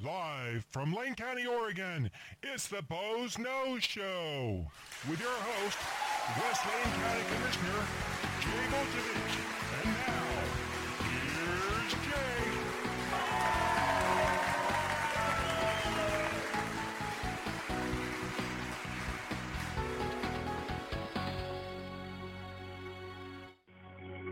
Live 0.00 0.64
from 0.70 0.94
Lane 0.94 1.16
County, 1.16 1.44
Oregon, 1.44 2.08
it's 2.40 2.68
the 2.68 2.82
Boze 2.82 3.34
Noze 3.34 3.82
Show 3.82 4.64
with 5.10 5.18
your 5.18 5.28
host, 5.28 5.76
West 6.38 6.64
Lane 6.66 6.94
County 7.02 7.24
Commissioner 7.34 7.82
Jay 8.38 8.68
Bozovich. 8.70 9.42
And 9.82 9.90
now, 10.06 10.38
here's 11.02 11.94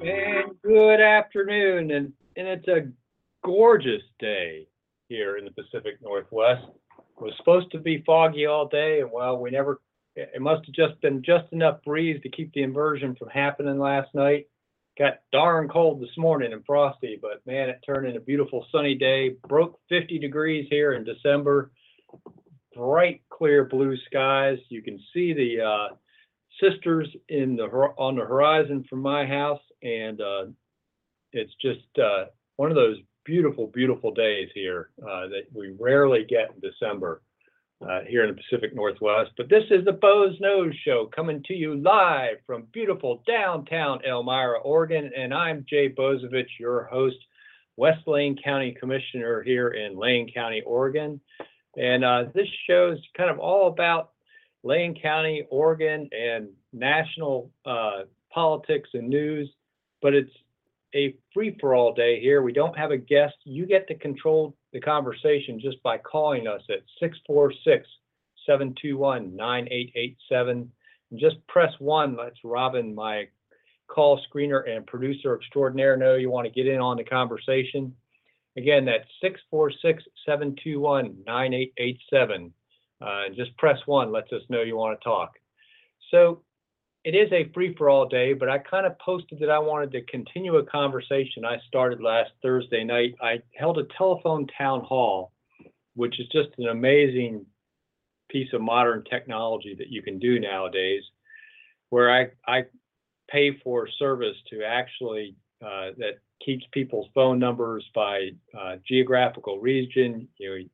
Jay. 0.02 0.38
And 0.42 0.62
good 0.62 1.00
afternoon, 1.00 1.90
and, 1.90 2.12
and 2.36 2.46
it's 2.46 2.68
a 2.68 2.86
gorgeous 3.42 4.04
day 4.20 4.68
here 5.08 5.36
in 5.36 5.44
the 5.44 5.50
Pacific 5.50 5.98
Northwest. 6.02 6.66
It 6.98 7.22
was 7.22 7.34
supposed 7.38 7.70
to 7.72 7.78
be 7.78 8.02
foggy 8.04 8.46
all 8.46 8.68
day, 8.68 9.00
and 9.00 9.10
well, 9.10 9.38
we 9.38 9.50
never, 9.50 9.80
it 10.14 10.40
must 10.40 10.66
have 10.66 10.74
just 10.74 11.00
been 11.00 11.22
just 11.22 11.52
enough 11.52 11.82
breeze 11.84 12.20
to 12.22 12.28
keep 12.28 12.52
the 12.52 12.62
inversion 12.62 13.14
from 13.16 13.28
happening 13.28 13.78
last 13.78 14.14
night. 14.14 14.46
Got 14.98 15.18
darn 15.30 15.68
cold 15.68 16.00
this 16.00 16.16
morning 16.16 16.52
and 16.52 16.64
frosty, 16.64 17.18
but 17.20 17.46
man, 17.46 17.68
it 17.68 17.80
turned 17.84 18.06
into 18.06 18.18
a 18.18 18.22
beautiful 18.22 18.66
sunny 18.72 18.94
day. 18.94 19.36
Broke 19.46 19.78
50 19.90 20.18
degrees 20.18 20.66
here 20.70 20.94
in 20.94 21.04
December. 21.04 21.70
Bright, 22.74 23.22
clear 23.30 23.64
blue 23.64 23.96
skies. 24.06 24.58
You 24.70 24.82
can 24.82 24.98
see 25.12 25.34
the 25.34 25.62
uh, 25.62 25.88
sisters 26.62 27.08
in 27.28 27.56
the 27.56 27.64
on 27.64 28.16
the 28.16 28.24
horizon 28.24 28.84
from 28.88 29.00
my 29.00 29.26
house, 29.26 29.60
and 29.82 30.20
uh, 30.20 30.46
it's 31.32 31.52
just 31.60 31.86
uh, 31.98 32.26
one 32.56 32.70
of 32.70 32.76
those 32.76 32.96
beautiful, 33.26 33.66
beautiful 33.66 34.12
days 34.12 34.48
here 34.54 34.90
uh, 35.02 35.26
that 35.26 35.42
we 35.52 35.74
rarely 35.78 36.24
get 36.24 36.52
in 36.54 36.60
December 36.60 37.20
uh, 37.86 38.00
here 38.08 38.24
in 38.24 38.34
the 38.34 38.40
Pacific 38.40 38.74
Northwest. 38.74 39.32
But 39.36 39.50
this 39.50 39.64
is 39.70 39.84
the 39.84 39.92
Boze 39.92 40.38
Noze 40.40 40.72
Show 40.84 41.10
coming 41.14 41.42
to 41.46 41.54
you 41.54 41.74
live 41.74 42.36
from 42.46 42.68
beautiful 42.72 43.22
downtown 43.26 44.00
Elmira, 44.06 44.60
Oregon, 44.60 45.10
and 45.14 45.34
I'm 45.34 45.66
Jay 45.68 45.88
Bozovich, 45.88 46.58
your 46.58 46.84
host, 46.84 47.16
West 47.76 48.06
Lane 48.06 48.38
County 48.42 48.74
Commissioner 48.78 49.42
here 49.42 49.68
in 49.70 49.98
Lane 49.98 50.30
County, 50.32 50.62
Oregon. 50.64 51.20
And 51.76 52.04
uh, 52.04 52.24
this 52.32 52.48
show 52.66 52.92
is 52.92 53.00
kind 53.16 53.28
of 53.28 53.38
all 53.38 53.68
about 53.68 54.12
Lane 54.62 54.98
County, 55.00 55.46
Oregon, 55.50 56.08
and 56.12 56.48
national 56.72 57.50
uh, 57.66 58.02
politics 58.32 58.88
and 58.94 59.08
news, 59.08 59.50
but 60.00 60.14
it's 60.14 60.30
a 60.96 61.14
free 61.34 61.56
for 61.60 61.74
all 61.74 61.92
day 61.92 62.20
here. 62.20 62.42
We 62.42 62.52
don't 62.52 62.76
have 62.76 62.90
a 62.90 62.96
guest. 62.96 63.34
You 63.44 63.66
get 63.66 63.86
to 63.88 63.94
control 63.94 64.56
the 64.72 64.80
conversation 64.80 65.60
just 65.60 65.82
by 65.82 65.98
calling 65.98 66.48
us 66.48 66.62
at 66.70 66.82
646 67.00 67.86
721 68.46 69.36
9887. 69.36 70.70
Just 71.16 71.36
press 71.46 71.72
one. 71.78 72.16
Let's 72.16 72.38
Robin, 72.42 72.94
my 72.94 73.28
call 73.88 74.20
screener 74.28 74.68
and 74.68 74.86
producer 74.86 75.36
extraordinaire, 75.36 75.96
know 75.96 76.16
you 76.16 76.30
want 76.30 76.46
to 76.46 76.52
get 76.52 76.66
in 76.66 76.80
on 76.80 76.96
the 76.96 77.04
conversation. 77.04 77.94
Again, 78.56 78.84
that's 78.84 79.04
646 79.20 80.02
721 80.24 81.16
9887. 81.26 82.52
Uh, 83.00 83.22
just 83.34 83.56
press 83.58 83.78
one, 83.86 84.10
lets 84.10 84.32
us 84.32 84.42
know 84.48 84.62
you 84.62 84.76
want 84.76 84.98
to 84.98 85.04
talk. 85.04 85.32
So 86.10 86.42
it 87.06 87.14
is 87.14 87.32
a 87.32 87.48
free 87.54 87.72
for 87.78 87.88
all 87.88 88.08
day, 88.08 88.32
but 88.32 88.48
I 88.48 88.58
kind 88.58 88.84
of 88.84 88.98
posted 88.98 89.38
that 89.38 89.48
I 89.48 89.60
wanted 89.60 89.92
to 89.92 90.02
continue 90.06 90.56
a 90.56 90.66
conversation 90.66 91.44
I 91.44 91.58
started 91.68 92.00
last 92.00 92.32
Thursday 92.42 92.82
night. 92.82 93.14
I 93.22 93.40
held 93.54 93.78
a 93.78 93.84
telephone 93.96 94.48
town 94.58 94.80
hall, 94.80 95.30
which 95.94 96.18
is 96.18 96.26
just 96.32 96.48
an 96.58 96.66
amazing 96.66 97.46
piece 98.28 98.52
of 98.52 98.60
modern 98.60 99.04
technology 99.08 99.76
that 99.78 99.86
you 99.86 100.02
can 100.02 100.18
do 100.18 100.40
nowadays, 100.40 101.04
where 101.90 102.10
I, 102.10 102.26
I 102.44 102.64
pay 103.30 103.56
for 103.62 103.88
service 104.00 104.36
to 104.50 104.64
actually 104.64 105.36
uh, 105.62 105.90
that 105.98 106.18
keeps 106.44 106.64
people's 106.72 107.06
phone 107.14 107.38
numbers 107.38 107.88
by 107.94 108.30
uh, 108.58 108.78
geographical 108.84 109.60
region. 109.60 110.26
You 110.38 110.58
know, 110.58 110.64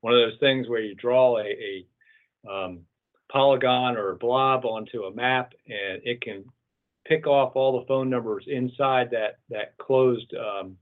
one 0.00 0.14
of 0.14 0.18
those 0.18 0.40
things 0.40 0.66
where 0.66 0.80
you 0.80 0.94
draw 0.94 1.36
a, 1.36 1.84
a 2.48 2.50
um, 2.50 2.86
polygon 3.30 3.96
or 3.96 4.10
a 4.10 4.16
blob 4.16 4.64
onto 4.64 5.04
a 5.04 5.14
map 5.14 5.52
and 5.66 6.00
it 6.04 6.20
can 6.20 6.44
pick 7.06 7.26
off 7.26 7.52
all 7.54 7.78
the 7.78 7.86
phone 7.86 8.10
numbers 8.10 8.44
inside 8.46 9.10
that 9.10 9.38
that 9.48 9.76
closed 9.78 10.32
um, 10.34 10.76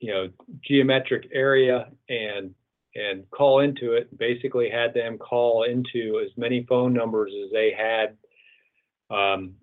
you 0.00 0.12
know 0.12 0.28
geometric 0.62 1.28
area 1.32 1.88
and 2.08 2.54
and 2.94 3.30
call 3.30 3.60
into 3.60 3.92
it 3.92 4.16
basically 4.18 4.68
had 4.68 4.92
them 4.94 5.16
call 5.18 5.64
into 5.64 6.20
as 6.24 6.30
many 6.36 6.64
phone 6.68 6.92
numbers 6.92 7.32
as 7.44 7.50
they 7.52 7.72
had 7.76 8.16
um, 9.10 9.54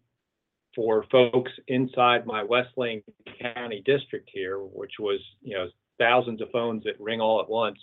for 0.75 1.05
folks 1.11 1.51
inside 1.67 2.25
my 2.25 2.43
West 2.43 2.69
Lane 2.77 3.01
County 3.41 3.81
district 3.85 4.29
here, 4.31 4.59
which 4.59 4.93
was 4.99 5.19
you 5.41 5.55
know 5.55 5.67
thousands 5.97 6.41
of 6.41 6.51
phones 6.51 6.83
that 6.83 6.99
ring 6.99 7.19
all 7.19 7.41
at 7.41 7.49
once. 7.49 7.79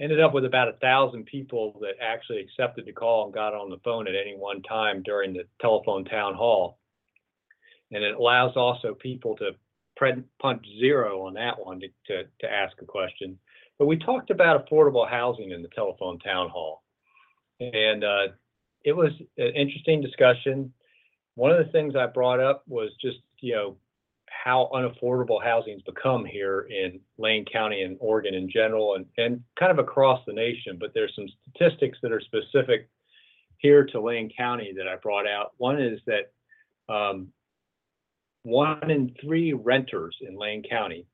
Ended 0.00 0.20
up 0.20 0.32
with 0.32 0.44
about 0.44 0.68
a 0.68 0.74
thousand 0.74 1.24
people 1.24 1.76
that 1.80 1.94
actually 2.00 2.38
accepted 2.38 2.86
the 2.86 2.92
call 2.92 3.24
and 3.24 3.34
got 3.34 3.54
on 3.54 3.68
the 3.68 3.80
phone 3.84 4.06
at 4.06 4.14
any 4.14 4.36
one 4.36 4.62
time 4.62 5.02
during 5.02 5.32
the 5.32 5.44
telephone 5.60 6.04
town 6.04 6.34
hall. 6.34 6.78
And 7.90 8.04
it 8.04 8.14
allows 8.14 8.56
also 8.56 8.94
people 8.94 9.36
to 9.38 9.52
punch 10.40 10.64
zero 10.78 11.26
on 11.26 11.34
that 11.34 11.58
one 11.58 11.80
to, 11.80 11.88
to, 12.06 12.24
to 12.40 12.52
ask 12.52 12.76
a 12.80 12.84
question. 12.84 13.38
But 13.78 13.86
we 13.86 13.96
talked 13.96 14.30
about 14.30 14.68
affordable 14.68 15.08
housing 15.08 15.50
in 15.50 15.62
the 15.62 15.68
telephone 15.68 16.18
town 16.20 16.48
hall. 16.48 16.84
And 17.60 18.04
uh, 18.04 18.28
it 18.84 18.92
was 18.92 19.10
an 19.36 19.52
interesting 19.56 20.00
discussion. 20.00 20.72
One 21.34 21.50
of 21.50 21.58
the 21.64 21.72
things 21.72 21.96
I 21.96 22.06
brought 22.06 22.40
up 22.40 22.62
was 22.68 22.90
just, 23.00 23.18
you 23.40 23.54
know, 23.54 23.76
how 24.44 24.70
unaffordable 24.72 25.42
housing's 25.42 25.82
become 25.82 26.24
here 26.24 26.68
in 26.70 27.00
Lane 27.18 27.44
County 27.44 27.82
and 27.82 27.96
Oregon 28.00 28.34
in 28.34 28.48
general 28.48 28.94
and, 28.94 29.06
and 29.16 29.42
kind 29.58 29.72
of 29.72 29.78
across 29.78 30.20
the 30.26 30.32
nation. 30.32 30.76
But 30.78 30.92
there's 30.94 31.14
some 31.16 31.26
statistics 31.50 31.98
that 32.02 32.12
are 32.12 32.20
specific 32.20 32.88
here 33.58 33.84
to 33.86 34.00
Lane 34.00 34.30
County 34.36 34.72
that 34.76 34.86
I 34.86 34.96
brought 34.96 35.26
out. 35.26 35.52
One 35.56 35.80
is 35.80 36.00
that 36.06 36.32
um, 36.92 37.28
one 38.42 38.90
in 38.90 39.14
three 39.20 39.52
renters 39.52 40.16
in 40.20 40.38
Lane 40.38 40.62
County 40.68 41.06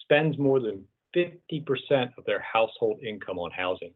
spends 0.00 0.38
more 0.38 0.60
than 0.60 0.84
50% 1.14 2.16
of 2.16 2.24
their 2.24 2.40
household 2.40 3.00
income 3.06 3.38
on 3.38 3.50
housing. 3.50 3.92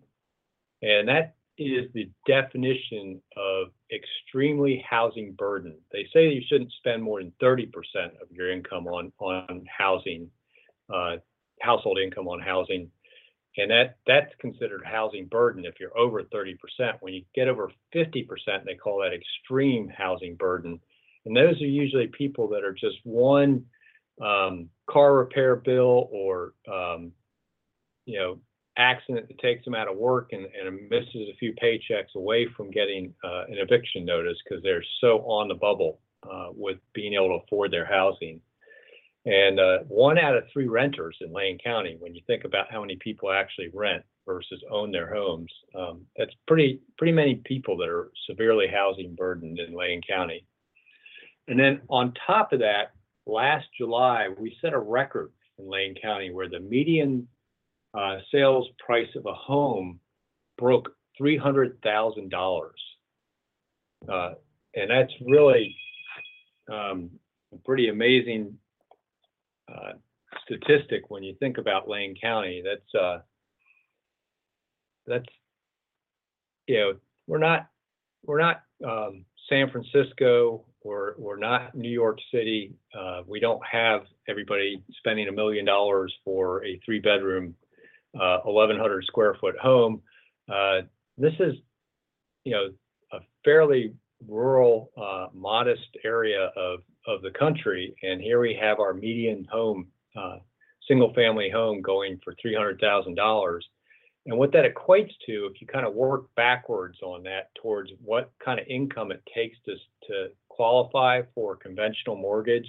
And 0.82 1.08
that 1.08 1.34
is 1.58 1.90
the 1.92 2.10
definition 2.26 3.20
of 3.36 3.68
extremely 3.92 4.84
housing 4.88 5.32
burden. 5.32 5.76
They 5.92 6.06
say 6.12 6.28
you 6.28 6.42
shouldn't 6.48 6.72
spend 6.78 7.02
more 7.02 7.20
than 7.20 7.32
30% 7.42 7.66
of 8.22 8.30
your 8.30 8.50
income 8.50 8.86
on, 8.86 9.12
on 9.18 9.66
housing, 9.76 10.30
uh, 10.92 11.16
household 11.60 11.98
income 11.98 12.28
on 12.28 12.40
housing. 12.40 12.90
And 13.56 13.70
that, 13.70 13.96
that's 14.06 14.32
considered 14.40 14.84
housing 14.84 15.26
burden 15.26 15.64
if 15.64 15.74
you're 15.80 15.96
over 15.98 16.22
30%. 16.22 16.56
When 17.00 17.14
you 17.14 17.24
get 17.34 17.48
over 17.48 17.72
50%, 17.94 18.26
they 18.64 18.74
call 18.74 19.00
that 19.00 19.12
extreme 19.12 19.88
housing 19.88 20.36
burden. 20.36 20.78
And 21.26 21.36
those 21.36 21.60
are 21.60 21.66
usually 21.66 22.06
people 22.06 22.48
that 22.50 22.64
are 22.64 22.72
just 22.72 22.98
one 23.02 23.64
um, 24.22 24.68
car 24.88 25.14
repair 25.14 25.56
bill 25.56 26.08
or, 26.12 26.52
um, 26.72 27.12
you 28.04 28.18
know, 28.18 28.38
accident 28.78 29.26
that 29.28 29.38
takes 29.38 29.64
them 29.64 29.74
out 29.74 29.88
of 29.88 29.96
work 29.96 30.30
and, 30.32 30.46
and 30.46 30.88
misses 30.88 31.28
a 31.28 31.36
few 31.38 31.52
paychecks 31.62 32.14
away 32.14 32.46
from 32.56 32.70
getting 32.70 33.12
uh, 33.24 33.44
an 33.48 33.58
eviction 33.58 34.04
notice 34.04 34.36
because 34.44 34.62
they're 34.62 34.84
so 35.00 35.18
on 35.26 35.48
the 35.48 35.54
bubble 35.54 35.98
uh, 36.22 36.48
with 36.54 36.78
being 36.94 37.14
able 37.14 37.28
to 37.28 37.44
afford 37.44 37.72
their 37.72 37.84
housing. 37.84 38.40
And 39.26 39.60
uh, 39.60 39.78
one 39.88 40.16
out 40.16 40.36
of 40.36 40.44
three 40.52 40.68
renters 40.68 41.16
in 41.20 41.32
Lane 41.32 41.58
County, 41.62 41.96
when 41.98 42.14
you 42.14 42.22
think 42.26 42.44
about 42.44 42.70
how 42.70 42.80
many 42.80 42.96
people 42.96 43.30
actually 43.30 43.68
rent 43.74 44.02
versus 44.26 44.62
own 44.70 44.92
their 44.92 45.12
homes, 45.12 45.52
um, 45.74 46.02
that's 46.16 46.32
pretty 46.46 46.80
pretty 46.96 47.12
many 47.12 47.36
people 47.44 47.76
that 47.78 47.88
are 47.88 48.10
severely 48.28 48.66
housing 48.72 49.14
burdened 49.14 49.58
in 49.58 49.76
Lane 49.76 50.00
County. 50.08 50.44
And 51.48 51.58
then 51.58 51.80
on 51.88 52.14
top 52.26 52.52
of 52.52 52.60
that, 52.60 52.92
last 53.26 53.66
July 53.76 54.28
we 54.38 54.56
set 54.62 54.72
a 54.72 54.78
record 54.78 55.32
in 55.58 55.68
Lane 55.68 55.94
County 56.00 56.30
where 56.30 56.48
the 56.48 56.60
median 56.60 57.26
uh, 57.94 58.18
sales 58.32 58.66
price 58.84 59.08
of 59.16 59.26
a 59.26 59.34
home 59.34 60.00
broke 60.56 60.90
three 61.16 61.36
hundred 61.36 61.80
thousand 61.82 62.30
dollars. 62.30 62.80
Uh, 64.08 64.34
and 64.74 64.90
that's 64.90 65.12
really 65.26 65.74
um, 66.70 67.10
a 67.52 67.56
pretty 67.64 67.88
amazing 67.88 68.56
uh, 69.68 69.92
statistic 70.44 71.10
when 71.10 71.22
you 71.22 71.34
think 71.40 71.58
about 71.58 71.88
Lane 71.88 72.14
County. 72.20 72.62
That's 72.64 73.02
uh, 73.02 73.18
that's 75.06 75.26
you 76.66 76.78
know 76.78 76.92
we're 77.26 77.38
not 77.38 77.68
we're 78.24 78.40
not 78.40 78.62
um, 78.84 79.24
San 79.48 79.70
Francisco 79.70 80.64
we're 80.88 81.14
we're 81.18 81.38
not 81.38 81.74
New 81.74 81.90
York 81.90 82.18
City. 82.32 82.72
Uh, 82.98 83.22
we 83.26 83.40
don't 83.40 83.60
have 83.70 84.02
everybody 84.28 84.82
spending 84.98 85.28
a 85.28 85.32
million 85.32 85.64
dollars 85.64 86.14
for 86.24 86.64
a 86.64 86.80
three 86.84 87.00
bedroom, 87.00 87.54
uh, 88.14 88.38
1,100 88.44 89.04
square 89.04 89.34
foot 89.40 89.56
home. 89.58 90.02
Uh, 90.48 90.82
this 91.16 91.34
is, 91.40 91.54
you 92.44 92.52
know, 92.52 92.68
a 93.12 93.18
fairly 93.44 93.94
rural, 94.26 94.90
uh, 94.96 95.26
modest 95.34 95.96
area 96.04 96.50
of 96.56 96.80
of 97.06 97.22
the 97.22 97.30
country, 97.30 97.94
and 98.02 98.20
here 98.20 98.38
we 98.38 98.58
have 98.60 98.80
our 98.80 98.92
median 98.92 99.46
home, 99.50 99.86
uh, 100.14 100.36
single 100.86 101.12
family 101.14 101.48
home, 101.50 101.80
going 101.80 102.20
for 102.22 102.34
three 102.40 102.54
hundred 102.54 102.78
thousand 102.80 103.14
dollars. 103.14 103.66
And 104.26 104.36
what 104.38 104.52
that 104.52 104.66
equates 104.66 105.12
to, 105.26 105.48
if 105.50 105.60
you 105.60 105.66
kind 105.66 105.86
of 105.86 105.94
work 105.94 106.26
backwards 106.36 106.98
on 107.02 107.22
that 107.22 107.50
towards 107.62 107.90
what 108.04 108.30
kind 108.44 108.60
of 108.60 108.66
income 108.68 109.10
it 109.10 109.22
takes 109.34 109.56
to, 109.64 109.74
to 110.08 110.28
qualify 110.50 111.22
for 111.34 111.54
a 111.54 111.56
conventional 111.56 112.14
mortgage, 112.14 112.68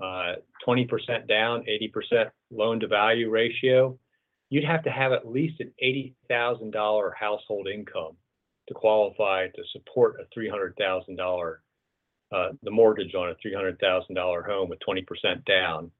uh, 0.00 0.34
20% 0.64 1.26
down, 1.26 1.64
80% 1.64 2.30
loan 2.52 2.78
to 2.78 2.86
value 2.86 3.28
ratio, 3.28 3.98
you'd 4.50 4.64
have 4.64 4.84
to 4.84 4.90
have 4.90 5.12
at 5.12 5.28
least 5.28 5.60
an 5.60 5.72
$80,000 5.82 7.10
household 7.18 7.68
income 7.68 8.16
to 8.68 8.74
qualify 8.74 9.48
to 9.48 9.62
support 9.72 10.16
a 10.20 10.38
$300,000, 10.38 11.54
uh, 12.32 12.48
the 12.62 12.70
mortgage 12.70 13.14
on 13.14 13.30
a 13.30 13.46
$300,000 13.46 14.46
home 14.46 14.68
with 14.68 14.78
20% 14.86 15.44
down. 15.44 15.90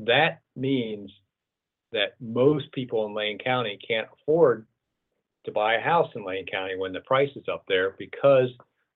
That 0.00 0.40
means 0.54 1.10
that 1.92 2.14
most 2.20 2.70
people 2.72 3.06
in 3.06 3.14
Lane 3.14 3.38
County 3.38 3.78
can't 3.86 4.08
afford 4.12 4.66
to 5.44 5.52
buy 5.52 5.74
a 5.74 5.80
house 5.80 6.10
in 6.14 6.24
Lane 6.24 6.46
County 6.46 6.76
when 6.76 6.92
the 6.92 7.00
price 7.00 7.30
is 7.34 7.44
up 7.50 7.64
there 7.68 7.94
because 7.98 8.50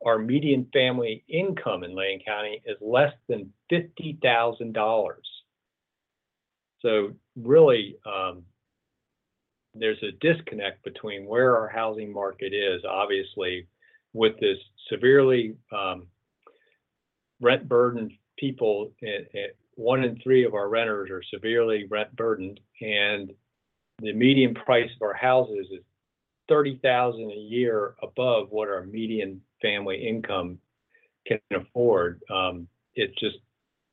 our 0.04 0.18
median 0.18 0.68
family 0.72 1.24
income 1.28 1.84
in 1.84 1.94
Lane 1.94 2.20
County 2.24 2.62
is 2.66 2.76
less 2.80 3.12
than 3.28 3.52
fifty 3.70 4.18
thousand 4.22 4.72
dollars. 4.74 5.26
So 6.82 7.12
really, 7.36 7.96
um, 8.04 8.42
there's 9.74 10.02
a 10.02 10.12
disconnect 10.20 10.84
between 10.84 11.24
where 11.26 11.56
our 11.56 11.68
housing 11.68 12.12
market 12.12 12.52
is, 12.52 12.82
obviously, 12.84 13.66
with 14.12 14.38
this 14.40 14.58
severely 14.90 15.54
um, 15.72 16.06
rent 17.40 17.68
burdened 17.68 18.12
people 18.36 18.92
in, 19.00 19.26
in, 19.32 19.46
one 19.74 20.04
in 20.04 20.18
three 20.22 20.44
of 20.44 20.54
our 20.54 20.68
renters 20.68 21.10
are 21.10 21.22
severely 21.32 21.86
rent 21.88 22.14
burdened, 22.14 22.60
and 22.80 23.32
the 24.00 24.12
median 24.12 24.54
price 24.54 24.90
of 24.96 25.02
our 25.02 25.14
houses 25.14 25.66
is 25.70 25.80
thirty 26.48 26.78
thousand 26.82 27.30
a 27.30 27.34
year 27.34 27.94
above 28.02 28.50
what 28.50 28.68
our 28.68 28.84
median 28.84 29.40
family 29.62 30.06
income 30.06 30.58
can 31.26 31.38
afford. 31.54 32.20
Um, 32.30 32.68
it's 32.94 33.18
just 33.18 33.36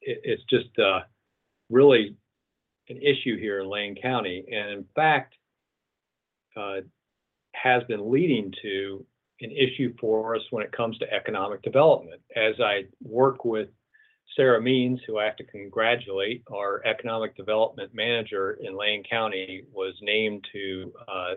it, 0.02 0.20
it's 0.24 0.44
just 0.50 0.78
uh, 0.80 1.02
really 1.70 2.18
an 2.90 2.98
issue 2.98 3.38
here 3.38 3.62
in 3.62 3.70
Lane 3.70 3.96
County, 4.02 4.46
and 4.52 4.72
in 4.72 4.86
fact, 4.96 5.36
uh, 6.58 6.82
has 7.54 7.84
been 7.84 8.12
leading 8.12 8.54
to 8.62 9.06
an 9.42 9.52
issue 9.52 9.94
for 10.00 10.36
us 10.36 10.42
when 10.52 10.64
it 10.64 10.72
comes 10.72 10.98
to 10.98 11.14
economic 11.14 11.62
development. 11.62 12.22
As 12.36 12.56
I 12.60 12.86
work 13.02 13.46
with 13.46 13.70
Sarah 14.36 14.62
Means, 14.62 15.00
who 15.08 15.18
I 15.18 15.26
have 15.26 15.38
to 15.38 15.44
congratulate, 15.44 16.44
our 16.52 16.84
economic 16.86 17.36
development 17.36 17.94
manager 17.94 18.58
in 18.62 18.78
Lane 18.78 19.04
County, 19.10 19.64
was 19.72 19.94
named 20.02 20.46
to 20.54 20.94
uh, 21.08 21.36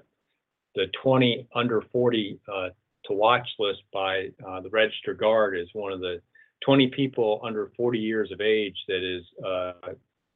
the 0.75 0.87
20 1.03 1.49
under 1.55 1.83
40 1.93 2.41
uh, 2.53 2.69
to 3.07 3.13
watch 3.13 3.49
list 3.59 3.83
by 3.93 4.29
uh, 4.47 4.61
the 4.61 4.71
Register 4.71 5.15
Guard 5.15 5.57
as 5.57 5.69
one 5.73 5.93
of 5.93 6.01
the 6.01 6.21
20 6.65 6.89
people 6.89 7.41
under 7.43 7.73
40 7.77 7.99
years 7.99 8.31
of 8.31 8.41
age 8.41 8.77
that 8.89 9.03
is 9.03 9.25
uh, 9.45 9.93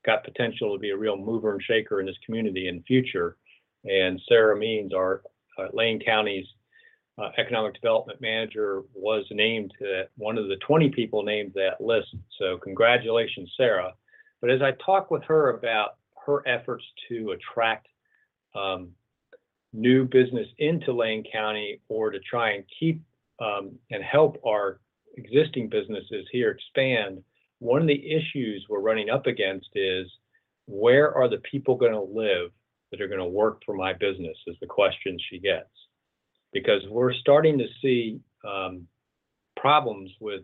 got 0.06 0.24
potential 0.24 0.72
to 0.72 0.78
be 0.78 0.90
a 0.90 0.96
real 0.96 1.16
mover 1.16 1.52
and 1.52 1.62
shaker 1.62 2.00
in 2.00 2.06
this 2.06 2.16
community 2.24 2.68
in 2.68 2.76
the 2.76 2.82
future. 2.82 3.36
And 3.84 4.20
Sarah 4.28 4.56
Means, 4.56 4.94
our 4.94 5.22
uh, 5.58 5.66
Lane 5.72 6.00
County's 6.04 6.46
uh, 7.18 7.30
economic 7.38 7.74
development 7.74 8.20
manager 8.20 8.82
was 8.94 9.24
named 9.30 9.72
to 9.78 10.04
one 10.16 10.38
of 10.38 10.48
the 10.48 10.56
20 10.66 10.90
people 10.90 11.22
named 11.22 11.52
that 11.54 11.80
list. 11.80 12.14
So 12.38 12.58
congratulations, 12.58 13.50
Sarah. 13.56 13.92
But 14.40 14.50
as 14.50 14.60
I 14.62 14.72
talk 14.84 15.10
with 15.10 15.22
her 15.24 15.50
about 15.50 15.96
her 16.26 16.46
efforts 16.46 16.84
to 17.08 17.32
attract 17.32 17.86
um, 18.54 18.90
new 19.72 20.04
business 20.04 20.46
into 20.58 20.92
Lane 20.92 21.24
County 21.32 21.80
or 21.88 22.10
to 22.10 22.18
try 22.20 22.52
and 22.52 22.64
keep 22.78 23.00
um, 23.40 23.72
and 23.90 24.02
help 24.02 24.40
our 24.46 24.80
existing 25.16 25.68
businesses 25.68 26.26
here 26.32 26.50
expand, 26.50 27.22
one 27.58 27.80
of 27.80 27.88
the 27.88 28.12
issues 28.12 28.66
we're 28.68 28.80
running 28.80 29.10
up 29.10 29.26
against 29.26 29.68
is 29.74 30.06
where 30.66 31.14
are 31.14 31.28
the 31.28 31.40
people 31.50 31.76
going 31.76 31.92
to 31.92 32.00
live 32.00 32.50
that 32.90 33.00
are 33.00 33.08
going 33.08 33.20
to 33.20 33.26
work 33.26 33.62
for 33.64 33.74
my 33.74 33.92
business 33.92 34.36
is 34.46 34.56
the 34.60 34.66
question 34.66 35.18
she 35.30 35.38
gets. 35.38 35.70
Because 36.52 36.82
we're 36.88 37.12
starting 37.12 37.58
to 37.58 37.66
see 37.82 38.20
um, 38.46 38.86
problems 39.56 40.10
with 40.20 40.42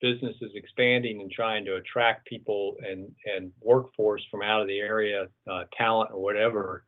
businesses 0.00 0.52
expanding 0.54 1.20
and 1.20 1.30
trying 1.30 1.64
to 1.64 1.76
attract 1.76 2.26
people 2.26 2.76
and, 2.86 3.10
and 3.24 3.50
workforce 3.60 4.22
from 4.30 4.42
out 4.42 4.60
of 4.60 4.68
the 4.68 4.78
area, 4.78 5.26
uh, 5.50 5.64
talent 5.76 6.10
or 6.12 6.22
whatever, 6.22 6.84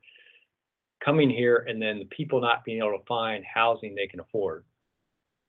coming 1.04 1.30
here 1.30 1.64
and 1.68 1.80
then 1.80 1.98
the 1.98 2.04
people 2.06 2.40
not 2.40 2.64
being 2.64 2.78
able 2.78 2.96
to 2.98 3.04
find 3.06 3.44
housing 3.52 3.94
they 3.94 4.06
can 4.06 4.20
afford 4.20 4.64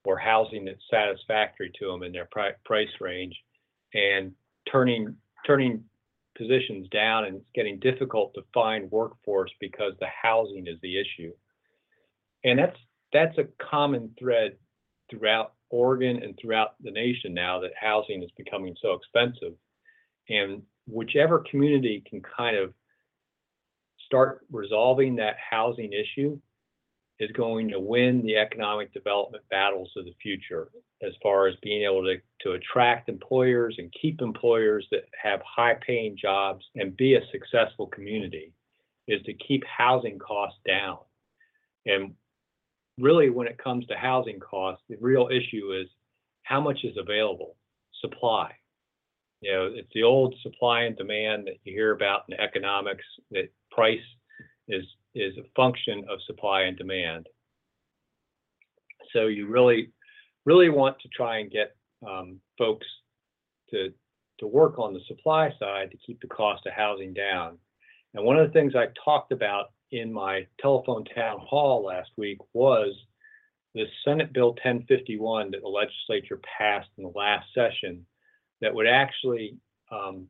or 0.05 0.17
housing 0.17 0.65
that's 0.65 0.81
satisfactory 0.89 1.71
to 1.77 1.87
them 1.87 2.03
in 2.03 2.11
their 2.11 2.27
pri- 2.31 2.53
price 2.65 2.89
range 2.99 3.35
and 3.93 4.31
turning 4.71 5.15
turning 5.45 5.83
positions 6.37 6.87
down 6.89 7.25
and 7.25 7.37
it's 7.37 7.45
getting 7.53 7.79
difficult 7.79 8.33
to 8.33 8.41
find 8.53 8.89
workforce 8.91 9.51
because 9.59 9.93
the 9.99 10.07
housing 10.07 10.65
is 10.67 10.77
the 10.81 10.99
issue 10.99 11.31
and 12.43 12.57
that's 12.57 12.77
that's 13.13 13.37
a 13.37 13.47
common 13.63 14.11
thread 14.17 14.55
throughout 15.09 15.53
Oregon 15.69 16.21
and 16.23 16.37
throughout 16.39 16.75
the 16.81 16.91
nation 16.91 17.33
now 17.33 17.59
that 17.59 17.71
housing 17.79 18.23
is 18.23 18.31
becoming 18.37 18.75
so 18.81 18.93
expensive. 18.93 19.53
And 20.29 20.63
whichever 20.87 21.43
community 21.49 22.03
can 22.09 22.21
kind 22.21 22.57
of 22.57 22.73
start 24.05 24.41
resolving 24.51 25.15
that 25.15 25.35
housing 25.37 25.91
issue 25.93 26.39
is 27.21 27.31
going 27.33 27.69
to 27.69 27.79
win 27.79 28.23
the 28.25 28.35
economic 28.35 28.91
development 28.93 29.43
battles 29.51 29.91
of 29.95 30.05
the 30.05 30.15
future 30.19 30.69
as 31.03 31.13
far 31.21 31.45
as 31.45 31.53
being 31.61 31.83
able 31.83 32.03
to, 32.03 32.15
to 32.41 32.53
attract 32.53 33.09
employers 33.09 33.75
and 33.77 33.93
keep 34.01 34.21
employers 34.21 34.87
that 34.89 35.03
have 35.21 35.39
high 35.45 35.75
paying 35.85 36.17
jobs 36.19 36.65
and 36.75 36.97
be 36.97 37.13
a 37.13 37.21
successful 37.31 37.85
community 37.85 38.51
is 39.07 39.21
to 39.23 39.33
keep 39.35 39.63
housing 39.65 40.17
costs 40.17 40.57
down. 40.67 40.97
And 41.85 42.15
really 42.97 43.29
when 43.29 43.45
it 43.45 43.63
comes 43.63 43.85
to 43.85 43.95
housing 43.95 44.39
costs, 44.39 44.83
the 44.89 44.97
real 44.99 45.29
issue 45.31 45.79
is 45.79 45.87
how 46.41 46.59
much 46.59 46.79
is 46.83 46.97
available, 46.97 47.55
supply. 48.01 48.51
You 49.41 49.53
know, 49.53 49.71
it's 49.75 49.91
the 49.93 50.03
old 50.03 50.33
supply 50.41 50.81
and 50.81 50.97
demand 50.97 51.45
that 51.45 51.57
you 51.63 51.73
hear 51.73 51.91
about 51.91 52.23
in 52.29 52.39
economics 52.39 53.05
that 53.29 53.49
price 53.69 53.99
is 54.67 54.85
is 55.13 55.37
a 55.37 55.49
function 55.55 56.05
of 56.09 56.21
supply 56.25 56.61
and 56.61 56.77
demand. 56.77 57.27
So 59.13 59.27
you 59.27 59.47
really, 59.47 59.91
really 60.45 60.69
want 60.69 60.99
to 60.99 61.09
try 61.09 61.39
and 61.39 61.51
get 61.51 61.75
um, 62.07 62.39
folks 62.57 62.87
to 63.71 63.93
to 64.39 64.47
work 64.47 64.79
on 64.79 64.93
the 64.93 65.01
supply 65.07 65.53
side 65.59 65.91
to 65.91 65.97
keep 65.97 66.19
the 66.19 66.27
cost 66.27 66.65
of 66.65 66.73
housing 66.73 67.13
down. 67.13 67.59
And 68.15 68.25
one 68.25 68.37
of 68.37 68.47
the 68.47 68.53
things 68.53 68.73
I 68.75 68.87
talked 69.05 69.31
about 69.31 69.71
in 69.91 70.11
my 70.11 70.47
telephone 70.59 71.05
town 71.05 71.39
hall 71.47 71.85
last 71.85 72.09
week 72.17 72.39
was 72.53 72.95
the 73.75 73.85
Senate 74.03 74.33
Bill 74.33 74.49
1051 74.49 75.51
that 75.51 75.61
the 75.61 75.67
legislature 75.67 76.39
passed 76.57 76.89
in 76.97 77.03
the 77.03 77.11
last 77.15 77.47
session 77.53 78.05
that 78.61 78.73
would 78.73 78.87
actually 78.87 79.57
um, 79.91 80.27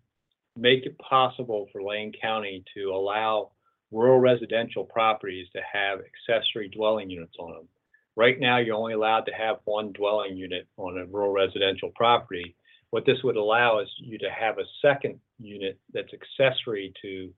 make 0.58 0.86
it 0.86 0.98
possible 1.00 1.68
for 1.72 1.82
Lane 1.82 2.12
County 2.22 2.64
to 2.76 2.92
allow 2.92 3.52
rural 3.92 4.20
residential 4.20 4.86
properties 4.86 5.48
to 5.54 5.62
have 5.72 6.00
accessory 6.00 6.70
dwelling 6.70 7.10
units 7.10 7.36
on 7.40 7.52
them. 7.54 7.68
Right 8.16 8.40
now, 8.40 8.58
you're 8.58 8.76
only 8.76 8.94
allowed 8.94 9.26
to 9.28 9.34
have 9.34 9.58
one 9.66 9.92
dwelling 9.94 10.36
unit 10.38 10.68
on 10.78 10.98
a 10.98 11.06
rural 11.06 11.32
residential 11.32 11.92
property. 11.96 12.56
What 12.90 13.06
this 13.06 13.24
would 13.24 13.38
allow 13.38 13.80
is 13.80 13.88
you 13.98 14.18
to 14.20 14.30
have 14.30 14.58
a 14.58 14.66
second 14.82 15.20
unit 15.40 15.80
that's 15.94 16.12
accessory 16.14 16.94
to 17.02 17.34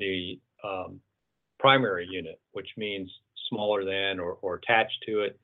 the 0.00 0.40
um, 0.62 1.00
primary 1.58 2.06
unit, 2.10 2.40
which 2.52 2.68
means 2.76 3.10
smaller 3.48 3.84
than 3.84 4.18
or, 4.18 4.38
or 4.40 4.54
attached 4.56 4.96
to 5.06 5.20
it. 5.20 5.38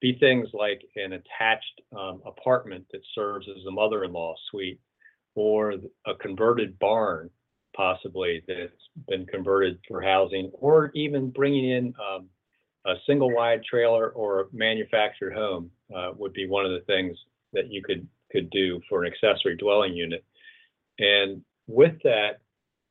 be 0.00 0.18
things 0.18 0.48
like 0.52 0.82
an 0.96 1.14
attached 1.14 1.80
um, 1.98 2.20
apartment 2.26 2.84
that 2.92 3.00
serves 3.14 3.46
as 3.48 3.64
a 3.66 3.70
mother-in-law 3.70 4.34
suite 4.50 4.80
or 5.34 5.74
a 6.06 6.14
converted 6.14 6.78
barn 6.78 7.30
possibly 7.76 8.42
that's 8.48 8.72
been 9.08 9.26
converted 9.26 9.78
for 9.86 10.00
housing 10.00 10.50
or 10.54 10.90
even 10.94 11.30
bringing 11.30 11.70
in 11.70 11.94
um, 12.00 12.28
a 12.86 12.94
single 13.06 13.34
wide 13.34 13.62
trailer 13.68 14.10
or 14.10 14.40
a 14.40 14.44
manufactured 14.52 15.34
home 15.34 15.70
uh, 15.94 16.12
would 16.16 16.32
be 16.32 16.48
one 16.48 16.64
of 16.64 16.72
the 16.72 16.84
things 16.86 17.16
that 17.52 17.70
you 17.70 17.82
could 17.82 18.06
could 18.32 18.50
do 18.50 18.80
for 18.88 19.04
an 19.04 19.12
accessory 19.12 19.56
dwelling 19.56 19.94
unit 19.94 20.24
and 20.98 21.42
with 21.68 21.94
that 22.02 22.40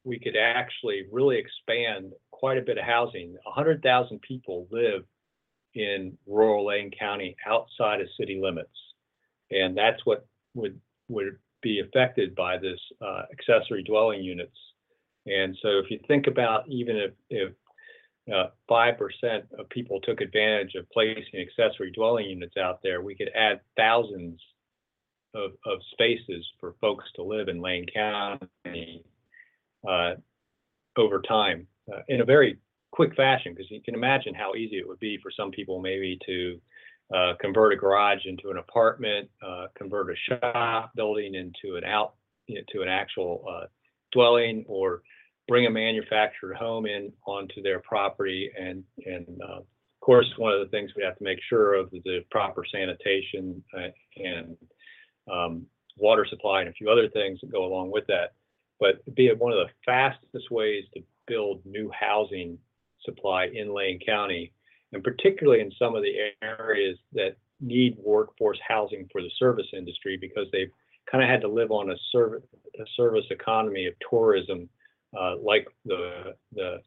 we 0.05 0.19
could 0.19 0.35
actually 0.37 1.05
really 1.11 1.37
expand 1.37 2.13
quite 2.31 2.57
a 2.57 2.61
bit 2.61 2.77
of 2.77 2.85
housing 2.85 3.35
100000 3.43 4.21
people 4.21 4.67
live 4.71 5.03
in 5.73 6.17
rural 6.25 6.67
Lane 6.67 6.91
County 6.97 7.35
outside 7.45 7.99
of 8.01 8.07
city 8.17 8.39
limits. 8.41 8.69
And 9.51 9.75
that's 9.75 10.05
what 10.05 10.25
would, 10.53 10.79
would 11.09 11.37
be 11.61 11.81
affected 11.81 12.35
by 12.35 12.57
this 12.57 12.79
uh, 13.01 13.23
accessory 13.31 13.83
dwelling 13.83 14.23
units. 14.23 14.55
And 15.25 15.57
so 15.61 15.79
if 15.79 15.89
you 15.89 15.99
think 16.07 16.27
about 16.27 16.67
even 16.69 16.97
if, 16.97 17.11
if 17.29 17.53
uh, 18.33 18.49
5% 18.69 18.97
of 19.59 19.69
people 19.69 19.99
took 20.01 20.21
advantage 20.21 20.75
of 20.75 20.89
placing 20.91 21.23
accessory 21.39 21.91
dwelling 21.91 22.29
units 22.29 22.57
out 22.57 22.79
there, 22.83 23.01
we 23.01 23.15
could 23.15 23.29
add 23.35 23.61
thousands 23.77 24.39
of, 25.33 25.51
of 25.65 25.79
spaces 25.91 26.45
for 26.59 26.75
folks 26.81 27.05
to 27.15 27.23
live 27.23 27.49
in 27.49 27.61
Lane 27.61 27.85
County 27.93 29.03
uh, 29.87 30.13
over 30.97 31.21
time 31.21 31.67
uh, 31.93 32.01
in 32.07 32.21
a 32.21 32.25
very 32.25 32.57
quick 32.91 33.15
fashion 33.15 33.53
because 33.53 33.69
you 33.69 33.81
can 33.81 33.93
imagine 33.93 34.33
how 34.33 34.55
easy 34.55 34.77
it 34.77 34.87
would 34.87 34.99
be 34.99 35.19
for 35.21 35.29
some 35.29 35.51
people 35.51 35.81
maybe 35.81 36.17
to 36.25 36.59
uh, 37.13 37.33
convert 37.39 37.73
a 37.73 37.75
garage 37.75 38.25
into 38.25 38.49
an 38.49 38.57
apartment, 38.57 39.29
uh, 39.45 39.67
convert 39.77 40.09
a 40.09 40.15
shop 40.15 40.91
building 40.95 41.35
into 41.35 41.75
an 41.75 41.83
out 41.83 42.15
into 42.47 42.81
an 42.81 42.87
actual 42.87 43.45
uh, 43.49 43.65
dwelling, 44.11 44.63
or 44.67 45.01
bring 45.47 45.65
a 45.65 45.69
manufactured 45.69 46.55
home 46.55 46.85
in 46.85 47.11
onto 47.25 47.61
their 47.61 47.79
property. 47.79 48.51
And 48.57 48.83
and 49.05 49.25
uh, 49.41 49.59
of 49.59 49.65
course, 50.01 50.31
one 50.37 50.53
of 50.53 50.59
the 50.59 50.69
things 50.69 50.91
we 50.95 51.03
have 51.03 51.17
to 51.17 51.23
make 51.23 51.39
sure 51.49 51.75
of 51.75 51.87
is 51.93 52.03
the 52.03 52.19
proper 52.31 52.63
sanitation 52.71 53.63
uh, 53.77 53.87
and 54.17 54.57
um, 55.31 55.65
water 55.97 56.25
supply 56.29 56.61
and 56.61 56.69
a 56.69 56.73
few 56.73 56.89
other 56.89 57.09
things 57.09 57.39
that 57.41 57.51
go 57.51 57.65
along 57.65 57.91
with 57.91 58.05
that. 58.07 58.33
But 58.79 59.03
be 59.15 59.27
it 59.27 59.39
one 59.39 59.51
of 59.51 59.59
the 59.59 59.73
fastest 59.85 60.51
ways 60.51 60.83
to 60.93 61.01
build 61.27 61.61
new 61.65 61.89
housing 61.97 62.57
supply 63.03 63.47
in 63.53 63.73
Lane 63.73 63.99
County, 64.05 64.51
and 64.91 65.03
particularly 65.03 65.61
in 65.61 65.71
some 65.79 65.95
of 65.95 66.03
the 66.03 66.31
areas 66.43 66.97
that 67.13 67.37
need 67.61 67.97
workforce 68.03 68.59
housing 68.67 69.07
for 69.11 69.21
the 69.21 69.31
service 69.37 69.67
industry 69.73 70.17
because 70.19 70.47
they've 70.51 70.71
kind 71.09 71.23
of 71.23 71.29
had 71.29 71.41
to 71.41 71.47
live 71.47 71.71
on 71.71 71.91
a 71.91 71.95
service 72.11 72.43
a 72.79 72.85
service 72.97 73.25
economy 73.29 73.85
of 73.85 73.93
tourism, 74.09 74.67
uh, 75.19 75.35
like 75.37 75.67
the 75.85 76.35
the 76.53 76.81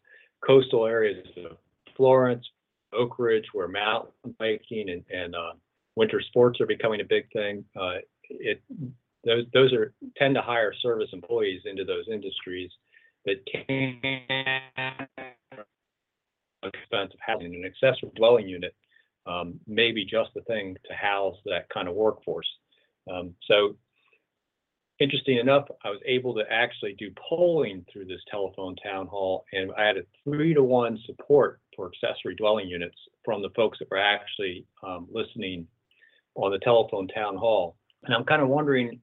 coastal 0.47 0.87
areas 0.87 1.26
of 1.44 1.56
Florence, 1.97 2.47
Oakridge, 2.94 3.44
where 3.52 3.68
mountain 3.68 4.12
biking 4.38 4.90
and, 4.90 5.04
and 5.11 5.35
uh, 5.35 5.52
winter 5.97 6.20
sports 6.20 6.61
are 6.61 6.66
becoming 6.66 7.00
a 7.00 7.04
big 7.04 7.30
thing. 7.32 7.64
Uh, 7.78 7.97
it 8.30 8.62
those 9.25 9.44
those 9.52 9.73
are 9.73 9.92
tend 10.16 10.35
to 10.35 10.42
hire 10.42 10.73
service 10.80 11.08
employees 11.12 11.62
into 11.64 11.85
those 11.85 12.06
industries 12.11 12.70
that 13.25 13.44
can 13.47 14.00
expensive 16.62 17.20
housing. 17.20 17.54
An 17.54 17.64
accessory 17.64 18.11
dwelling 18.16 18.49
unit 18.49 18.75
um, 19.26 19.61
may 19.66 19.92
be 19.92 20.04
just 20.04 20.30
the 20.35 20.42
thing 20.42 20.76
to 20.88 20.94
house 20.94 21.37
that 21.44 21.68
kind 21.68 21.88
of 21.88 21.94
workforce. 21.94 22.49
Um, 23.12 23.35
so 23.47 23.76
interesting 25.00 25.38
enough, 25.38 25.66
I 25.84 25.90
was 25.90 26.00
able 26.06 26.34
to 26.34 26.42
actually 26.50 26.94
do 26.94 27.10
polling 27.28 27.84
through 27.92 28.06
this 28.06 28.20
telephone 28.30 28.76
town 28.76 29.06
hall, 29.06 29.44
and 29.52 29.70
I 29.76 29.84
had 29.86 29.96
a 29.96 30.02
three 30.24 30.54
to 30.54 30.62
one 30.62 30.98
support 31.06 31.60
for 31.74 31.90
accessory 31.90 32.34
dwelling 32.34 32.68
units 32.68 32.96
from 33.24 33.42
the 33.42 33.50
folks 33.50 33.78
that 33.78 33.90
were 33.90 33.98
actually 33.98 34.66
um, 34.82 35.06
listening 35.10 35.66
on 36.34 36.52
the 36.52 36.58
telephone 36.58 37.08
town 37.08 37.36
hall. 37.36 37.76
And 38.04 38.14
I'm 38.14 38.24
kind 38.24 38.42
of 38.42 38.48
wondering, 38.48 39.00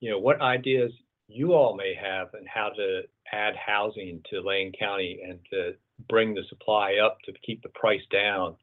you 0.00 0.10
know, 0.10 0.18
what 0.18 0.40
ideas 0.40 0.92
you 1.28 1.54
all 1.54 1.76
may 1.76 1.94
have 1.94 2.28
and 2.34 2.46
how 2.46 2.70
to 2.76 3.02
add 3.32 3.54
housing 3.56 4.22
to 4.30 4.40
Lane 4.40 4.72
County 4.78 5.20
and 5.26 5.38
to 5.50 5.74
bring 6.08 6.34
the 6.34 6.42
supply 6.48 6.96
up 7.04 7.18
to 7.24 7.32
keep 7.44 7.62
the 7.62 7.70
price 7.70 8.02
down. 8.12 8.56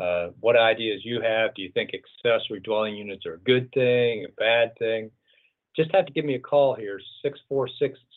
Uh, 0.00 0.28
what 0.40 0.56
ideas 0.56 1.00
you 1.04 1.20
have? 1.20 1.54
Do 1.54 1.62
you 1.62 1.70
think 1.72 1.90
accessory 1.94 2.60
dwelling 2.60 2.96
units 2.96 3.26
are 3.26 3.34
a 3.34 3.38
good 3.38 3.72
thing, 3.72 4.26
a 4.26 4.32
bad 4.40 4.76
thing? 4.78 5.10
Just 5.76 5.94
have 5.94 6.06
to 6.06 6.12
give 6.12 6.24
me 6.24 6.34
a 6.34 6.40
call 6.40 6.74
here, 6.74 6.98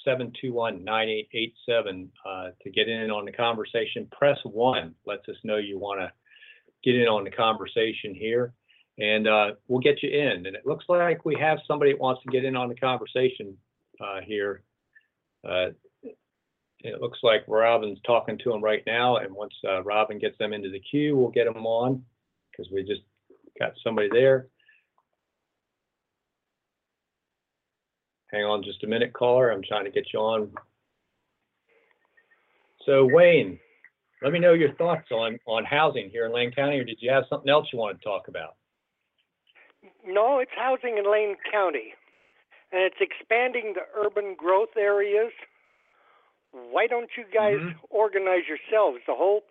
646-721-9887 0.07 2.07
uh, 2.25 2.47
to 2.61 2.69
get 2.69 2.87
in 2.87 3.11
on 3.11 3.25
the 3.25 3.33
conversation. 3.33 4.07
Press 4.11 4.37
one 4.45 4.95
lets 5.05 5.27
us 5.27 5.35
know 5.43 5.57
you 5.57 5.77
want 5.77 5.99
to 5.99 6.09
get 6.85 6.95
in 6.95 7.07
on 7.07 7.25
the 7.25 7.31
conversation 7.31 8.15
here, 8.15 8.53
and 8.97 9.27
uh, 9.27 9.51
we'll 9.67 9.81
get 9.81 10.01
you 10.01 10.09
in. 10.09 10.45
And 10.45 10.55
it 10.55 10.65
looks 10.65 10.85
like 10.87 11.25
we 11.25 11.35
have 11.39 11.59
somebody 11.67 11.91
that 11.91 11.99
wants 11.99 12.23
to 12.23 12.31
get 12.31 12.45
in 12.45 12.55
on 12.55 12.69
the 12.69 12.75
conversation 12.75 13.57
uh, 13.99 14.21
here. 14.25 14.63
Uh, 15.45 15.71
it 16.81 17.01
looks 17.01 17.19
like 17.23 17.43
Robin's 17.47 17.99
talking 18.05 18.37
to 18.37 18.53
him 18.53 18.63
right 18.63 18.83
now, 18.87 19.17
and 19.17 19.33
once 19.33 19.53
uh, 19.67 19.83
Robin 19.83 20.17
gets 20.17 20.37
them 20.37 20.53
into 20.53 20.69
the 20.69 20.79
queue, 20.79 21.17
we'll 21.17 21.27
get 21.27 21.43
them 21.43 21.65
on 21.65 22.05
because 22.51 22.71
we 22.71 22.83
just 22.83 23.01
got 23.59 23.73
somebody 23.83 24.07
there. 24.09 24.47
Hang 28.31 28.43
on 28.43 28.63
just 28.63 28.83
a 28.83 28.87
minute, 28.87 29.13
caller. 29.13 29.51
I'm 29.51 29.63
trying 29.63 29.85
to 29.85 29.91
get 29.91 30.07
you 30.13 30.19
on. 30.19 30.51
So 32.85 33.05
Wayne, 33.05 33.59
let 34.21 34.31
me 34.31 34.39
know 34.39 34.53
your 34.53 34.73
thoughts 34.73 35.11
on 35.11 35.39
on 35.45 35.65
housing 35.65 36.09
here 36.09 36.25
in 36.25 36.33
Lane 36.33 36.51
County, 36.51 36.77
or 36.77 36.83
did 36.83 36.97
you 37.01 37.11
have 37.11 37.23
something 37.29 37.49
else 37.49 37.67
you 37.71 37.79
want 37.79 37.99
to 37.99 38.03
talk 38.03 38.27
about? 38.27 38.55
No, 40.05 40.39
it's 40.39 40.51
housing 40.55 40.97
in 40.97 41.11
Lane 41.11 41.35
County, 41.51 41.93
and 42.71 42.81
it's 42.81 42.99
expanding 42.99 43.73
the 43.75 43.81
urban 43.99 44.35
growth 44.37 44.77
areas 44.77 45.31
why 46.51 46.87
don't 46.87 47.11
you 47.17 47.25
guys 47.33 47.61
mm-hmm. 47.61 47.77
organize 47.89 48.49
yourselves, 48.49 48.99
the 49.05 49.13
whole 49.13 49.41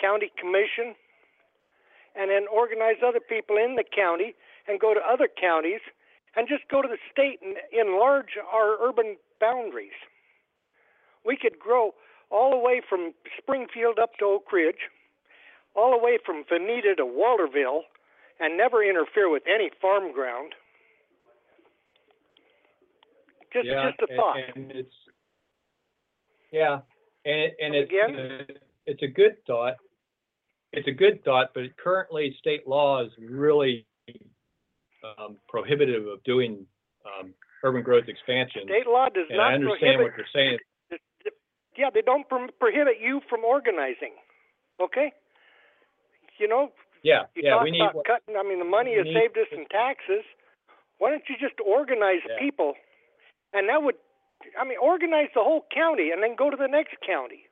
county 0.00 0.30
commission, 0.38 0.94
and 2.14 2.30
then 2.30 2.44
organize 2.52 3.00
other 3.04 3.20
people 3.20 3.56
in 3.56 3.76
the 3.76 3.84
county 3.84 4.34
and 4.66 4.80
go 4.80 4.92
to 4.92 5.00
other 5.00 5.28
counties 5.28 5.80
and 6.36 6.48
just 6.48 6.68
go 6.70 6.82
to 6.82 6.88
the 6.88 6.98
state 7.10 7.40
and 7.42 7.56
enlarge 7.72 8.38
our 8.52 8.76
urban 8.80 9.16
boundaries. 9.40 9.96
We 11.24 11.36
could 11.36 11.58
grow 11.58 11.94
all 12.30 12.50
the 12.50 12.58
way 12.58 12.80
from 12.86 13.12
Springfield 13.38 13.98
up 13.98 14.16
to 14.18 14.24
Oakridge, 14.24 14.88
all 15.74 15.90
the 15.90 16.04
way 16.04 16.18
from 16.24 16.44
Veneta 16.44 16.96
to 16.96 17.04
Walterville, 17.04 17.82
and 18.40 18.56
never 18.56 18.82
interfere 18.82 19.30
with 19.30 19.42
any 19.52 19.70
farm 19.80 20.12
ground. 20.12 20.52
Just, 23.52 23.66
yeah, 23.66 23.90
just 23.90 24.10
a 24.10 24.16
thought. 24.16 24.36
And, 24.54 24.70
and 24.70 24.72
it's 24.72 24.94
yeah, 26.52 26.80
and 27.24 27.52
and 27.60 27.74
it's 27.74 27.90
uh, 27.92 28.54
it's 28.86 29.02
a 29.02 29.06
good 29.06 29.36
thought. 29.46 29.74
It's 30.72 30.86
a 30.86 30.92
good 30.92 31.24
thought, 31.24 31.52
but 31.54 31.64
currently 31.82 32.36
state 32.38 32.68
law 32.68 33.02
is 33.02 33.10
really 33.18 33.86
um, 35.18 35.36
prohibitive 35.48 36.06
of 36.06 36.22
doing 36.24 36.66
um, 37.06 37.32
urban 37.64 37.82
growth 37.82 38.08
expansion. 38.08 38.62
State 38.64 38.86
law 38.86 39.08
does 39.08 39.26
and 39.28 39.38
not 39.38 39.52
I 39.52 39.54
understand 39.54 39.96
prohibit. 39.96 40.06
what 40.06 40.16
you're 40.18 40.34
saying. 40.34 40.58
Yeah, 41.76 41.90
they 41.94 42.02
don't 42.02 42.28
pro- 42.28 42.50
prohibit 42.58 42.98
you 43.00 43.20
from 43.30 43.44
organizing. 43.44 44.18
Okay. 44.82 45.12
You 46.38 46.48
know. 46.48 46.72
Yeah, 47.02 47.30
you 47.34 47.42
yeah. 47.46 47.54
talk 47.54 47.64
We 47.64 47.70
need. 47.70 47.82
about 47.82 48.04
cutting. 48.04 48.34
I 48.36 48.42
mean, 48.42 48.58
the 48.58 48.66
money 48.66 48.96
has 48.96 49.06
need- 49.06 49.14
saved 49.14 49.38
us 49.38 49.46
in 49.52 49.66
taxes. 49.70 50.26
Why 50.98 51.10
don't 51.10 51.22
you 51.28 51.36
just 51.38 51.54
organize 51.64 52.22
Yeah. 52.26 52.38
people, 52.38 52.74
and 53.54 53.68
that 53.68 53.82
would 53.82 53.94
I 54.58 54.64
mean, 54.64 54.78
organize 54.78 55.30
the 55.34 55.42
whole 55.42 55.66
county 55.74 56.10
and 56.10 56.22
then 56.22 56.34
go 56.36 56.50
to 56.50 56.56
the 56.56 56.68
next 56.68 56.94
county. 57.06 57.46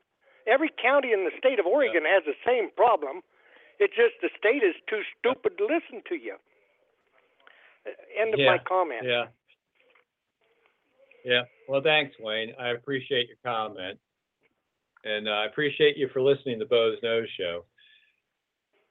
Every 0.46 0.70
county 0.70 1.12
in 1.12 1.24
the 1.24 1.32
state 1.38 1.58
of 1.58 1.66
Oregon 1.66 2.04
has 2.06 2.22
the 2.24 2.34
same 2.46 2.70
problem. 2.70 3.22
It's 3.78 3.94
just 3.94 4.14
the 4.22 4.30
state 4.38 4.62
is 4.62 4.74
too 4.88 5.02
stupid 5.18 5.58
to 5.58 5.66
listen 5.66 6.02
to 6.08 6.14
you. 6.14 6.36
Uh, 7.86 8.22
End 8.22 8.34
of 8.34 8.40
my 8.40 8.58
comment. 8.66 9.02
Yeah. 9.04 9.24
Yeah. 11.24 11.42
Well, 11.68 11.82
thanks, 11.82 12.14
Wayne. 12.20 12.54
I 12.60 12.70
appreciate 12.70 13.28
your 13.28 13.38
comment. 13.44 13.98
And 15.04 15.28
uh, 15.28 15.32
I 15.32 15.46
appreciate 15.46 15.96
you 15.96 16.08
for 16.12 16.20
listening 16.20 16.58
to 16.60 16.66
Boze 16.66 16.98
Noze 17.02 17.26
Show. 17.38 17.64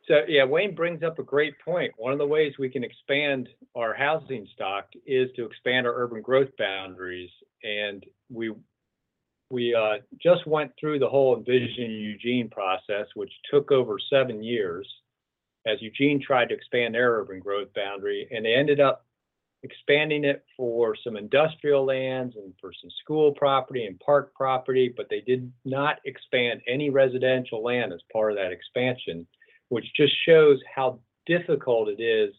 So, 0.08 0.22
yeah, 0.28 0.46
Wayne 0.46 0.76
brings 0.76 1.02
up 1.02 1.18
a 1.18 1.24
great 1.24 1.56
point. 1.64 1.92
One 1.98 2.14
of 2.14 2.20
the 2.20 2.28
ways 2.28 2.54
we 2.60 2.70
can 2.70 2.84
expand 2.84 3.50
our 3.76 3.94
housing 3.94 4.48
stock 4.54 4.88
is 5.06 5.30
to 5.36 5.46
expand 5.46 5.88
our 5.88 5.96
urban 5.96 6.22
growth 6.22 6.50
boundaries. 6.58 7.32
And 7.64 8.06
we 8.30 8.54
we 9.50 9.76
uh, 9.76 10.02
just 10.22 10.46
went 10.48 10.72
through 10.80 11.00
the 11.00 11.10
whole 11.10 11.38
Envision 11.38 11.92
Eugene 11.92 12.50
process, 12.50 13.08
which 13.16 13.32
took 13.52 13.72
over 13.72 13.98
seven 14.10 14.44
years. 14.44 14.88
As 15.66 15.82
Eugene 15.82 16.22
tried 16.22 16.50
to 16.50 16.56
expand 16.56 16.94
their 16.94 17.12
urban 17.20 17.40
growth 17.40 17.74
boundary, 17.74 18.28
and 18.32 18.46
they 18.46 18.54
ended 18.54 18.80
up 18.80 19.06
expanding 19.64 20.24
it 20.24 20.46
for 20.56 20.96
some 21.04 21.18
industrial 21.18 21.84
lands 21.86 22.36
and 22.36 22.54
for 22.62 22.72
some 22.80 22.92
school 23.02 23.32
property 23.34 23.86
and 23.86 24.00
park 24.00 24.34
property, 24.36 24.94
but 24.96 25.08
they 25.10 25.22
did 25.22 25.52
not 25.66 25.98
expand 26.06 26.62
any 26.68 26.90
residential 26.92 27.64
land 27.64 27.92
as 27.92 28.02
part 28.14 28.32
of 28.32 28.38
that 28.38 28.52
expansion, 28.52 29.26
which 29.70 29.86
just 29.96 30.14
shows 30.26 30.60
how 30.74 31.00
difficult 31.26 31.90
it 31.90 32.02
is 32.02 32.34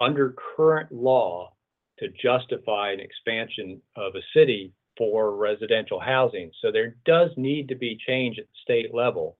under 0.00 0.36
current 0.56 0.92
law 0.92 1.52
to 1.98 2.08
justify 2.22 2.92
an 2.92 3.00
expansion 3.00 3.80
of 3.96 4.14
a 4.14 4.22
city 4.34 4.72
for 4.96 5.34
residential 5.34 5.98
housing. 5.98 6.50
So 6.60 6.70
there 6.70 6.96
does 7.06 7.30
need 7.36 7.68
to 7.68 7.74
be 7.74 7.98
change 8.06 8.38
at 8.38 8.44
the 8.44 8.58
state 8.62 8.94
level. 8.94 9.38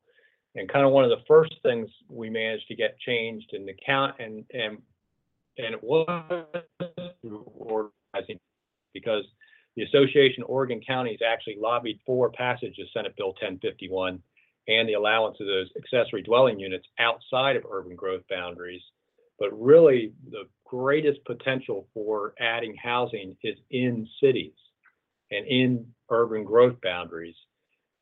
And 0.59 0.69
kind 0.69 0.85
of 0.85 0.91
one 0.91 1.05
of 1.05 1.11
the 1.11 1.25
first 1.29 1.55
things 1.63 1.89
we 2.09 2.29
managed 2.29 2.67
to 2.67 2.75
get 2.75 2.99
changed 2.99 3.51
in 3.53 3.65
the 3.65 3.75
count 3.87 4.17
and 4.19 4.45
and 4.53 4.79
and 5.57 5.75
it 5.75 5.83
was 5.83 6.07
organizing 7.55 8.41
because 8.93 9.25
the 9.77 9.85
Association 9.85 10.43
Oregon 10.45 10.81
Counties 10.85 11.21
actually 11.25 11.57
lobbied 11.61 12.01
for 12.05 12.31
passage 12.31 12.77
of 12.81 12.89
Senate 12.93 13.15
Bill 13.17 13.29
1051 13.29 14.21
and 14.67 14.89
the 14.89 14.95
allowance 14.95 15.37
of 15.41 15.47
those 15.47 15.69
accessory 15.77 16.23
dwelling 16.23 16.59
units 16.59 16.87
outside 16.99 17.55
of 17.55 17.65
urban 17.71 17.95
growth 17.95 18.23
boundaries. 18.29 18.83
But 19.39 19.59
really, 19.59 20.13
the 20.31 20.45
greatest 20.65 21.25
potential 21.25 21.87
for 21.95 22.35
adding 22.41 22.75
housing 22.75 23.37
is 23.45 23.57
in 23.71 24.09
cities 24.21 24.55
and 25.31 25.47
in 25.47 25.87
urban 26.11 26.43
growth 26.43 26.81
boundaries. 26.83 27.37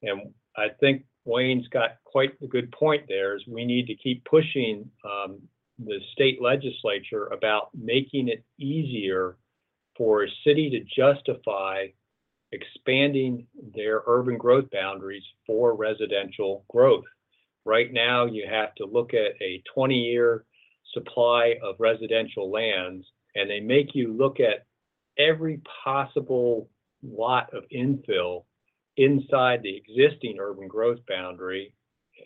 And 0.03 0.33
I 0.57 0.69
think 0.81 1.05
Wayne's 1.27 1.69
got 1.69 1.97
quite 2.05 2.33
a 2.43 2.47
good 2.47 2.73
point 2.73 3.05
there. 3.09 3.37
Is 3.37 3.43
we 3.47 3.65
need 3.65 3.87
to 3.89 3.95
keep 3.95 4.25
pushing 4.25 4.89
um, 5.05 5.39
the 5.79 5.99
state 6.13 6.41
legislature 6.41 7.27
about 7.27 7.69
making 7.75 8.29
it 8.29 8.45
easier 8.59 9.37
for 9.97 10.25
a 10.25 10.29
city 10.45 10.71
to 10.71 10.81
justify 10.81 11.87
expanding 12.53 13.47
their 13.75 14.03
urban 14.07 14.39
growth 14.39 14.71
boundaries 14.71 15.25
for 15.47 15.75
residential 15.75 16.65
growth. 16.69 17.05
Right 17.65 17.93
now, 17.93 18.27
you 18.27 18.47
have 18.49 18.75
to 18.77 18.87
look 18.87 19.13
at 19.13 19.33
a 19.43 19.63
20 19.75 19.95
year 19.95 20.45
supply 20.95 21.57
of 21.63 21.75
residential 21.79 22.51
lands, 22.51 23.05
and 23.35 23.51
they 23.51 23.61
make 23.61 23.95
you 23.95 24.13
look 24.13 24.39
at 24.41 24.65
every 25.19 25.61
possible 25.85 26.71
lot 27.03 27.53
of 27.53 27.65
infill 27.75 28.45
inside 28.97 29.63
the 29.63 29.77
existing 29.77 30.39
urban 30.41 30.69
growth 30.69 30.99
boundary. 31.09 31.73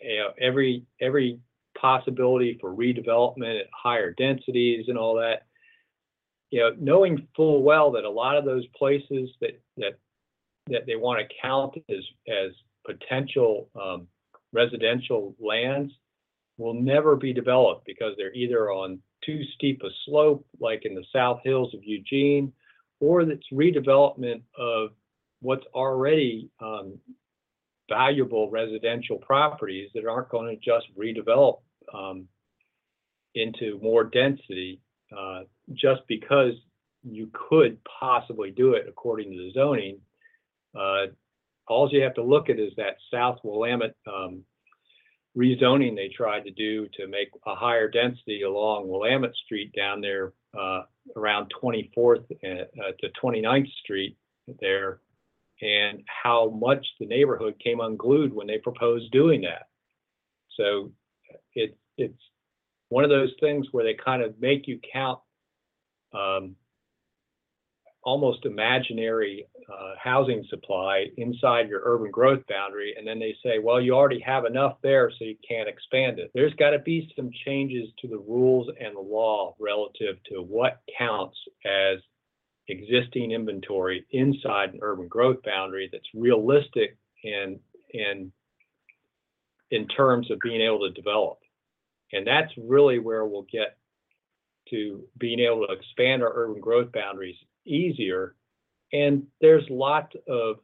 You 0.01 0.17
know, 0.17 0.29
every 0.39 0.85
every 0.99 1.39
possibility 1.79 2.57
for 2.59 2.73
redevelopment 2.73 3.59
at 3.59 3.67
higher 3.73 4.13
densities 4.13 4.85
and 4.87 4.97
all 4.97 5.15
that. 5.15 5.43
You 6.49 6.59
know, 6.59 6.71
knowing 6.79 7.27
full 7.35 7.63
well 7.63 7.91
that 7.91 8.03
a 8.03 8.09
lot 8.09 8.37
of 8.37 8.45
those 8.45 8.65
places 8.75 9.29
that 9.41 9.61
that 9.77 9.97
that 10.67 10.85
they 10.85 10.95
want 10.95 11.19
to 11.19 11.35
count 11.41 11.75
as 11.89 12.03
as 12.27 12.51
potential 12.85 13.69
um, 13.81 14.07
residential 14.53 15.35
lands 15.39 15.93
will 16.57 16.73
never 16.73 17.15
be 17.15 17.33
developed 17.33 17.85
because 17.85 18.13
they're 18.17 18.33
either 18.33 18.71
on 18.71 18.99
too 19.25 19.41
steep 19.55 19.81
a 19.83 19.89
slope, 20.05 20.45
like 20.59 20.85
in 20.85 20.95
the 20.95 21.05
South 21.13 21.39
Hills 21.43 21.73
of 21.73 21.83
Eugene, 21.83 22.51
or 22.99 23.21
it's 23.21 23.47
redevelopment 23.51 24.41
of 24.57 24.89
what's 25.41 25.65
already 25.73 26.49
um, 26.61 26.97
valuable 27.89 28.49
residential 28.49 29.17
properties 29.17 29.89
that 29.93 30.05
aren't 30.05 30.29
going 30.29 30.55
to 30.55 30.61
just 30.63 30.87
redevelop 30.97 31.59
um, 31.93 32.27
into 33.35 33.79
more 33.81 34.03
density 34.03 34.79
uh, 35.17 35.41
just 35.73 36.01
because 36.07 36.53
you 37.03 37.29
could 37.33 37.77
possibly 37.99 38.51
do 38.51 38.73
it 38.73 38.85
according 38.87 39.31
to 39.31 39.37
the 39.37 39.51
zoning. 39.53 39.99
Uh, 40.77 41.07
all 41.67 41.89
you 41.91 42.01
have 42.01 42.13
to 42.13 42.23
look 42.23 42.49
at 42.49 42.59
is 42.59 42.71
that 42.77 42.97
South 43.11 43.39
Willamette 43.43 43.95
um, 44.07 44.43
rezoning 45.37 45.95
they 45.95 46.09
tried 46.15 46.41
to 46.41 46.51
do 46.51 46.87
to 46.93 47.07
make 47.07 47.29
a 47.45 47.55
higher 47.55 47.89
density 47.89 48.43
along 48.43 48.87
Willamette 48.87 49.35
Street 49.45 49.73
down 49.75 50.01
there 50.01 50.33
uh, 50.57 50.81
around 51.15 51.51
24th 51.61 52.25
uh, 52.31 52.91
to 52.99 53.09
29th 53.23 53.71
Street 53.83 54.17
there, 54.59 54.99
and 55.61 56.03
how 56.23 56.49
much 56.49 56.85
the 56.99 57.05
neighborhood 57.05 57.55
came 57.63 57.79
unglued 57.79 58.33
when 58.33 58.47
they 58.47 58.57
proposed 58.57 59.11
doing 59.11 59.41
that. 59.41 59.67
So 60.57 60.91
it, 61.53 61.77
it's 61.97 62.21
one 62.89 63.03
of 63.03 63.09
those 63.09 63.31
things 63.39 63.67
where 63.71 63.83
they 63.83 63.93
kind 63.93 64.21
of 64.21 64.39
make 64.39 64.67
you 64.67 64.79
count 64.91 65.19
um, 66.13 66.55
almost 68.03 68.45
imaginary 68.45 69.45
uh, 69.71 69.93
housing 70.01 70.43
supply 70.49 71.05
inside 71.17 71.69
your 71.69 71.81
urban 71.85 72.09
growth 72.11 72.41
boundary, 72.49 72.95
and 72.97 73.07
then 73.07 73.19
they 73.19 73.35
say, 73.43 73.59
well, 73.59 73.79
you 73.79 73.93
already 73.93 74.19
have 74.19 74.45
enough 74.45 74.77
there, 74.81 75.11
so 75.11 75.23
you 75.23 75.35
can't 75.47 75.69
expand 75.69 76.19
it. 76.19 76.31
There's 76.33 76.53
got 76.55 76.71
to 76.71 76.79
be 76.79 77.11
some 77.15 77.29
changes 77.45 77.89
to 77.99 78.07
the 78.07 78.17
rules 78.17 78.67
and 78.79 78.95
the 78.95 79.01
law 79.01 79.55
relative 79.59 80.15
to 80.31 80.41
what 80.41 80.81
counts 80.97 81.37
as 81.65 81.99
existing 82.71 83.31
inventory 83.31 84.05
inside 84.11 84.73
an 84.73 84.79
urban 84.81 85.07
growth 85.07 85.43
boundary 85.43 85.89
that's 85.91 86.07
realistic 86.13 86.97
and 87.23 87.59
and 87.93 88.31
in 89.69 89.87
terms 89.87 90.29
of 90.31 90.39
being 90.39 90.61
able 90.61 90.79
to 90.79 90.93
develop. 90.93 91.39
And 92.13 92.27
that's 92.27 92.51
really 92.57 92.99
where 92.99 93.25
we'll 93.25 93.47
get 93.51 93.77
to 94.69 95.03
being 95.17 95.39
able 95.39 95.65
to 95.65 95.73
expand 95.73 96.21
our 96.21 96.31
urban 96.33 96.61
growth 96.61 96.91
boundaries 96.91 97.37
easier. 97.65 98.35
And 98.91 99.27
there's 99.39 99.63
lots 99.69 100.13
of 100.27 100.57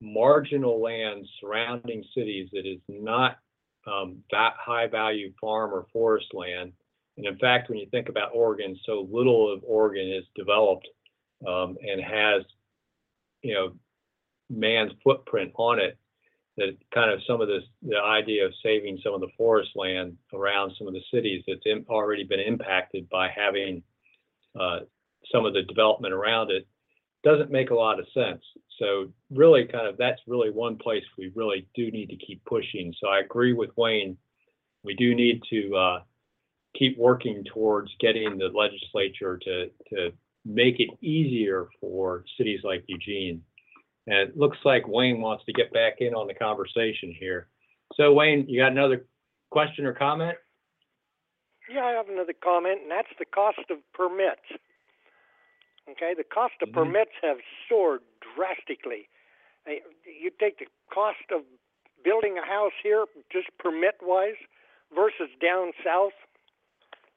marginal 0.00 0.80
land 0.80 1.26
surrounding 1.40 2.04
cities 2.14 2.48
that 2.52 2.66
is 2.66 2.80
not 2.88 3.38
um, 3.86 4.22
that 4.30 4.54
high 4.58 4.86
value 4.86 5.32
farm 5.40 5.72
or 5.72 5.86
forest 5.92 6.26
land. 6.32 6.72
And 7.16 7.26
in 7.26 7.38
fact, 7.38 7.68
when 7.68 7.78
you 7.78 7.86
think 7.90 8.08
about 8.08 8.32
Oregon, 8.34 8.76
so 8.84 9.08
little 9.10 9.52
of 9.52 9.60
Oregon 9.64 10.10
is 10.10 10.24
developed 10.34 10.88
um, 11.46 11.76
and 11.82 12.00
has, 12.00 12.42
you 13.42 13.54
know, 13.54 13.72
man's 14.50 14.92
footprint 15.02 15.52
on 15.56 15.80
it. 15.80 15.98
That 16.56 16.76
kind 16.94 17.10
of 17.10 17.20
some 17.26 17.42
of 17.42 17.48
this, 17.48 17.64
the 17.82 17.98
idea 17.98 18.46
of 18.46 18.52
saving 18.62 18.98
some 19.04 19.12
of 19.12 19.20
the 19.20 19.28
forest 19.36 19.70
land 19.74 20.16
around 20.32 20.72
some 20.78 20.86
of 20.86 20.94
the 20.94 21.02
cities 21.12 21.42
that's 21.46 21.60
in, 21.66 21.84
already 21.88 22.24
been 22.24 22.40
impacted 22.40 23.10
by 23.10 23.28
having 23.28 23.82
uh, 24.58 24.80
some 25.30 25.44
of 25.44 25.52
the 25.52 25.62
development 25.62 26.14
around 26.14 26.50
it 26.50 26.66
doesn't 27.24 27.50
make 27.50 27.70
a 27.70 27.74
lot 27.74 27.98
of 27.98 28.06
sense. 28.14 28.42
So 28.78 29.12
really 29.30 29.66
kind 29.66 29.86
of 29.86 29.96
that's 29.96 30.20
really 30.26 30.50
one 30.50 30.76
place 30.76 31.02
we 31.18 31.32
really 31.34 31.66
do 31.74 31.90
need 31.90 32.08
to 32.10 32.16
keep 32.16 32.44
pushing. 32.44 32.94
So 33.00 33.08
I 33.08 33.20
agree 33.20 33.52
with 33.52 33.70
Wayne. 33.76 34.16
We 34.84 34.94
do 34.94 35.14
need 35.14 35.42
to 35.50 35.76
uh, 35.76 36.00
keep 36.74 36.96
working 36.96 37.44
towards 37.52 37.90
getting 38.00 38.38
the 38.38 38.48
legislature 38.48 39.38
to 39.42 39.70
to 39.90 40.12
make 40.46 40.78
it 40.78 40.90
easier 41.00 41.68
for 41.80 42.24
cities 42.36 42.60
like 42.62 42.84
Eugene. 42.86 43.42
And 44.06 44.16
it 44.16 44.36
looks 44.36 44.58
like 44.64 44.86
Wayne 44.86 45.20
wants 45.20 45.44
to 45.46 45.52
get 45.52 45.72
back 45.72 45.94
in 45.98 46.14
on 46.14 46.28
the 46.28 46.34
conversation 46.34 47.12
here. 47.18 47.48
So 47.94 48.12
Wayne, 48.12 48.48
you 48.48 48.60
got 48.60 48.72
another 48.72 49.06
question 49.50 49.84
or 49.84 49.92
comment? 49.92 50.38
Yeah, 51.68 51.84
I 51.84 51.90
have 51.90 52.08
another 52.08 52.32
comment, 52.32 52.82
and 52.82 52.90
that's 52.90 53.10
the 53.18 53.24
cost 53.24 53.58
of 53.70 53.78
permits. 53.92 54.46
Okay, 55.90 56.14
the 56.14 56.24
cost 56.24 56.54
of 56.62 56.68
Mhm. 56.68 56.74
permits 56.74 57.12
have 57.22 57.40
soared 57.68 58.02
drastically. 58.20 59.08
You 59.66 60.30
take 60.30 60.58
the 60.58 60.68
cost 60.90 61.30
of 61.30 61.44
building 62.04 62.38
a 62.38 62.46
house 62.46 62.72
here, 62.82 63.06
just 63.30 63.48
permit 63.58 64.00
wise, 64.00 64.36
versus 64.94 65.28
down 65.40 65.72
south, 65.82 66.14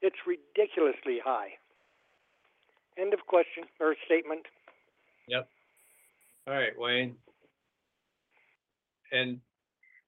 it's 0.02 0.26
ridiculously 0.26 1.20
high. 1.20 1.58
End 2.98 3.14
of 3.14 3.20
question 3.26 3.64
or 3.80 3.94
statement. 4.06 4.42
Yep. 5.28 5.48
All 6.46 6.54
right, 6.54 6.78
Wayne. 6.78 7.16
And 9.12 9.40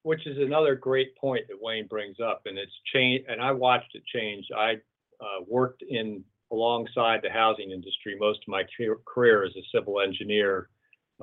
which 0.03 0.27
is 0.27 0.37
another 0.38 0.75
great 0.75 1.16
point 1.16 1.47
that 1.49 1.61
Wayne 1.61 1.87
brings 1.87 2.16
up, 2.21 2.42
and 2.47 2.59
it's 2.59 2.73
changed, 2.92 3.29
and 3.29 3.40
I 3.40 3.53
watched 3.53 3.95
it 3.95 4.03
change. 4.12 4.47
I 4.57 4.75
uh, 5.21 5.45
worked 5.47 5.83
in 5.88 6.25
alongside 6.51 7.21
the 7.23 7.31
housing 7.31 7.71
industry 7.71 8.16
most 8.18 8.40
of 8.42 8.49
my 8.49 8.64
career 9.07 9.45
as 9.45 9.53
a 9.57 9.62
civil 9.75 10.01
engineer. 10.01 10.68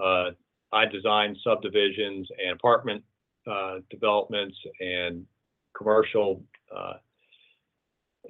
Uh, 0.01 0.31
I 0.71 0.85
designed 0.85 1.37
subdivisions 1.43 2.27
and 2.41 2.51
apartment 2.51 3.03
uh, 3.49 3.79
developments 3.89 4.57
and 4.79 5.25
commercial 5.77 6.41
uh, 6.75 6.93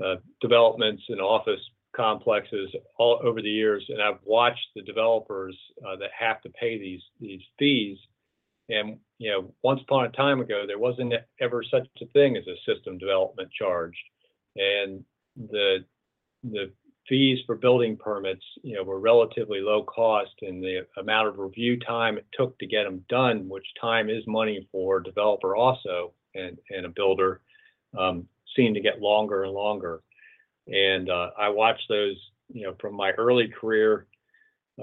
uh, 0.04 0.16
developments 0.42 1.04
and 1.10 1.22
office 1.22 1.62
complexes 2.00 2.70
all 2.98 3.20
over 3.28 3.42
the 3.42 3.58
years, 3.64 3.84
and 3.90 4.02
I've 4.02 4.24
watched 4.24 4.68
the 4.76 4.84
developers 4.92 5.56
uh, 5.86 5.98
that 5.98 6.12
have 6.18 6.42
to 6.44 6.50
pay 6.50 6.74
these 6.80 7.04
these 7.20 7.42
fees. 7.58 7.98
And 8.70 9.00
you 9.18 9.32
know, 9.32 9.54
once 9.64 9.82
upon 9.82 10.06
a 10.06 10.10
time 10.10 10.40
ago, 10.42 10.64
there 10.66 10.80
wasn't 10.88 11.14
ever 11.42 11.62
such 11.64 11.88
a 12.02 12.06
thing 12.16 12.38
as 12.38 12.48
a 12.48 12.58
system 12.72 12.98
development 12.98 13.50
charge. 13.52 13.98
and 14.56 15.04
the 15.52 15.86
the 16.44 16.72
fees 17.08 17.40
for 17.46 17.56
building 17.56 17.98
permits, 17.98 18.46
you 18.64 18.76
know, 18.76 18.84
were 18.84 19.00
relatively 19.00 19.60
low 19.62 19.84
cost, 19.84 20.32
and 20.42 20.64
the 20.64 20.86
amount 20.98 21.28
of 21.28 21.40
review 21.40 21.78
time 21.80 22.18
it 22.18 22.26
took 22.34 22.58
to 22.60 22.68
get 22.68 22.84
them 22.84 23.04
done, 23.10 23.50
which 23.50 23.66
time 23.82 24.10
is 24.10 24.24
money 24.28 24.68
for 24.72 24.98
a 24.98 25.04
developer 25.04 25.56
also 25.56 26.14
and 26.36 26.58
and 26.70 26.86
a 26.86 26.90
builder, 26.90 27.42
um, 27.98 28.28
seemed 28.56 28.76
to 28.76 28.82
get 28.82 29.02
longer 29.02 29.44
and 29.44 29.54
longer. 29.54 30.02
And 30.70 31.10
uh, 31.10 31.32
I 31.38 31.50
watched 31.50 31.88
those, 31.90 32.16
you 32.52 32.64
know, 32.64 32.76
from 32.80 32.96
my 32.96 33.12
early 33.12 33.48
career 33.48 34.08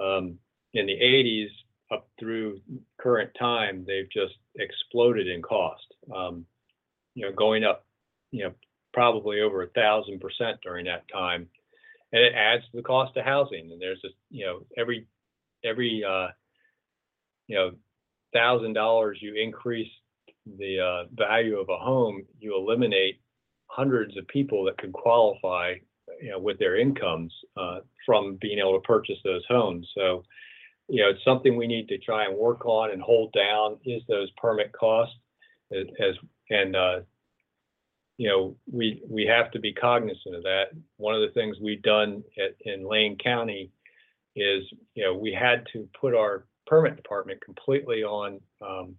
um, 0.00 0.38
in 0.74 0.86
the 0.86 0.92
80s 0.92 1.48
up 1.92 2.08
through 2.18 2.60
current 2.98 3.30
time, 3.38 3.84
they've 3.86 4.10
just 4.10 4.34
exploded 4.56 5.28
in 5.28 5.42
cost. 5.42 5.86
Um, 6.14 6.44
you 7.14 7.24
know, 7.24 7.32
going 7.32 7.64
up, 7.64 7.86
you 8.30 8.44
know, 8.44 8.52
probably 8.92 9.40
over 9.40 9.62
a 9.62 9.68
thousand 9.68 10.20
percent 10.20 10.58
during 10.62 10.86
that 10.86 11.04
time, 11.12 11.48
and 12.12 12.22
it 12.22 12.34
adds 12.34 12.64
to 12.64 12.76
the 12.76 12.82
cost 12.82 13.16
of 13.16 13.24
housing. 13.24 13.70
And 13.70 13.80
there's 13.80 14.00
just, 14.00 14.14
you 14.30 14.46
know, 14.46 14.60
every 14.76 15.06
every 15.64 16.02
uh, 16.04 16.28
you 17.46 17.56
know 17.56 17.72
thousand 18.32 18.72
dollars 18.72 19.18
you 19.20 19.34
increase 19.34 19.90
the 20.58 20.80
uh, 20.80 21.04
value 21.12 21.58
of 21.58 21.68
a 21.68 21.76
home, 21.76 22.24
you 22.38 22.56
eliminate 22.56 23.20
hundreds 23.66 24.16
of 24.16 24.26
people 24.28 24.64
that 24.64 24.78
could 24.78 24.92
qualify, 24.92 25.74
you 26.20 26.30
know, 26.30 26.38
with 26.38 26.58
their 26.58 26.76
incomes 26.76 27.32
uh, 27.56 27.80
from 28.04 28.38
being 28.40 28.58
able 28.58 28.74
to 28.74 28.86
purchase 28.86 29.18
those 29.24 29.44
homes. 29.48 29.88
So, 29.94 30.24
you 30.88 31.02
know, 31.02 31.10
it's 31.10 31.24
something 31.24 31.56
we 31.56 31.66
need 31.66 31.88
to 31.88 31.98
try 31.98 32.24
and 32.24 32.36
work 32.36 32.64
on 32.64 32.90
and 32.92 33.02
hold 33.02 33.32
down 33.32 33.78
is 33.84 34.02
those 34.08 34.30
permit 34.40 34.72
costs 34.72 35.16
as, 35.72 35.86
as 36.00 36.14
and 36.50 36.76
uh, 36.76 37.00
you 38.18 38.28
know 38.28 38.56
we 38.70 39.02
we 39.08 39.26
have 39.26 39.50
to 39.52 39.58
be 39.58 39.72
cognizant 39.72 40.34
of 40.34 40.42
that. 40.44 40.66
One 40.96 41.14
of 41.14 41.20
the 41.20 41.34
things 41.34 41.56
we've 41.60 41.82
done 41.82 42.22
at, 42.38 42.54
in 42.60 42.88
Lane 42.88 43.16
County 43.22 43.70
is 44.34 44.62
you 44.94 45.04
know 45.04 45.14
we 45.14 45.32
had 45.32 45.64
to 45.72 45.88
put 46.00 46.14
our 46.14 46.46
permit 46.66 46.96
department 46.96 47.40
completely 47.44 48.02
on 48.02 48.40
um, 48.60 48.96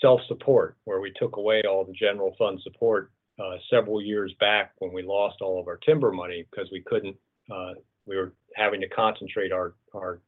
self-support, 0.00 0.76
where 0.84 1.00
we 1.00 1.12
took 1.16 1.36
away 1.36 1.62
all 1.68 1.84
the 1.84 1.92
general 1.92 2.34
fund 2.38 2.60
support 2.62 3.10
uh, 3.38 3.56
several 3.70 4.00
years 4.00 4.32
back 4.38 4.72
when 4.78 4.92
we 4.92 5.02
lost 5.02 5.36
all 5.40 5.60
of 5.60 5.66
our 5.68 5.78
timber 5.78 6.12
money 6.12 6.46
because 6.50 6.68
we 6.70 6.82
couldn't. 6.82 7.16
Uh, 7.50 7.72
we 8.06 8.16
were 8.16 8.32
having 8.54 8.80
to 8.80 8.88
concentrate 8.88 9.52
our 9.52 9.74
our 9.94 10.20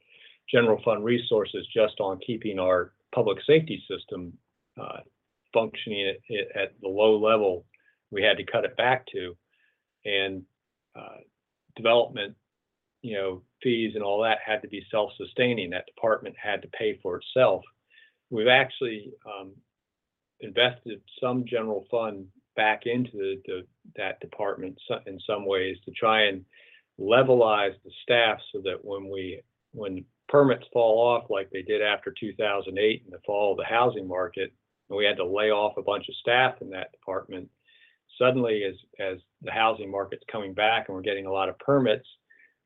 general 0.51 0.81
fund 0.85 1.05
resources 1.05 1.67
just 1.75 2.01
on 2.01 2.19
keeping 2.27 2.59
our 2.59 2.93
public 3.15 3.39
safety 3.47 3.83
system 3.89 4.33
uh, 4.81 4.99
functioning 5.53 6.15
at, 6.31 6.63
at, 6.63 6.73
the 6.83 6.89
low 6.89 7.19
level 7.19 7.65
we 8.11 8.23
had 8.23 8.37
to 8.37 8.45
cut 8.45 8.65
it 8.65 8.77
back 8.77 9.05
to, 9.07 9.37
and 10.05 10.43
uh, 10.95 11.19
development, 11.75 12.37
you 13.03 13.15
know, 13.15 13.43
fees 13.63 13.93
and 13.95 14.05
all 14.05 14.23
that 14.23 14.39
had 14.45 14.63
to 14.63 14.69
be 14.69 14.85
self-sustaining. 14.91 15.71
That 15.71 15.87
department 15.87 16.37
had 16.41 16.63
to 16.63 16.69
pay 16.69 16.99
for 17.03 17.19
itself. 17.19 17.63
We've 18.31 18.49
actually 18.49 19.13
um, 19.27 19.53
invested 20.41 21.01
some 21.21 21.45
general 21.47 21.87
fund 21.91 22.27
back 22.57 22.83
into 22.87 23.13
the, 23.13 23.43
the, 23.47 23.67
that 23.97 24.21
department 24.21 24.79
in 25.07 25.21
some 25.27 25.47
ways 25.47 25.77
to 25.85 25.91
try 25.93 26.23
and 26.25 26.45
levelize 26.99 27.75
the 27.85 27.91
staff 28.03 28.39
so 28.53 28.61
that 28.65 28.83
when 28.83 29.11
we 29.11 29.43
when 29.73 30.05
permits 30.29 30.65
fall 30.73 30.99
off 30.99 31.29
like 31.29 31.51
they 31.51 31.63
did 31.63 31.83
after 31.83 32.15
2008 32.19 33.03
in 33.05 33.11
the 33.11 33.19
fall 33.27 33.53
of 33.53 33.59
the 33.59 33.65
housing 33.65 34.09
market 34.09 34.53
and 34.89 34.97
we 34.97 35.05
had 35.05 35.19
to 35.19 35.25
lay 35.25 35.51
off 35.51 35.77
a 35.77 35.83
bunch 35.83 36.09
of 36.09 36.15
staff 36.17 36.55
in 36.63 36.71
that 36.71 36.91
department 36.93 37.49
suddenly 38.19 38.65
as 38.65 38.75
as 38.99 39.19
the 39.43 39.51
housing 39.53 39.91
market's 39.91 40.25
coming 40.33 40.55
back 40.55 40.89
and 40.89 40.97
we're 40.97 41.03
getting 41.03 41.27
a 41.27 41.33
lot 41.33 41.51
of 41.51 41.59
permits 41.59 42.07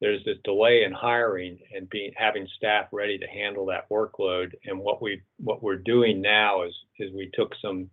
there's 0.00 0.24
this 0.24 0.38
delay 0.44 0.84
in 0.84 0.92
hiring 0.92 1.58
and 1.74 1.88
being 1.90 2.12
having 2.16 2.48
staff 2.56 2.86
ready 2.90 3.18
to 3.18 3.26
handle 3.26 3.66
that 3.66 3.88
workload. 3.90 4.52
And 4.64 4.78
what 4.78 5.02
we 5.02 5.20
what 5.38 5.62
we're 5.62 5.76
doing 5.76 6.20
now 6.20 6.64
is 6.64 6.74
is 6.98 7.12
we 7.12 7.30
took 7.34 7.52
some 7.60 7.90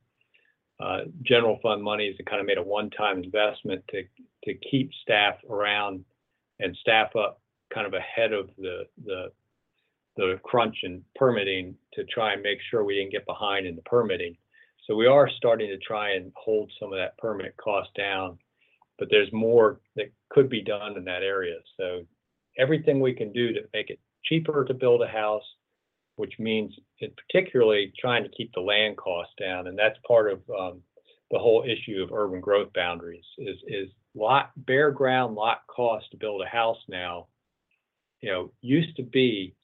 uh, 0.79 0.99
general 1.23 1.59
fund 1.61 1.83
monies 1.83 2.15
and 2.19 2.27
kind 2.27 2.39
of 2.39 2.45
made 2.45 2.57
a 2.57 2.63
one-time 2.63 3.23
investment 3.23 3.83
to 3.89 4.03
to 4.43 4.53
keep 4.69 4.91
staff 5.01 5.35
around 5.49 6.05
and 6.59 6.75
staff 6.77 7.15
up 7.15 7.41
kind 7.73 7.87
of 7.87 7.93
ahead 7.93 8.33
of 8.33 8.49
the 8.57 8.83
the 9.05 9.31
the 10.15 10.39
crunch 10.43 10.77
in 10.83 11.03
permitting 11.15 11.75
to 11.93 12.03
try 12.05 12.33
and 12.33 12.41
make 12.41 12.59
sure 12.69 12.83
we 12.83 12.95
didn't 12.95 13.11
get 13.11 13.25
behind 13.25 13.67
in 13.67 13.75
the 13.75 13.81
permitting. 13.83 14.35
So 14.85 14.95
we 14.95 15.05
are 15.05 15.29
starting 15.29 15.67
to 15.67 15.77
try 15.77 16.13
and 16.13 16.31
hold 16.35 16.71
some 16.79 16.91
of 16.91 16.97
that 16.97 17.17
permit 17.17 17.55
cost 17.57 17.89
down 17.95 18.39
but 18.97 19.09
there's 19.09 19.31
more 19.31 19.79
that 19.95 20.11
could 20.29 20.49
be 20.49 20.61
done 20.61 20.97
in 20.97 21.05
that 21.05 21.23
area. 21.23 21.55
So 21.77 22.05
everything 22.57 22.99
we 22.99 23.13
can 23.13 23.31
do 23.31 23.53
to 23.53 23.61
make 23.73 23.89
it 23.89 23.99
cheaper 24.23 24.65
to 24.65 24.73
build 24.73 25.01
a 25.01 25.07
house, 25.07 25.43
which 26.17 26.33
means 26.39 26.73
particularly 26.99 27.93
trying 27.97 28.23
to 28.23 28.29
keep 28.29 28.51
the 28.53 28.59
land 28.59 28.97
costs 28.97 29.33
down, 29.39 29.67
and 29.67 29.77
that's 29.77 29.97
part 30.05 30.31
of 30.31 30.41
um, 30.49 30.81
the 31.31 31.39
whole 31.39 31.63
issue 31.63 32.01
of 32.01 32.11
urban 32.11 32.41
growth 32.41 32.73
boundaries 32.73 33.25
is 33.37 33.57
is 33.67 33.89
lot 34.13 34.51
bare 34.57 34.91
ground 34.91 35.35
lot 35.35 35.61
cost 35.67 36.05
to 36.11 36.17
build 36.17 36.41
a 36.41 36.49
house 36.49 36.79
now. 36.87 37.27
You 38.21 38.31
know, 38.31 38.51
used 38.61 38.95
to 38.97 39.03
be 39.03 39.55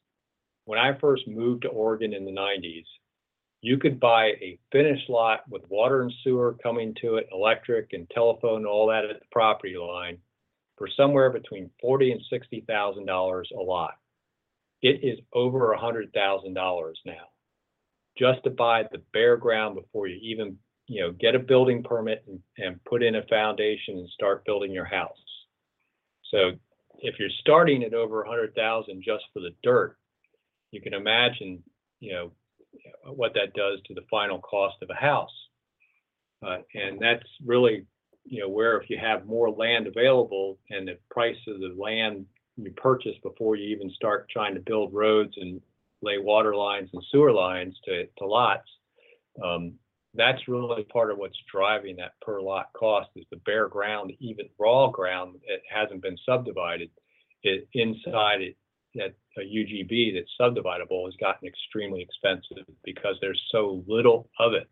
when 0.66 0.80
I 0.80 0.98
first 1.00 1.28
moved 1.28 1.64
to 1.64 1.70
Oregon 1.70 2.14
in 2.14 2.24
the 2.24 2.32
90s, 2.32 2.86
you 3.62 3.78
could 3.78 4.00
buy 4.00 4.26
a 4.42 4.60
finished 4.72 5.10
lot 5.10 5.42
with 5.50 5.64
water 5.70 6.04
and 6.04 6.14
sewer 6.24 6.58
coming 6.62 6.94
to 7.02 7.16
it, 7.16 7.28
electric 7.32 7.94
and 7.94 8.10
telephone, 8.10 8.58
and 8.58 8.68
all 8.68 8.88
that 8.88 9.06
at 9.06 9.20
the 9.20 9.26
property 9.32 9.76
line 9.78 10.18
for 10.78 10.88
somewhere 10.98 11.30
between 11.30 11.70
forty 11.82 12.12
and 12.12 12.22
sixty 12.30 12.64
thousand 12.68 13.06
dollars 13.06 13.50
a 13.58 13.62
lot. 13.62 13.96
It 14.84 15.00
is 15.02 15.18
over 15.34 15.72
a 15.72 15.80
hundred 15.80 16.14
thousand 16.14 16.54
dollars 16.54 17.00
now, 17.06 17.32
just 18.18 18.44
to 18.44 18.52
buy 18.52 18.84
the 18.84 19.02
bare 19.14 19.38
ground 19.38 19.76
before 19.76 20.08
you 20.08 20.20
even, 20.22 20.58
you 20.88 21.02
know, 21.02 21.12
get 21.14 21.36
a 21.36 21.40
building 21.40 21.82
permit 21.84 22.24
and, 22.28 22.40
and 22.58 22.84
put 22.84 23.02
in 23.02 23.16
a 23.16 23.24
foundation 23.28 23.98
and 23.98 24.10
start 24.10 24.46
building 24.46 24.72
your 24.72 24.86
house. 24.86 25.18
So 26.30 26.52
if 27.00 27.16
you're 27.18 27.30
starting 27.40 27.84
at 27.84 27.94
over 27.94 28.24
a 28.24 28.30
hundred 28.30 28.54
thousand 28.56 29.04
just 29.04 29.24
for 29.34 29.40
the 29.40 29.56
dirt, 29.64 29.98
you 30.72 30.82
can 30.82 30.94
imagine, 30.94 31.64
you 32.00 32.12
know, 32.12 32.32
what 33.06 33.34
that 33.36 33.54
does 33.54 33.80
to 33.86 33.94
the 33.94 34.06
final 34.12 34.40
cost 34.40 34.76
of 34.82 34.90
a 34.90 35.00
house. 35.00 35.30
Uh, 36.46 36.58
and 36.74 37.00
that's 37.00 37.24
really, 37.46 37.86
you 38.26 38.42
know, 38.42 38.50
where 38.50 38.82
if 38.82 38.90
you 38.90 38.98
have 38.98 39.26
more 39.26 39.50
land 39.50 39.88
available 39.88 40.60
and 40.72 40.88
the 40.88 40.98
price 41.10 41.38
of 41.48 41.60
the 41.60 41.74
land 41.78 42.26
you 42.58 42.72
purchase 42.72 43.16
before 43.24 43.56
you 43.56 43.76
even 43.76 43.90
start 43.92 44.30
trying 44.30 44.54
to 44.56 44.62
build 44.62 44.94
roads 44.94 45.34
and 45.38 45.62
lay 46.02 46.18
water 46.18 46.56
lines 46.56 46.90
and 46.94 47.04
sewer 47.12 47.32
lines 47.32 47.76
to, 47.86 48.06
to 48.18 48.26
lots, 48.26 48.68
um, 49.44 49.74
that's 50.16 50.48
really 50.48 50.84
part 50.84 51.12
of 51.12 51.18
what's 51.18 51.38
driving 51.52 51.96
that 51.96 52.14
per 52.22 52.40
lot 52.40 52.70
cost 52.78 53.10
is 53.16 53.26
the 53.32 53.38
bare 53.38 53.68
ground, 53.68 54.14
even 54.20 54.46
raw 54.60 54.88
ground 54.90 55.36
that 55.48 55.62
hasn't 55.70 56.02
been 56.02 56.18
subdivided. 56.26 56.90
It, 57.42 57.68
inside 57.74 58.42
it, 58.42 58.56
that 58.96 59.16
a 59.38 59.42
UGB 59.42 60.14
that's 60.14 60.30
subdividable 60.40 61.06
has 61.06 61.16
gotten 61.20 61.48
extremely 61.48 62.02
expensive 62.02 62.66
because 62.84 63.16
there's 63.20 63.42
so 63.52 63.84
little 63.88 64.30
of 64.40 64.54
it. 64.54 64.70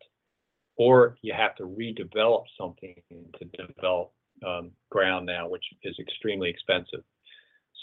Or 0.77 1.17
you 1.21 1.33
have 1.33 1.55
to 1.55 1.63
redevelop 1.63 2.43
something 2.57 2.95
to 3.09 3.45
develop 3.45 4.13
um, 4.45 4.71
ground 4.89 5.25
now, 5.25 5.49
which 5.49 5.65
is 5.83 5.95
extremely 5.99 6.49
expensive. 6.49 7.03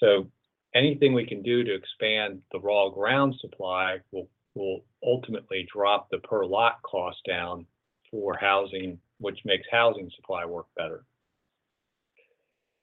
So 0.00 0.30
anything 0.74 1.12
we 1.12 1.26
can 1.26 1.42
do 1.42 1.64
to 1.64 1.74
expand 1.74 2.40
the 2.52 2.60
raw 2.60 2.88
ground 2.88 3.34
supply 3.40 3.98
will 4.12 4.28
will 4.54 4.84
ultimately 5.04 5.66
drop 5.72 6.10
the 6.10 6.18
per 6.18 6.44
lot 6.44 6.82
cost 6.82 7.18
down 7.26 7.64
for 8.10 8.36
housing, 8.36 8.98
which 9.18 9.38
makes 9.44 9.66
housing 9.70 10.10
supply 10.16 10.44
work 10.44 10.66
better. 10.76 11.04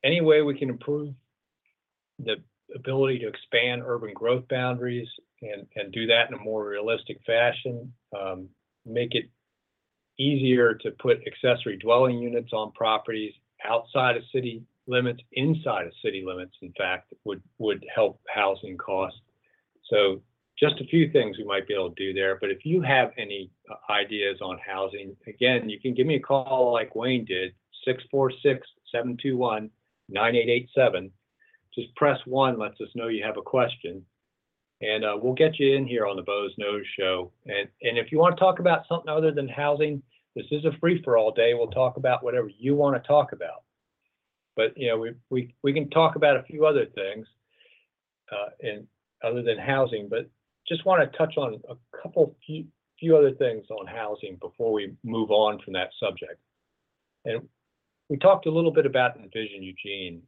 Any 0.04 0.22
way 0.22 0.42
we 0.42 0.58
can 0.58 0.70
improve 0.70 1.14
the 2.20 2.36
ability 2.74 3.20
to 3.20 3.28
expand 3.28 3.82
urban 3.86 4.14
growth 4.14 4.48
boundaries 4.48 5.08
and, 5.42 5.68
and 5.76 5.92
do 5.92 6.08
that 6.08 6.30
in 6.30 6.36
a 6.36 6.44
more 6.44 6.66
realistic 6.66 7.20
fashion, 7.26 7.92
um, 8.18 8.48
make 8.86 9.16
it 9.16 9.26
easier 10.18 10.76
to 10.76 10.92
put 10.92 11.20
accessory 11.28 11.78
dwelling 11.78 12.20
units 12.20 12.54
on 12.54 12.72
properties 12.72 13.34
outside 13.66 14.16
of 14.16 14.24
city 14.34 14.64
limits, 14.88 15.22
inside 15.34 15.88
of 15.88 15.94
city 16.04 16.24
limits, 16.26 16.56
in 16.62 16.74
fact, 16.78 17.14
would, 17.24 17.42
would 17.58 17.86
help 17.94 18.20
housing 18.34 18.78
costs. 18.78 19.20
So 19.90 20.22
just 20.60 20.80
a 20.80 20.86
few 20.86 21.12
things 21.12 21.38
we 21.38 21.44
might 21.44 21.68
be 21.68 21.74
able 21.74 21.90
to 21.90 21.96
do 21.96 22.14
there. 22.14 22.38
But 22.40 22.52
if 22.52 22.66
you 22.66 22.82
have 22.82 23.12
any 23.18 23.52
uh, 23.70 23.92
ideas 23.92 24.40
on 24.42 24.58
housing, 24.66 25.16
again, 25.28 25.70
you 25.70 25.80
can 25.80 25.94
give 25.94 26.08
me 26.08 26.16
a 26.16 26.20
call 26.20 26.72
like 26.74 26.96
Wayne 26.96 27.26
did, 27.26 27.54
646 27.86 28.68
721 28.92 29.70
9887 30.10 31.12
just 31.76 31.94
press 31.96 32.20
one 32.26 32.58
lets 32.58 32.80
us 32.80 32.88
know 32.96 33.08
you 33.08 33.24
have 33.24 33.38
a 33.38 33.42
question. 33.42 34.04
And 34.82 35.04
uh, 35.04 35.18
we'll 35.22 35.34
get 35.34 35.60
you 35.60 35.76
in 35.76 35.86
here 35.86 36.06
on 36.06 36.16
the 36.16 36.22
Boze 36.22 36.54
Noze 36.60 36.84
Show. 36.98 37.32
And, 37.46 37.68
and 37.82 37.98
if 37.98 38.12
you 38.12 38.18
want 38.18 38.36
to 38.36 38.40
talk 38.40 38.60
about 38.60 38.84
something 38.88 39.10
other 39.10 39.32
than 39.32 39.48
housing, 39.48 40.02
this 40.36 40.46
is 40.52 40.66
a 40.66 40.78
free 40.80 41.02
for 41.04 41.18
all 41.18 41.32
day. 41.32 41.54
We'll 41.54 41.68
talk 41.68 41.98
about 41.98 42.24
whatever 42.24 42.50
you 42.58 42.76
want 42.76 43.02
to 43.02 43.08
talk 43.08 43.32
about. 43.32 43.64
But, 44.56 44.78
you 44.78 44.88
know, 44.88 44.98
we, 44.98 45.14
we, 45.30 45.56
we 45.64 45.74
can 45.74 45.90
talk 45.90 46.16
about 46.16 46.38
a 46.38 46.44
few 46.44 46.66
other 46.66 46.86
things, 46.86 47.28
uh, 48.32 48.50
and 48.62 48.88
other 49.24 49.42
than 49.42 49.58
housing, 49.58 50.08
but 50.10 50.30
just 50.68 50.86
want 50.86 51.02
to 51.02 51.18
touch 51.18 51.38
on 51.38 51.62
a 51.70 51.76
couple 52.02 52.36
few, 52.46 52.66
few 53.00 53.16
other 53.18 53.32
things 53.32 53.66
on 53.70 53.88
housing 53.88 54.38
before 54.42 54.72
we 54.72 54.94
move 55.04 55.32
on 55.32 55.60
from 55.64 55.74
that 55.74 55.90
subject. 56.00 56.40
And 57.26 57.48
we 58.10 58.18
talked 58.18 58.46
a 58.46 58.52
little 58.52 58.72
bit 58.72 58.86
about 58.86 59.18
Envision 59.18 59.64
Eugene, 59.64 60.22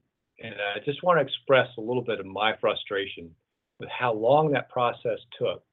and 0.43 0.55
I 0.55 0.79
just 0.83 1.03
want 1.03 1.19
to 1.19 1.25
express 1.25 1.67
a 1.77 1.81
little 1.81 2.03
bit 2.03 2.19
of 2.19 2.25
my 2.25 2.55
frustration 2.59 3.31
with 3.79 3.89
how 3.89 4.13
long 4.13 4.51
that 4.51 4.69
process 4.69 5.19
took. 5.37 5.63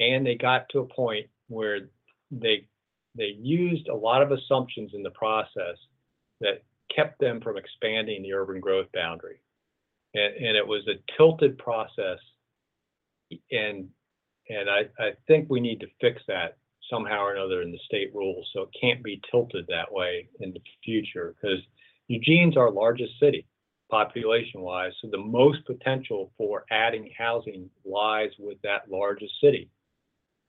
And 0.00 0.26
they 0.26 0.34
got 0.34 0.68
to 0.70 0.80
a 0.80 0.86
point 0.86 1.26
where 1.48 1.88
they 2.30 2.66
they 3.16 3.36
used 3.38 3.86
a 3.88 3.94
lot 3.94 4.22
of 4.22 4.32
assumptions 4.32 4.90
in 4.92 5.04
the 5.04 5.10
process 5.10 5.76
that 6.40 6.64
kept 6.94 7.18
them 7.20 7.40
from 7.40 7.56
expanding 7.56 8.22
the 8.22 8.34
urban 8.34 8.60
growth 8.60 8.86
boundary. 8.92 9.40
And, 10.14 10.34
and 10.34 10.56
it 10.56 10.66
was 10.66 10.86
a 10.88 11.00
tilted 11.16 11.58
process. 11.58 12.18
And 13.50 13.88
and 14.48 14.68
I, 14.68 14.82
I 14.98 15.12
think 15.26 15.48
we 15.48 15.60
need 15.60 15.80
to 15.80 15.86
fix 16.00 16.22
that 16.28 16.58
somehow 16.90 17.22
or 17.22 17.34
another 17.34 17.62
in 17.62 17.72
the 17.72 17.78
state 17.86 18.14
rules. 18.14 18.46
So 18.52 18.62
it 18.62 18.68
can't 18.78 19.02
be 19.02 19.20
tilted 19.30 19.66
that 19.68 19.90
way 19.90 20.28
in 20.40 20.52
the 20.52 20.60
future 20.84 21.34
because 21.40 21.60
Eugene's 22.08 22.56
our 22.56 22.70
largest 22.70 23.18
city 23.18 23.46
population 23.90 24.60
wise. 24.60 24.92
So 25.00 25.08
the 25.10 25.18
most 25.18 25.64
potential 25.66 26.32
for 26.36 26.64
adding 26.70 27.10
housing 27.16 27.70
lies 27.84 28.30
with 28.38 28.60
that 28.62 28.90
largest 28.90 29.32
city. 29.42 29.70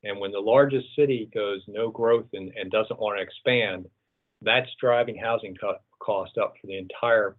And 0.04 0.20
when 0.20 0.32
the 0.32 0.40
largest 0.40 0.88
city 0.96 1.30
goes 1.34 1.62
no 1.68 1.90
growth 1.90 2.28
and, 2.34 2.52
and 2.56 2.70
doesn't 2.70 3.00
want 3.00 3.18
to 3.18 3.24
expand, 3.24 3.86
that's 4.42 4.70
driving 4.80 5.18
housing 5.18 5.56
co- 5.56 5.78
cost 6.00 6.38
up 6.38 6.56
for 6.60 6.68
the 6.68 6.78
entire 6.78 7.36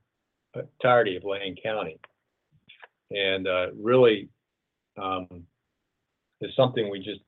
entirety 0.55 1.17
of 1.17 1.25
Lane 1.25 1.57
County. 1.63 1.99
And 3.11 3.47
uh, 3.47 3.67
really 3.75 4.29
um, 5.01 5.45
is 6.41 6.51
something 6.57 6.91
we 6.91 6.99
just 6.99 7.21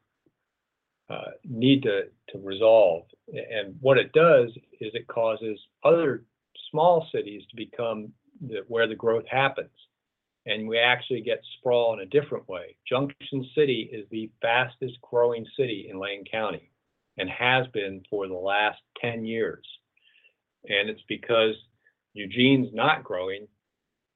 uh, 1.11 1.33
need 1.45 1.83
to, 1.85 2.05
to 2.31 2.38
resolve. 2.38 3.05
And 3.29 3.77
what 3.81 3.99
it 3.99 4.12
does 4.12 4.51
is 4.81 4.93
it 4.95 5.07
causes 5.07 5.59
other 5.85 6.25
small 6.71 7.07
cities 7.12 7.43
to 7.51 7.57
become 7.57 8.12
the, 8.41 8.62
where 8.69 8.87
the 8.87 8.95
growth 8.95 9.27
happens 9.31 9.71
and 10.49 10.67
we 10.67 10.79
actually 10.79 11.21
get 11.21 11.43
sprawl 11.59 11.93
in 11.93 12.01
a 12.01 12.07
different 12.07 12.49
way. 12.49 12.77
Junction 12.88 13.47
City 13.55 13.88
is 13.93 14.07
the 14.11 14.31
fastest 14.41 14.99
growing 15.03 15.47
city 15.57 15.88
in 15.91 16.01
Lane 16.01 16.25
County 16.31 16.71
and 17.19 17.29
has 17.29 17.67
been 17.69 18.03
for 18.09 18.27
the 18.27 18.35
last 18.35 18.79
10 19.01 19.27
years. 19.27 19.64
And 20.68 20.88
it's 20.88 21.02
because 21.09 21.54
Eugene's 22.12 22.72
not 22.72 23.04
growing. 23.04 23.46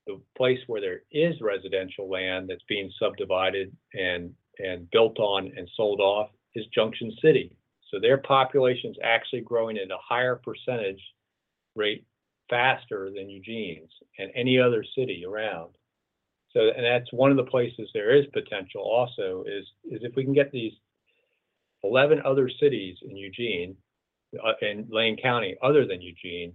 The 0.07 0.21
place 0.37 0.59
where 0.67 0.81
there 0.81 1.03
is 1.13 1.41
residential 1.41 2.11
land 2.11 2.49
that's 2.49 2.65
being 2.69 2.91
subdivided 2.99 3.75
and, 3.95 4.35
and 4.59 4.91
built 4.91 5.19
on 5.19 5.53
and 5.57 5.69
sold 5.77 6.01
off 6.01 6.31
is 6.55 6.67
Junction 6.75 7.13
City. 7.23 7.57
So 7.91 8.01
their 8.01 8.19
population 8.19 8.91
is 8.91 8.97
actually 9.03 9.43
growing 9.43 9.77
at 9.79 9.91
a 9.91 9.99
higher 10.03 10.37
percentage 10.37 11.01
rate 11.77 12.05
faster 12.51 13.11
than 13.15 13.31
Eugene's 13.31 13.91
and 14.19 14.31
any 14.35 14.59
other 14.59 14.85
city 14.97 15.25
around. 15.27 15.71
So, 16.53 16.61
and 16.77 16.85
that's 16.85 17.13
one 17.13 17.31
of 17.31 17.37
the 17.37 17.51
places 17.51 17.89
there 17.95 18.15
is 18.15 18.27
potential 18.33 18.83
also 18.83 19.45
is, 19.47 19.65
is 19.91 20.01
if 20.03 20.15
we 20.17 20.25
can 20.25 20.35
get 20.35 20.53
these 20.53 20.73
11 21.83 22.23
other 22.25 22.51
cities 22.61 22.97
in 23.03 23.17
Eugene, 23.17 23.77
uh, 24.45 24.53
in 24.61 24.87
Lane 24.91 25.17
County, 25.17 25.57
other 25.63 25.87
than 25.87 26.01
Eugene, 26.01 26.53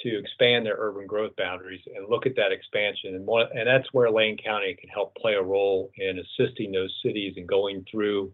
to 0.00 0.18
expand 0.18 0.66
their 0.66 0.76
urban 0.78 1.06
growth 1.06 1.32
boundaries 1.36 1.80
and 1.94 2.08
look 2.08 2.26
at 2.26 2.36
that 2.36 2.52
expansion. 2.52 3.14
And 3.14 3.26
one, 3.26 3.46
and 3.54 3.66
that's 3.66 3.92
where 3.92 4.10
Lane 4.10 4.36
County 4.36 4.76
can 4.78 4.88
help 4.88 5.14
play 5.14 5.34
a 5.34 5.42
role 5.42 5.90
in 5.96 6.18
assisting 6.18 6.72
those 6.72 6.94
cities 7.04 7.34
in 7.36 7.46
going 7.46 7.84
through 7.90 8.32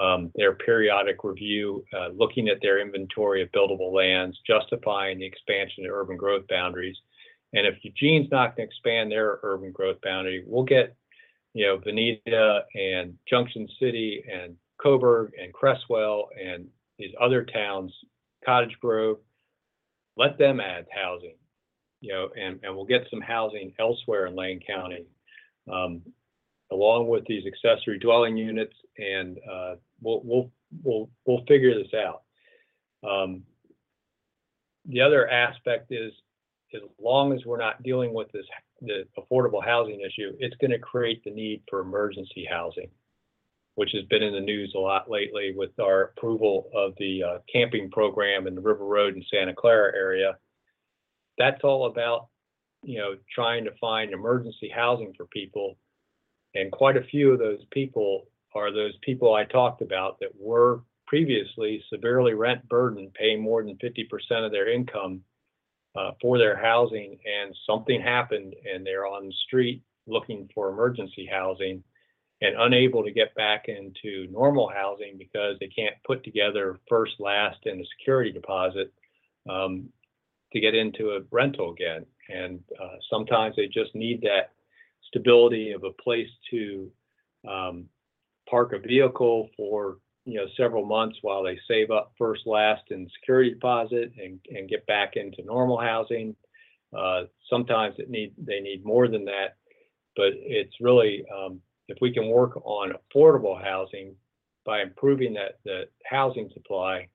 um, 0.00 0.30
their 0.36 0.52
periodic 0.52 1.24
review, 1.24 1.84
uh, 1.98 2.08
looking 2.14 2.48
at 2.48 2.58
their 2.62 2.80
inventory 2.80 3.42
of 3.42 3.50
buildable 3.50 3.92
lands, 3.92 4.38
justifying 4.46 5.18
the 5.18 5.26
expansion 5.26 5.84
of 5.84 5.92
urban 5.92 6.16
growth 6.16 6.44
boundaries, 6.48 6.96
and 7.52 7.66
if 7.66 7.76
Eugene's 7.82 8.30
not 8.30 8.56
going 8.56 8.68
to 8.68 8.70
expand 8.70 9.10
their 9.10 9.40
urban 9.42 9.72
growth 9.72 10.00
boundary, 10.02 10.44
we'll 10.46 10.64
get, 10.64 10.94
you 11.52 11.66
know, 11.66 11.78
Veneta 11.78 12.60
and 12.74 13.18
Junction 13.28 13.68
City 13.80 14.22
and 14.30 14.56
Coburg 14.80 15.32
and 15.40 15.52
Creswell 15.52 16.28
and 16.40 16.66
these 17.00 17.14
other 17.20 17.44
towns, 17.44 17.92
Cottage 18.44 18.76
Grove, 18.80 19.18
let 20.16 20.38
them 20.38 20.60
add 20.60 20.86
housing, 20.94 21.34
you 22.00 22.12
know, 22.12 22.28
and, 22.36 22.60
and 22.62 22.74
we'll 22.74 22.84
get 22.84 23.06
some 23.10 23.20
housing 23.20 23.72
elsewhere 23.78 24.26
in 24.26 24.36
Lane 24.36 24.60
County, 24.66 25.06
um, 25.72 26.02
along 26.70 27.08
with 27.08 27.24
these 27.26 27.44
accessory 27.46 27.98
dwelling 27.98 28.36
units, 28.36 28.74
and 28.98 29.38
uh, 29.50 29.74
we'll 30.00 30.20
we'll 30.24 30.50
we'll 30.82 31.10
we'll 31.26 31.44
figure 31.46 31.74
this 31.74 31.92
out. 31.94 32.22
Um, 33.08 33.42
the 34.86 35.00
other 35.00 35.28
aspect 35.28 35.90
is 35.90 36.12
as 36.74 36.82
long 37.00 37.32
as 37.32 37.44
we're 37.44 37.58
not 37.58 37.82
dealing 37.82 38.14
with 38.14 38.30
this 38.32 38.46
the 38.82 39.04
affordable 39.18 39.64
housing 39.64 40.00
issue, 40.00 40.32
it's 40.38 40.56
going 40.56 40.70
to 40.70 40.78
create 40.78 41.22
the 41.24 41.30
need 41.30 41.62
for 41.68 41.80
emergency 41.80 42.46
housing, 42.50 42.88
which 43.74 43.90
has 43.92 44.04
been 44.04 44.22
in 44.22 44.34
the 44.34 44.40
news 44.40 44.72
a 44.76 44.78
lot 44.78 45.10
lately 45.10 45.54
with 45.56 45.70
our 45.80 46.12
approval 46.16 46.70
of 46.74 46.92
the 46.98 47.22
uh, 47.22 47.38
camping 47.52 47.90
program 47.90 48.46
in 48.46 48.54
the 48.54 48.60
River 48.60 48.84
Road 48.84 49.14
and 49.14 49.24
Santa 49.32 49.54
Clara 49.54 49.92
area. 49.96 50.36
That's 51.38 51.62
all 51.62 51.86
about, 51.86 52.28
you 52.82 52.98
know, 52.98 53.14
trying 53.34 53.64
to 53.64 53.70
find 53.80 54.12
emergency 54.12 54.70
housing 54.74 55.14
for 55.16 55.26
people, 55.26 55.76
and 56.54 56.72
quite 56.72 56.96
a 56.96 57.04
few 57.04 57.32
of 57.32 57.38
those 57.38 57.60
people 57.70 58.26
are 58.54 58.72
those 58.72 58.94
people 59.02 59.34
I 59.34 59.44
talked 59.44 59.80
about 59.80 60.18
that 60.20 60.30
were 60.38 60.80
previously 61.06 61.82
severely 61.92 62.34
rent 62.34 62.68
burdened, 62.68 63.14
paying 63.14 63.42
more 63.42 63.62
than 63.62 63.76
50% 63.76 64.44
of 64.44 64.52
their 64.52 64.72
income 64.72 65.22
uh, 65.96 66.12
for 66.20 66.38
their 66.38 66.56
housing 66.56 67.18
and 67.24 67.54
something 67.68 68.00
happened 68.00 68.54
and 68.72 68.86
they're 68.86 69.06
on 69.06 69.26
the 69.26 69.34
street 69.46 69.82
looking 70.06 70.48
for 70.54 70.68
emergency 70.68 71.28
housing 71.30 71.82
and 72.42 72.56
unable 72.58 73.04
to 73.04 73.10
get 73.10 73.34
back 73.34 73.66
into 73.68 74.26
normal 74.30 74.70
housing 74.74 75.18
because 75.18 75.56
they 75.60 75.68
can't 75.68 75.94
put 76.06 76.24
together 76.24 76.80
first, 76.88 77.12
last, 77.18 77.58
and 77.66 77.80
a 77.80 77.84
security 77.98 78.32
deposit 78.32 78.92
um, 79.48 79.88
to 80.52 80.60
get 80.60 80.74
into 80.74 81.10
a 81.10 81.20
rental 81.30 81.72
again. 81.72 82.06
And 82.28 82.60
uh, 82.80 82.96
sometimes 83.10 83.56
they 83.56 83.66
just 83.66 83.94
need 83.94 84.22
that 84.22 84.52
stability 85.08 85.72
of 85.72 85.84
a 85.84 86.02
place 86.02 86.28
to 86.50 86.90
um, 87.48 87.86
park 88.48 88.72
a 88.72 88.78
vehicle 88.78 89.50
for 89.56 89.98
you 90.24 90.36
know, 90.36 90.46
several 90.56 90.84
months 90.84 91.18
while 91.22 91.42
they 91.42 91.58
save 91.66 91.90
up 91.90 92.12
first, 92.18 92.46
last, 92.46 92.82
and 92.90 93.10
security 93.20 93.50
deposit 93.50 94.12
and, 94.22 94.38
and 94.50 94.68
get 94.68 94.86
back 94.86 95.16
into 95.16 95.42
normal 95.44 95.80
housing. 95.80 96.36
Uh, 96.96 97.22
sometimes 97.48 97.94
it 97.98 98.10
need 98.10 98.32
they 98.36 98.60
need 98.60 98.84
more 98.84 99.08
than 99.08 99.24
that, 99.24 99.56
but 100.16 100.30
it's 100.34 100.74
really 100.80 101.24
um, 101.34 101.60
if 101.90 101.98
we 102.00 102.12
can 102.12 102.28
work 102.28 102.56
on 102.64 102.92
affordable 102.92 103.62
housing 103.62 104.14
by 104.64 104.82
improving 104.82 105.34
that 105.34 105.58
the 105.64 105.84
housing 106.04 106.50
supply, 106.52 107.08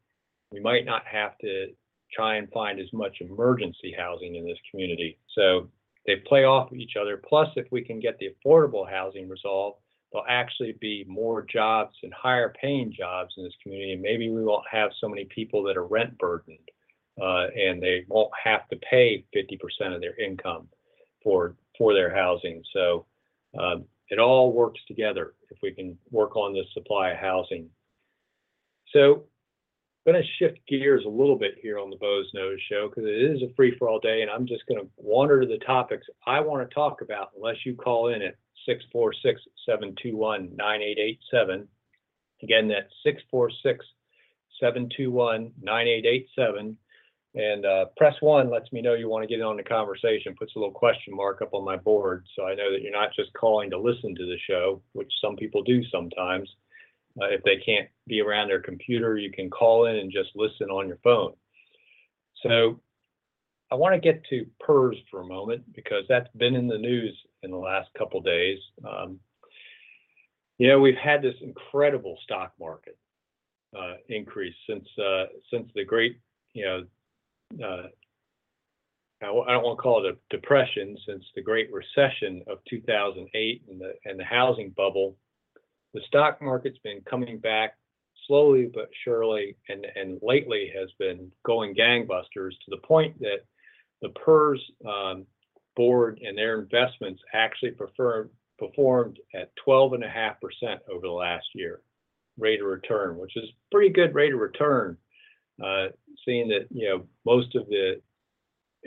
we 0.51 0.59
might 0.59 0.85
not 0.85 1.05
have 1.05 1.37
to 1.39 1.67
try 2.13 2.35
and 2.35 2.51
find 2.51 2.79
as 2.79 2.91
much 2.93 3.17
emergency 3.21 3.93
housing 3.97 4.35
in 4.35 4.45
this 4.45 4.57
community. 4.71 5.17
So 5.33 5.69
they 6.05 6.17
play 6.27 6.45
off 6.45 6.71
each 6.73 6.95
other. 6.99 7.21
Plus, 7.27 7.49
if 7.55 7.67
we 7.71 7.81
can 7.81 7.99
get 7.99 8.17
the 8.19 8.29
affordable 8.29 8.89
housing 8.89 9.27
resolved, 9.27 9.79
there'll 10.11 10.27
actually 10.29 10.75
be 10.79 11.03
more 11.07 11.41
jobs 11.43 11.95
and 12.03 12.13
higher 12.13 12.53
paying 12.61 12.93
jobs 12.93 13.33
in 13.37 13.43
this 13.43 13.53
community. 13.61 13.93
And 13.93 14.01
maybe 14.01 14.29
we 14.29 14.43
won't 14.43 14.67
have 14.71 14.91
so 14.99 15.09
many 15.09 15.25
people 15.25 15.63
that 15.63 15.77
are 15.77 15.85
rent 15.85 16.17
burdened 16.17 16.57
uh, 17.21 17.47
and 17.55 17.81
they 17.81 18.05
won't 18.07 18.31
have 18.41 18.67
to 18.69 18.77
pay 18.77 19.25
50% 19.35 19.95
of 19.95 20.01
their 20.01 20.17
income 20.19 20.67
for, 21.23 21.55
for 21.77 21.93
their 21.93 22.13
housing. 22.13 22.61
So 22.71 23.05
uh, 23.59 23.77
it 24.09 24.19
all 24.19 24.51
works 24.51 24.79
together 24.87 25.33
if 25.49 25.57
we 25.61 25.71
can 25.71 25.97
work 26.11 26.35
on 26.35 26.53
the 26.53 26.63
supply 26.73 27.11
of 27.11 27.17
housing. 27.17 27.69
So 28.93 29.25
I'm 30.05 30.13
going 30.13 30.23
to 30.23 30.29
shift 30.37 30.59
gears 30.67 31.03
a 31.05 31.09
little 31.09 31.35
bit 31.35 31.55
here 31.61 31.79
on 31.79 31.89
the 31.89 31.95
Boze 31.95 32.31
Noze 32.35 32.57
Show 32.69 32.89
because 32.89 33.05
it 33.05 33.35
is 33.35 33.41
a 33.41 33.53
free 33.55 33.75
for 33.77 33.89
all 33.89 33.99
day, 33.99 34.21
and 34.21 34.29
I'm 34.29 34.45
just 34.45 34.65
going 34.67 34.79
to 34.79 34.87
wander 34.97 35.41
to 35.41 35.47
the 35.47 35.57
topics 35.65 36.05
I 36.27 36.39
want 36.39 36.67
to 36.67 36.73
talk 36.73 37.01
about 37.01 37.31
unless 37.35 37.65
you 37.65 37.75
call 37.75 38.09
in 38.13 38.21
at 38.21 38.35
646 38.67 39.41
721 39.65 40.55
9887. 40.55 41.67
Again, 42.43 42.67
that's 42.67 42.93
646 43.03 43.85
721 44.59 45.51
9887. 45.61 46.77
And 47.35 47.65
uh, 47.65 47.85
press 47.97 48.15
one 48.21 48.49
lets 48.49 48.71
me 48.71 48.81
know 48.81 48.93
you 48.93 49.09
want 49.09 49.23
to 49.23 49.27
get 49.27 49.43
on 49.43 49.57
the 49.57 49.63
conversation, 49.63 50.35
puts 50.39 50.55
a 50.55 50.59
little 50.59 50.73
question 50.73 51.13
mark 51.13 51.41
up 51.41 51.53
on 51.53 51.65
my 51.65 51.75
board. 51.75 52.25
So 52.33 52.45
I 52.45 52.55
know 52.55 52.71
that 52.71 52.81
you're 52.81 52.93
not 52.93 53.13
just 53.13 53.33
calling 53.33 53.69
to 53.71 53.77
listen 53.77 54.15
to 54.15 54.25
the 54.25 54.37
show, 54.49 54.81
which 54.93 55.11
some 55.21 55.35
people 55.35 55.61
do 55.61 55.83
sometimes. 55.91 56.49
Uh, 57.21 57.27
if 57.27 57.43
they 57.43 57.57
can't 57.57 57.89
be 58.07 58.21
around 58.21 58.47
their 58.47 58.61
computer, 58.61 59.17
you 59.17 59.31
can 59.31 59.49
call 59.49 59.87
in 59.87 59.97
and 59.97 60.11
just 60.11 60.29
listen 60.35 60.69
on 60.69 60.87
your 60.87 60.99
phone. 61.03 61.33
So 62.41 62.79
I 63.71 63.75
want 63.75 63.95
to 63.95 63.99
get 63.99 64.23
to 64.29 64.45
PERS 64.61 64.97
for 65.11 65.21
a 65.21 65.27
moment 65.27 65.63
because 65.73 66.03
that's 66.07 66.29
been 66.37 66.55
in 66.55 66.67
the 66.67 66.77
news 66.77 67.17
in 67.43 67.51
the 67.51 67.57
last 67.57 67.89
couple 67.97 68.21
days. 68.21 68.59
Um, 68.87 69.19
you 70.57 70.69
know, 70.69 70.79
we've 70.79 70.95
had 70.95 71.21
this 71.21 71.35
incredible 71.41 72.17
stock 72.23 72.53
market 72.59 72.97
uh, 73.77 73.95
increase 74.07 74.55
since 74.69 74.87
uh, 74.97 75.25
since 75.51 75.69
the 75.75 75.83
great, 75.83 76.19
you 76.53 76.63
know, 76.63 76.83
uh, 77.63 77.87
don't 79.21 79.63
want 79.63 79.77
to 79.77 79.81
call 79.81 80.05
it 80.05 80.13
a 80.13 80.35
depression, 80.35 80.97
since 81.07 81.23
the 81.35 81.41
Great 81.41 81.69
Recession 81.71 82.43
of 82.47 82.59
2008 82.69 83.63
and 83.69 83.81
the 83.81 83.93
and 84.05 84.19
the 84.19 84.23
housing 84.23 84.71
bubble. 84.71 85.17
The 85.93 86.01
stock 86.07 86.41
market's 86.41 86.79
been 86.79 87.01
coming 87.09 87.39
back 87.39 87.75
slowly 88.27 88.69
but 88.73 88.89
surely, 89.03 89.55
and 89.69 89.85
and 89.95 90.19
lately 90.21 90.71
has 90.77 90.89
been 90.99 91.31
going 91.43 91.75
gangbusters 91.75 92.51
to 92.51 92.69
the 92.69 92.81
point 92.85 93.19
that 93.19 93.45
the 94.01 94.09
PERS 94.09 94.59
um, 94.85 95.25
board 95.75 96.19
and 96.23 96.37
their 96.37 96.59
investments 96.59 97.21
actually 97.33 97.71
prefer, 97.71 98.29
performed 98.57 99.19
at 99.33 99.51
12.5% 99.67 100.35
over 100.91 101.07
the 101.07 101.11
last 101.11 101.45
year 101.53 101.81
rate 102.37 102.61
of 102.61 102.67
return, 102.67 103.17
which 103.17 103.35
is 103.37 103.49
pretty 103.71 103.89
good 103.89 104.13
rate 104.13 104.33
of 104.33 104.39
return, 104.39 104.97
uh, 105.63 105.87
seeing 106.25 106.47
that 106.49 106.67
you 106.69 106.89
know 106.89 107.05
most 107.25 107.55
of 107.55 107.67
the 107.67 108.01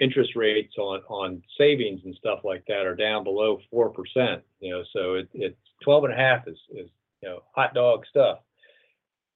interest 0.01 0.37
rates 0.37 0.75
on 0.79 1.01
on 1.09 1.43
savings 1.57 2.01
and 2.05 2.15
stuff 2.15 2.41
like 2.45 2.65
that 2.69 2.87
are 2.87 2.95
down 2.95 3.25
below 3.25 3.59
four 3.71 3.91
percent. 3.91 4.43
You 4.61 4.73
know, 4.73 4.85
so 4.93 5.15
it, 5.15 5.29
it's 5.35 5.57
12 5.85 6.05
and 6.05 6.13
a 6.15 6.17
half 6.17 6.47
is 6.47 6.59
is 6.71 6.89
you 7.23 7.29
know 7.29 7.43
hot 7.55 7.75
dog 7.75 8.05
stuff. 8.09 8.39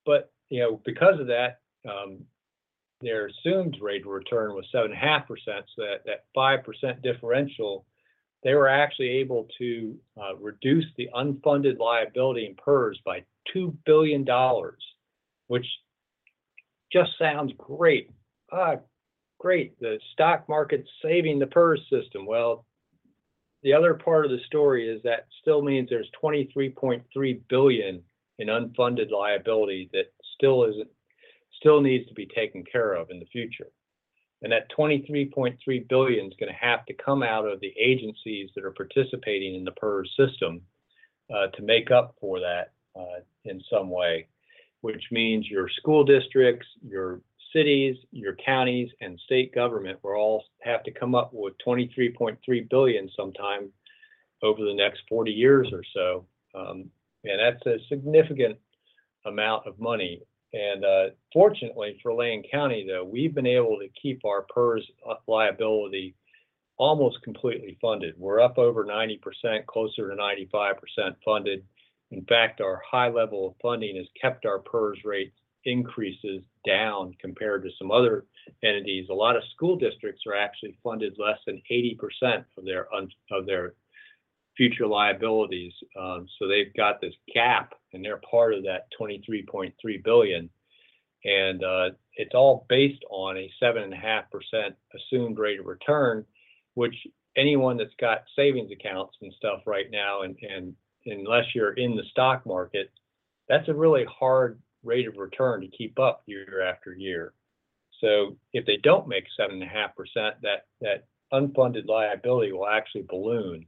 But 0.05 0.33
you 0.49 0.61
know 0.61 0.81
because 0.85 1.21
of 1.21 1.29
that, 1.29 1.61
um, 1.89 2.19
their 3.01 3.27
assumed 3.27 3.77
rate 3.81 4.03
of 4.03 4.09
return 4.09 4.55
was 4.55 4.67
seven 4.71 4.93
and 4.93 5.01
a 5.01 5.05
half 5.05 5.27
percent. 5.27 5.65
So 5.77 5.83
that 5.83 6.05
that 6.07 6.25
five 6.35 6.65
percent 6.65 7.03
differential, 7.03 7.85
they 8.43 8.55
were 8.55 8.69
actually 8.69 9.09
able 9.09 9.49
to 9.59 9.99
uh, 10.21 10.37
reduce 10.37 10.87
the 10.97 11.09
unfunded 11.15 11.79
liability 11.79 12.47
in 12.47 12.55
PERS 12.55 13.01
by 13.05 13.25
two 13.53 13.77
billion 13.85 14.25
dollars, 14.25 14.83
which 15.49 15.67
just 16.93 17.11
sounds 17.19 17.53
great. 17.57 18.11
Ah, 18.53 18.77
great. 19.39 19.79
The 19.81 19.99
stock 20.13 20.49
market's 20.49 20.89
saving 21.03 21.39
the 21.39 21.47
PERS 21.47 21.81
system. 21.91 22.27
Well, 22.27 22.67
the 23.63 23.73
other 23.73 23.95
part 23.95 24.25
of 24.25 24.31
the 24.31 24.41
story 24.47 24.89
is 24.89 25.03
that 25.05 25.27
still 25.41 25.63
means 25.63 25.89
there's 25.89 26.11
23.3 26.23 27.41
billion 27.49 28.03
in 28.39 28.49
unfunded 28.49 29.11
liability 29.11 29.89
that 29.93 30.13
still 30.35 30.65
isn't 30.65 30.89
still 31.61 31.81
needs 31.81 32.09
to 32.09 32.15
be 32.15 32.27
taken 32.27 32.65
care 32.65 32.95
of 32.95 33.11
in 33.11 33.21
the 33.21 33.27
future. 33.27 33.69
And 34.43 34.51
that 34.51 34.69
23.3 34.77 35.89
billion 35.89 36.27
is 36.27 36.33
going 36.41 36.53
to 36.53 36.59
have 36.61 36.85
to 36.87 36.95
come 36.95 37.23
out 37.23 37.47
of 37.47 37.61
the 37.61 37.73
agencies 37.79 38.51
that 38.57 38.65
are 38.65 38.73
participating 38.73 39.55
in 39.55 39.65
the 39.65 39.71
PERS 39.73 40.11
system 40.19 40.63
uh, 41.33 41.47
to 41.55 41.63
make 41.63 41.93
up 41.93 42.17
for 42.21 42.41
that 42.41 42.73
uh, 42.99 43.21
in 43.45 43.63
some 43.71 43.91
way, 43.91 44.27
which 44.83 45.03
means 45.11 45.49
your 45.49 45.69
school 45.69 46.05
districts, 46.05 46.67
your 46.87 47.21
cities, 47.53 47.97
your 48.11 48.37
counties, 48.45 48.91
and 49.01 49.19
state 49.25 49.55
government 49.55 49.99
will 50.03 50.13
all 50.13 50.45
have 50.63 50.83
to 50.85 50.91
come 50.91 51.15
up 51.15 51.31
with 51.33 51.55
23.3 51.67 52.37
billion 52.69 53.11
sometime 53.17 53.71
over 54.43 54.65
the 54.65 54.75
next 54.75 55.03
40 55.09 55.31
years 55.31 55.69
or 55.73 55.83
so. 55.95 56.27
Um, 56.55 56.91
and 57.25 57.41
that's 57.41 57.65
a 57.67 57.79
significant 57.89 58.59
amount 59.25 59.67
of 59.67 59.79
money. 59.79 60.23
And 60.53 60.85
uh, 60.85 61.05
fortunately 61.33 61.99
for 62.03 62.13
Lane 62.13 62.43
County, 62.51 62.85
though, 62.87 63.05
we've 63.05 63.35
been 63.35 63.47
able 63.47 63.79
to 63.79 63.89
keep 64.01 64.25
our 64.25 64.45
PERS 64.55 64.85
liability 65.27 66.15
almost 66.77 67.23
completely 67.23 67.79
funded. 67.81 68.15
We're 68.19 68.41
up 68.41 68.59
over 68.59 68.85
90%, 68.85 69.67
closer 69.67 70.11
to 70.11 70.17
95% 70.17 70.75
funded. 71.25 71.65
In 72.13 72.25
fact, 72.27 72.61
our 72.61 72.81
high 72.89 73.09
level 73.09 73.49
of 73.49 73.55
funding 73.61 73.97
has 73.97 74.07
kept 74.21 74.45
our 74.45 74.59
PERS 74.59 74.99
rates 75.05 75.35
increases 75.65 76.43
down 76.67 77.15
compared 77.21 77.63
to 77.63 77.71
some 77.79 77.91
other 77.91 78.27
entities. 78.63 79.09
A 79.11 79.15
lot 79.15 79.37
of 79.37 79.43
school 79.55 79.77
districts 79.77 80.23
are 80.27 80.37
actually 80.37 80.77
funded 80.83 81.17
less 81.19 81.39
than 81.47 81.63
80% 81.71 82.45
of 82.59 82.65
their 82.65 82.87
of 83.31 83.47
their 83.47 83.75
future 84.57 84.87
liabilities. 84.87 85.73
Um, 85.99 86.27
so 86.39 86.47
they've 86.47 86.75
got 86.77 87.01
this 87.01 87.15
gap, 87.35 87.73
and 87.93 88.05
they're 88.05 88.21
part 88.31 88.55
of 88.55 88.65
that 88.65 88.89
23.3 89.01 89.73
billion. 90.05 90.51
And 91.25 91.65
uh, 91.65 91.91
it's 92.17 92.35
all 92.35 92.67
based 92.69 93.03
on 93.11 93.39
a 93.39 93.51
seven 93.59 93.85
and 93.85 93.95
a 93.95 93.97
half 93.97 94.25
percent 94.31 94.75
assumed 94.95 95.39
rate 95.39 95.61
of 95.61 95.67
return, 95.67 96.27
which 96.75 96.95
anyone 97.37 97.79
that's 97.79 97.95
got 97.99 98.25
savings 98.37 98.71
accounts 98.73 99.17
and 99.23 99.33
stuff 99.39 99.61
right 99.67 99.91
now, 99.91 100.23
and, 100.23 100.37
and 100.43 100.75
unless 101.07 101.55
you're 101.55 101.73
in 101.73 101.97
the 101.97 102.05
stock 102.11 102.45
market, 102.47 102.91
that's 103.49 103.69
a 103.69 103.75
really 103.75 104.05
hard 104.05 104.59
rate 104.83 105.07
of 105.09 105.17
return 105.17 105.61
to 105.61 105.69
keep 105.69 105.99
up 105.99 106.23
year 106.27 106.63
after 106.63 106.93
year. 106.95 107.33
So 108.01 108.37
if 108.53 108.67
they 108.67 108.79
don't 108.83 109.09
make 109.09 109.25
seven 109.37 109.63
and 109.63 109.71
a 109.71 109.73
half 109.73 109.95
percent, 109.95 110.37
that 110.43 110.67
that 110.81 111.05
unfunded 111.33 111.87
liability 111.87 112.53
will 112.53 112.69
actually 112.69 113.05
balloon, 113.09 113.65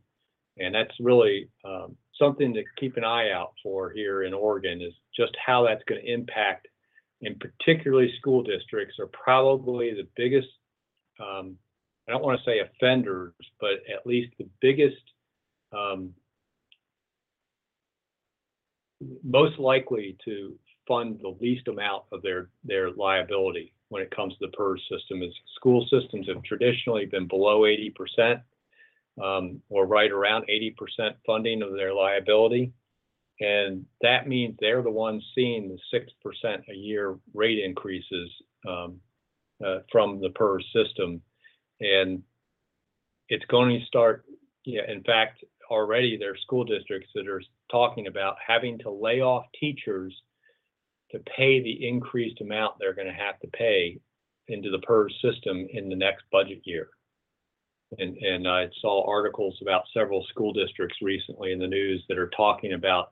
and 0.58 0.74
that's 0.74 0.94
really 1.00 1.48
um, 1.64 1.96
something 2.18 2.52
to 2.54 2.64
keep 2.78 2.96
an 2.96 3.04
eye 3.04 3.30
out 3.30 3.52
for 3.62 3.90
here 3.90 4.24
in 4.24 4.34
Oregon 4.34 4.82
is 4.82 4.92
just 5.16 5.32
how 5.44 5.64
that's 5.64 5.84
going 5.84 6.00
to 6.00 6.12
impact, 6.12 6.66
and 7.22 7.40
particularly 7.40 8.12
school 8.18 8.42
districts 8.42 8.96
are 8.98 9.08
probably 9.08 9.92
the 9.92 10.08
biggest. 10.16 10.48
Um, 11.20 11.56
I 12.08 12.12
don't 12.12 12.22
want 12.22 12.38
to 12.38 12.44
say 12.44 12.58
offenders, 12.58 13.32
but 13.60 13.80
at 13.92 14.06
least 14.06 14.34
the 14.38 14.48
biggest 14.60 15.00
um, 15.72 16.12
most 19.22 19.58
likely 19.58 20.16
to 20.24 20.54
fund 20.86 21.18
the 21.22 21.36
least 21.40 21.68
amount 21.68 22.04
of 22.12 22.22
their 22.22 22.48
their 22.64 22.90
liability 22.90 23.72
when 23.88 24.02
it 24.02 24.14
comes 24.14 24.32
to 24.34 24.46
the 24.46 24.56
PERS 24.56 24.82
system. 24.90 25.22
Is 25.22 25.32
school 25.56 25.86
systems 25.90 26.28
have 26.28 26.42
traditionally 26.42 27.06
been 27.06 27.26
below 27.26 27.62
80% 27.62 28.42
um, 29.22 29.62
or 29.68 29.86
right 29.86 30.10
around 30.10 30.46
80% 30.48 31.14
funding 31.26 31.62
of 31.62 31.72
their 31.72 31.94
liability. 31.94 32.72
And 33.40 33.84
that 34.00 34.28
means 34.28 34.56
they're 34.60 34.82
the 34.82 34.90
ones 34.90 35.24
seeing 35.34 35.68
the 35.68 36.00
6% 36.44 36.62
a 36.68 36.74
year 36.74 37.18
rate 37.32 37.58
increases 37.64 38.30
um, 38.68 39.00
uh, 39.64 39.78
from 39.90 40.20
the 40.20 40.30
PERS 40.30 40.64
system. 40.72 41.20
And 41.80 42.22
it's 43.28 43.44
going 43.46 43.78
to 43.78 43.86
start, 43.86 44.24
yeah, 44.64 44.82
in 44.88 45.02
fact, 45.02 45.44
already 45.70 46.16
there 46.16 46.32
are 46.32 46.38
school 46.38 46.64
districts 46.64 47.10
that 47.14 47.26
are 47.26 47.42
talking 47.74 48.06
about 48.06 48.36
having 48.46 48.78
to 48.78 48.88
lay 48.88 49.20
off 49.20 49.46
teachers 49.58 50.14
to 51.10 51.18
pay 51.36 51.60
the 51.60 51.88
increased 51.88 52.40
amount 52.40 52.74
they're 52.78 52.94
going 52.94 53.08
to 53.08 53.12
have 53.12 53.40
to 53.40 53.48
pay 53.48 53.98
into 54.46 54.70
the 54.70 54.78
PERS 54.78 55.12
system 55.20 55.66
in 55.72 55.88
the 55.88 55.96
next 55.96 56.22
budget 56.30 56.60
year. 56.62 56.88
And, 57.98 58.16
and 58.18 58.46
I 58.46 58.68
saw 58.80 59.04
articles 59.10 59.58
about 59.60 59.82
several 59.92 60.24
school 60.30 60.52
districts 60.52 60.98
recently 61.02 61.50
in 61.50 61.58
the 61.58 61.66
news 61.66 62.04
that 62.08 62.16
are 62.16 62.30
talking 62.36 62.74
about 62.74 63.10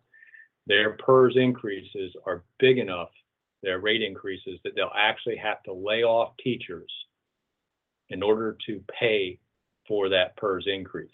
their 0.68 0.92
PERS 0.92 1.34
increases 1.36 2.14
are 2.24 2.44
big 2.60 2.78
enough, 2.78 3.10
their 3.64 3.80
rate 3.80 4.02
increases, 4.02 4.60
that 4.62 4.76
they'll 4.76 4.92
actually 4.96 5.38
have 5.38 5.60
to 5.64 5.72
lay 5.72 6.04
off 6.04 6.34
teachers 6.42 6.90
in 8.10 8.22
order 8.22 8.56
to 8.66 8.80
pay 9.00 9.40
for 9.88 10.08
that 10.10 10.36
PERS 10.36 10.68
increase. 10.72 11.10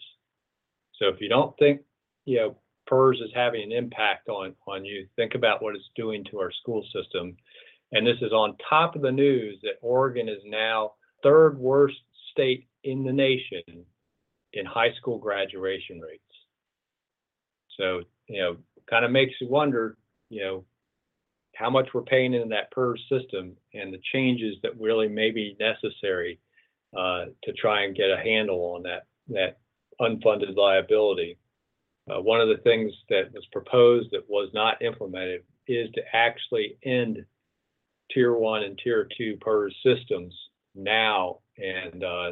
So 0.97 1.07
if 1.07 1.19
you 1.19 1.29
don't 1.29 1.57
think, 1.57 1.81
you 2.25 2.37
know, 2.37 2.57
PERS 2.89 3.21
is 3.23 3.31
having 3.35 3.63
an 3.63 3.71
impact 3.71 4.29
on, 4.29 4.55
on 4.67 4.83
you, 4.83 5.07
think 5.15 5.35
about 5.35 5.61
what 5.61 5.75
it's 5.75 5.89
doing 5.95 6.23
to 6.31 6.39
our 6.39 6.51
school 6.51 6.83
system. 6.93 7.37
And 7.91 8.05
this 8.05 8.17
is 8.21 8.31
on 8.31 8.57
top 8.69 8.95
of 8.95 9.01
the 9.01 9.11
news 9.11 9.59
that 9.63 9.79
Oregon 9.81 10.27
is 10.27 10.41
now 10.45 10.93
third 11.23 11.57
worst 11.57 11.97
state 12.31 12.67
in 12.83 13.03
the 13.03 13.13
nation 13.13 13.85
in 14.53 14.65
high 14.65 14.91
school 14.99 15.17
graduation 15.17 15.99
rates. 15.99 16.23
So, 17.77 18.01
you 18.27 18.41
know, 18.41 18.57
kind 18.89 19.05
of 19.05 19.11
makes 19.11 19.33
you 19.39 19.47
wonder, 19.47 19.97
you 20.29 20.41
know, 20.41 20.65
how 21.55 21.69
much 21.69 21.89
we're 21.93 22.01
paying 22.01 22.33
into 22.33 22.49
that 22.49 22.71
PERS 22.71 23.03
system 23.09 23.55
and 23.73 23.93
the 23.93 24.01
changes 24.13 24.55
that 24.63 24.79
really 24.79 25.07
may 25.07 25.31
be 25.31 25.57
necessary 25.59 26.39
uh, 26.97 27.25
to 27.43 27.53
try 27.53 27.83
and 27.83 27.95
get 27.95 28.09
a 28.09 28.17
handle 28.17 28.75
on 28.75 28.83
that 28.83 29.05
that 29.27 29.57
unfunded 30.01 30.55
liability. 30.55 31.37
Uh, 32.09 32.21
one 32.21 32.41
of 32.41 32.47
the 32.47 32.61
things 32.63 32.91
that 33.09 33.31
was 33.33 33.45
proposed 33.51 34.09
that 34.11 34.27
was 34.27 34.49
not 34.53 34.81
implemented 34.81 35.43
is 35.67 35.89
to 35.91 36.01
actually 36.13 36.77
end 36.83 37.25
tier 38.11 38.33
one 38.33 38.63
and 38.63 38.79
tier 38.83 39.07
two 39.17 39.37
PERS 39.41 39.75
systems 39.83 40.33
now 40.73 41.39
and 41.57 42.03
uh, 42.03 42.31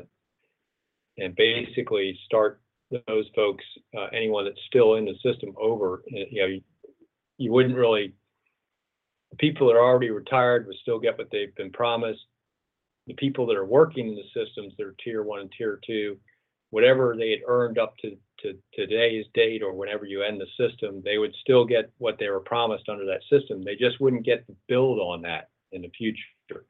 and 1.18 1.36
basically 1.36 2.18
start 2.26 2.62
those 3.08 3.26
folks, 3.36 3.64
uh, 3.98 4.06
anyone 4.14 4.46
that's 4.46 4.62
still 4.68 4.96
in 4.96 5.06
the 5.06 5.16
system 5.22 5.54
over, 5.60 6.04
you 6.08 6.42
know, 6.42 6.48
you, 6.48 6.62
you 7.38 7.52
wouldn't 7.52 7.76
really, 7.76 8.14
people 9.38 9.68
that 9.68 9.74
are 9.74 9.84
already 9.84 10.10
retired 10.10 10.66
would 10.68 10.78
still 10.82 11.00
get 11.00 11.18
what 11.18 11.28
they've 11.32 11.54
been 11.56 11.72
promised. 11.72 12.22
the 13.08 13.14
people 13.14 13.46
that 13.48 13.58
are 13.58 13.66
working 13.66 14.10
in 14.10 14.16
the 14.16 14.24
systems 14.34 14.74
that 14.78 14.86
are 14.86 14.96
tier 15.04 15.24
one 15.24 15.40
and 15.40 15.52
tier 15.58 15.80
two, 15.86 16.18
whatever 16.70 17.16
they 17.18 17.32
had 17.32 17.40
earned 17.48 17.78
up 17.80 17.98
to, 17.98 18.16
to 18.40 18.58
today's 18.74 19.26
date 19.34 19.62
or 19.64 19.74
whenever 19.74 20.06
you 20.06 20.24
end 20.24 20.42
the 20.42 20.70
system, 20.70 21.02
they 21.04 21.18
would 21.18 21.34
still 21.42 21.66
get 21.66 21.92
what 21.98 22.18
they 22.20 22.30
were 22.30 22.40
promised 22.40 22.90
under 22.90 23.06
that 23.06 23.22
system. 23.30 23.64
They 23.64 23.76
just 23.76 24.00
wouldn't 24.00 24.26
get 24.26 24.46
the 24.48 24.56
build 24.68 25.00
on 25.00 25.22
that 25.24 25.50
in 25.72 25.82
the 25.82 25.92
future. 25.98 26.66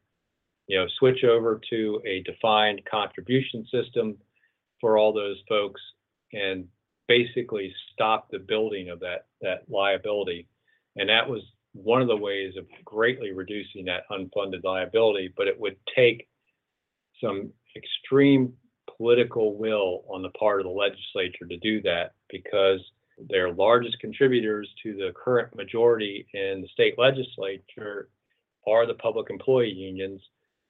You 0.67 0.79
know, 0.79 0.87
switch 0.99 1.23
over 1.23 1.61
to 1.69 2.01
a 2.05 2.23
defined 2.23 2.81
contribution 2.89 3.65
system 3.71 4.17
for 4.81 4.97
all 4.97 5.13
those 5.13 5.37
folks 5.47 5.81
and 6.33 6.65
basically 7.07 7.73
stop 7.93 8.29
the 8.29 8.39
building 8.39 8.89
of 8.89 8.99
that 8.99 9.27
that 9.41 9.63
liability. 9.69 10.47
And 10.97 11.09
that 11.09 11.29
was 11.29 11.41
one 11.73 12.01
of 12.01 12.07
the 12.07 12.17
ways 12.17 12.55
of 12.57 12.65
greatly 12.83 13.31
reducing 13.31 13.85
that 13.85 14.03
unfunded 14.11 14.63
liability, 14.63 15.33
but 15.37 15.47
it 15.47 15.59
would 15.59 15.77
take 15.95 16.27
some 17.21 17.51
extreme 17.75 18.53
political 18.97 19.55
will 19.57 20.03
on 20.09 20.21
the 20.21 20.29
part 20.29 20.59
of 20.59 20.65
the 20.65 20.71
legislature 20.71 21.45
to 21.47 21.57
do 21.57 21.81
that 21.81 22.13
because 22.29 22.79
their 23.29 23.51
largest 23.51 23.99
contributors 23.99 24.69
to 24.83 24.93
the 24.93 25.11
current 25.15 25.55
majority 25.55 26.27
in 26.33 26.61
the 26.61 26.67
state 26.69 26.97
legislature 26.97 28.09
are 28.67 28.85
the 28.85 28.93
public 28.95 29.29
employee 29.29 29.71
unions 29.71 30.21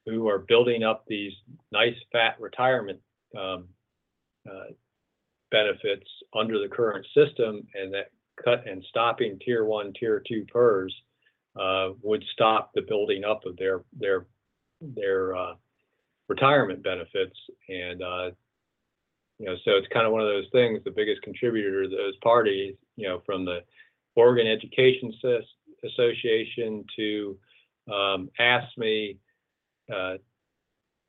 who 0.05 0.27
are 0.29 0.39
building 0.39 0.83
up 0.83 1.03
these 1.07 1.33
nice 1.71 1.95
fat 2.11 2.39
retirement 2.39 2.99
um, 3.37 3.67
uh, 4.49 4.71
benefits 5.51 6.07
under 6.33 6.59
the 6.59 6.67
current 6.67 7.05
system 7.13 7.67
and 7.75 7.93
that 7.93 8.11
cut 8.43 8.65
and 8.67 8.83
stopping 8.89 9.39
tier 9.43 9.65
one, 9.65 9.93
tier 9.99 10.21
two 10.25 10.45
PERS 10.51 10.93
uh, 11.59 11.89
would 12.01 12.23
stop 12.33 12.71
the 12.73 12.81
building 12.81 13.23
up 13.23 13.45
of 13.45 13.57
their 13.57 13.81
their 13.97 14.25
their 14.79 15.35
uh, 15.35 15.53
retirement 16.27 16.83
benefits. 16.83 17.35
And 17.69 18.01
uh, 18.01 18.31
you 19.39 19.45
know, 19.45 19.55
so 19.65 19.71
it's 19.71 19.87
kind 19.93 20.05
of 20.05 20.11
one 20.11 20.21
of 20.21 20.27
those 20.27 20.47
things. 20.51 20.81
The 20.83 20.91
biggest 20.91 21.21
contributor 21.21 21.83
to 21.83 21.89
those 21.89 22.15
parties, 22.23 22.75
you 22.95 23.07
know, 23.07 23.21
from 23.25 23.45
the 23.45 23.59
Oregon 24.15 24.47
Education 24.47 25.13
Association 25.85 26.83
to 26.95 27.37
um, 27.87 28.29
AFSCME, 28.39 29.17
uh, 29.93 30.15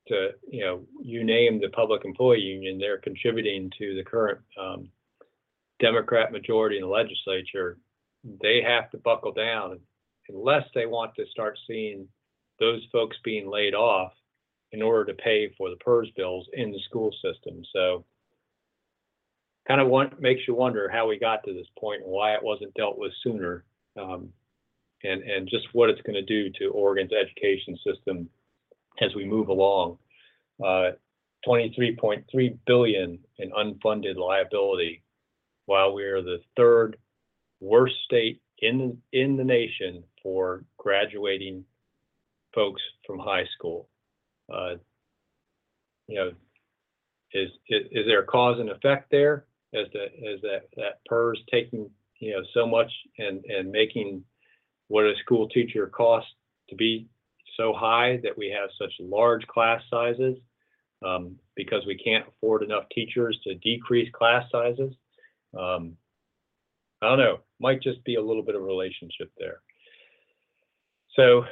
to 0.07 0.29
you 0.47 0.63
know, 0.63 0.81
you 1.01 1.23
name 1.23 1.59
the 1.59 1.69
public 1.69 2.05
employee 2.05 2.39
union, 2.39 2.77
they're 2.77 2.99
contributing 2.99 3.71
to 3.79 3.95
the 3.95 4.03
current 4.03 4.39
um, 4.59 4.89
Democrat 5.79 6.31
majority 6.31 6.77
in 6.77 6.83
the 6.83 6.87
legislature. 6.87 7.77
They 8.41 8.61
have 8.61 8.91
to 8.91 8.97
buckle 8.97 9.31
down 9.31 9.79
unless 10.29 10.63
they 10.75 10.85
want 10.85 11.15
to 11.15 11.25
start 11.31 11.57
seeing 11.67 12.07
those 12.59 12.85
folks 12.91 13.17
being 13.23 13.49
laid 13.49 13.73
off 13.73 14.11
in 14.71 14.81
order 14.81 15.05
to 15.05 15.21
pay 15.21 15.53
for 15.57 15.69
the 15.69 15.75
PERS 15.77 16.09
bills 16.15 16.47
in 16.53 16.71
the 16.71 16.79
school 16.87 17.11
system. 17.23 17.63
So 17.73 18.05
kind 19.67 19.81
of 19.81 19.87
want, 19.87 20.19
makes 20.21 20.41
you 20.47 20.55
wonder 20.55 20.89
how 20.91 21.07
we 21.07 21.19
got 21.19 21.43
to 21.43 21.53
this 21.53 21.67
point 21.79 22.03
and 22.03 22.11
why 22.11 22.33
it 22.33 22.43
wasn't 22.43 22.73
dealt 22.73 22.97
with 22.97 23.11
sooner. 23.23 23.63
Um, 23.99 24.29
and, 25.03 25.23
and 25.23 25.49
just 25.49 25.67
what 25.73 25.89
it's 25.89 26.01
going 26.01 26.15
to 26.15 26.21
do 26.21 26.51
to 26.59 26.71
Oregon's 26.71 27.11
education 27.13 27.77
system 27.85 28.29
as 29.01 29.15
we 29.15 29.25
move 29.25 29.47
along. 29.47 29.97
Uh, 30.63 30.91
23.3 31.47 32.57
billion 32.65 33.19
in 33.37 33.51
unfunded 33.51 34.17
liability, 34.17 35.03
while 35.65 35.93
we 35.93 36.03
are 36.03 36.21
the 36.21 36.39
third 36.57 36.97
worst 37.61 37.95
state 38.05 38.41
in 38.59 38.97
in 39.13 39.37
the 39.37 39.43
nation 39.43 40.03
for 40.21 40.65
graduating 40.77 41.63
folks 42.53 42.81
from 43.05 43.19
high 43.19 43.45
school. 43.55 43.87
Uh, 44.51 44.75
you 46.07 46.15
know, 46.15 46.31
is, 47.33 47.49
is, 47.67 47.85
is 47.91 48.05
there 48.07 48.21
a 48.21 48.25
cause 48.25 48.59
and 48.59 48.69
effect 48.69 49.11
there 49.11 49.45
as 49.73 49.87
to 49.91 50.03
as 50.03 50.41
that 50.41 50.63
that 50.75 50.99
PERS 51.07 51.39
taking 51.51 51.89
you 52.19 52.31
know 52.31 52.41
so 52.53 52.65
much 52.65 52.91
and 53.19 53.43
and 53.45 53.71
making 53.71 54.23
what 54.87 55.05
a 55.05 55.13
school 55.23 55.47
teacher 55.47 55.87
costs 55.87 56.31
to 56.69 56.75
be 56.75 57.07
so 57.57 57.73
high 57.73 58.19
that 58.23 58.37
we 58.37 58.49
have 58.49 58.69
such 58.79 58.91
large 58.99 59.45
class 59.47 59.81
sizes 59.89 60.37
um, 61.05 61.35
because 61.55 61.85
we 61.85 61.97
can't 61.97 62.25
afford 62.27 62.63
enough 62.63 62.85
teachers 62.93 63.39
to 63.43 63.55
decrease 63.55 64.09
class 64.13 64.45
sizes. 64.51 64.93
Um, 65.57 65.95
I 67.01 67.09
don't 67.09 67.19
know, 67.19 67.39
might 67.59 67.81
just 67.81 68.03
be 68.03 68.15
a 68.15 68.21
little 68.21 68.43
bit 68.43 68.55
of 68.55 68.61
relationship 68.61 69.31
there. 69.37 69.61
So 71.15 71.43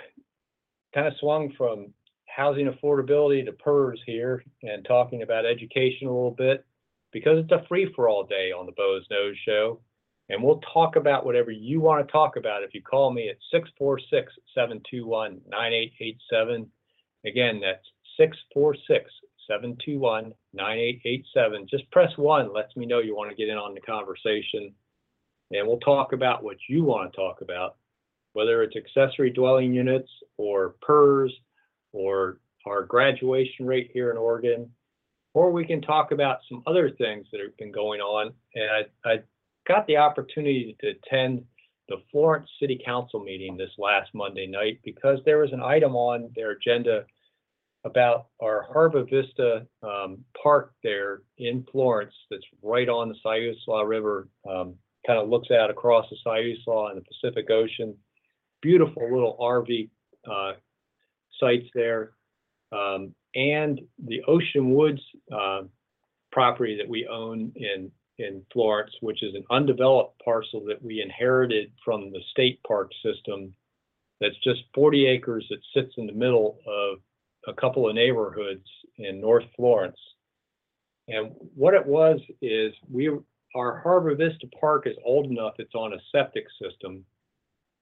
kind 0.93 1.07
of 1.07 1.13
swung 1.19 1.53
from 1.57 1.93
housing 2.37 2.67
affordability 2.67 3.43
to 3.43 3.51
PERS 3.51 3.99
here 4.05 4.43
and 4.61 4.85
talking 4.85 5.23
about 5.23 5.47
education 5.47 6.07
a 6.07 6.11
little 6.11 6.35
bit 6.37 6.63
because 7.11 7.39
it's 7.39 7.51
a 7.51 7.65
free 7.67 7.91
for 7.95 8.07
all 8.07 8.23
day 8.23 8.51
on 8.51 8.67
the 8.67 8.71
Boze 8.73 9.07
Noze 9.11 9.33
Show. 9.43 9.81
And 10.29 10.43
we'll 10.43 10.61
talk 10.71 10.97
about 10.97 11.25
whatever 11.25 11.49
you 11.49 11.79
want 11.79 12.05
to 12.05 12.11
talk 12.11 12.35
about 12.35 12.61
if 12.61 12.75
you 12.75 12.81
call 12.83 13.11
me 13.11 13.27
at 13.29 13.37
646 13.51 14.31
721 14.53 15.41
9887. 15.49 16.69
Again, 17.25 17.59
that's 17.59 17.87
646 18.17 19.09
721 19.47 20.31
9887. 20.53 21.67
Just 21.67 21.89
press 21.89 22.11
one, 22.17 22.53
lets 22.53 22.75
me 22.75 22.85
know 22.85 22.99
you 22.99 23.15
want 23.15 23.31
to 23.31 23.35
get 23.35 23.49
in 23.49 23.57
on 23.57 23.73
the 23.73 23.81
conversation. 23.81 24.71
And 25.51 25.67
we'll 25.67 25.79
talk 25.79 26.13
about 26.13 26.43
what 26.43 26.57
you 26.69 26.83
want 26.83 27.11
to 27.11 27.17
talk 27.17 27.41
about, 27.41 27.77
whether 28.33 28.61
it's 28.61 28.75
accessory 28.75 29.31
dwelling 29.31 29.73
units 29.73 30.11
or 30.37 30.75
PERS 30.81 31.31
or 31.97 32.37
our 32.65 32.83
graduation 32.83 33.65
rate 33.65 33.89
here 33.93 34.11
in 34.11 34.17
Oregon, 34.17 34.69
or 35.33 35.51
we 35.51 35.65
can 35.65 35.81
talk 35.81 36.11
about 36.11 36.39
some 36.49 36.61
other 36.67 36.91
things 36.91 37.25
that 37.31 37.41
have 37.41 37.57
been 37.57 37.71
going 37.71 38.01
on. 38.01 38.33
And 38.55 38.69
I, 39.05 39.09
I 39.09 39.19
got 39.67 39.87
the 39.87 39.97
opportunity 39.97 40.75
to 40.81 40.89
attend 40.89 41.43
the 41.89 41.97
Florence 42.11 42.49
City 42.59 42.79
Council 42.83 43.23
meeting 43.23 43.57
this 43.57 43.71
last 43.77 44.09
Monday 44.13 44.45
night 44.45 44.79
because 44.83 45.19
there 45.25 45.39
was 45.39 45.53
an 45.53 45.61
item 45.61 45.95
on 45.95 46.29
their 46.35 46.51
agenda 46.51 47.05
about 47.85 48.27
our 48.41 48.67
Harbor 48.71 49.03
Vista 49.03 49.65
um, 49.81 50.23
Park 50.41 50.73
there 50.83 51.21
in 51.37 51.65
Florence 51.71 52.13
that's 52.29 52.43
right 52.61 52.89
on 52.89 53.09
the 53.09 53.15
Siuslaw 53.25 53.87
River, 53.87 54.27
um, 54.49 54.75
kind 55.05 55.19
of 55.19 55.29
looks 55.29 55.49
out 55.51 55.69
across 55.69 56.05
the 56.09 56.17
Siuslaw 56.25 56.91
and 56.91 57.01
the 57.01 57.05
Pacific 57.05 57.49
Ocean. 57.49 57.95
Beautiful 58.61 59.03
little 59.03 59.37
RV 59.39 59.89
uh, 60.29 60.53
sites 61.39 61.67
there. 61.73 62.11
Um, 62.71 63.13
and 63.35 63.79
the 64.03 64.21
Ocean 64.27 64.73
Woods 64.73 65.01
uh, 65.31 65.61
property 66.31 66.77
that 66.77 66.87
we 66.87 67.07
own 67.07 67.51
in 67.55 67.91
in 68.19 68.43
Florence, 68.51 68.91
which 69.01 69.21
is 69.21 69.35
an 69.35 69.43
undeveloped 69.51 70.19
parcel 70.25 70.65
that 70.65 70.81
we 70.81 71.01
inherited 71.01 71.71
from 71.85 72.11
the 72.11 72.19
state 72.31 72.59
park 72.67 72.89
system. 73.03 73.53
That's 74.19 74.37
just 74.43 74.61
40 74.73 75.05
acres 75.05 75.45
that 75.51 75.59
sits 75.71 75.93
in 75.97 76.07
the 76.07 76.13
middle 76.13 76.57
of 76.65 76.97
a 77.47 77.53
couple 77.53 77.87
of 77.87 77.93
neighborhoods 77.93 78.65
in 78.97 79.21
North 79.21 79.45
Florence. 79.55 79.99
And 81.07 81.33
what 81.55 81.75
it 81.75 81.85
was 81.85 82.19
is 82.41 82.73
we 82.89 83.11
our 83.55 83.79
Harbor 83.79 84.13
Vista 84.15 84.47
Park 84.59 84.87
is 84.87 84.95
old 85.05 85.27
enough, 85.27 85.53
it's 85.57 85.73
on 85.73 85.93
a 85.93 85.97
septic 86.11 86.45
system. 86.61 87.05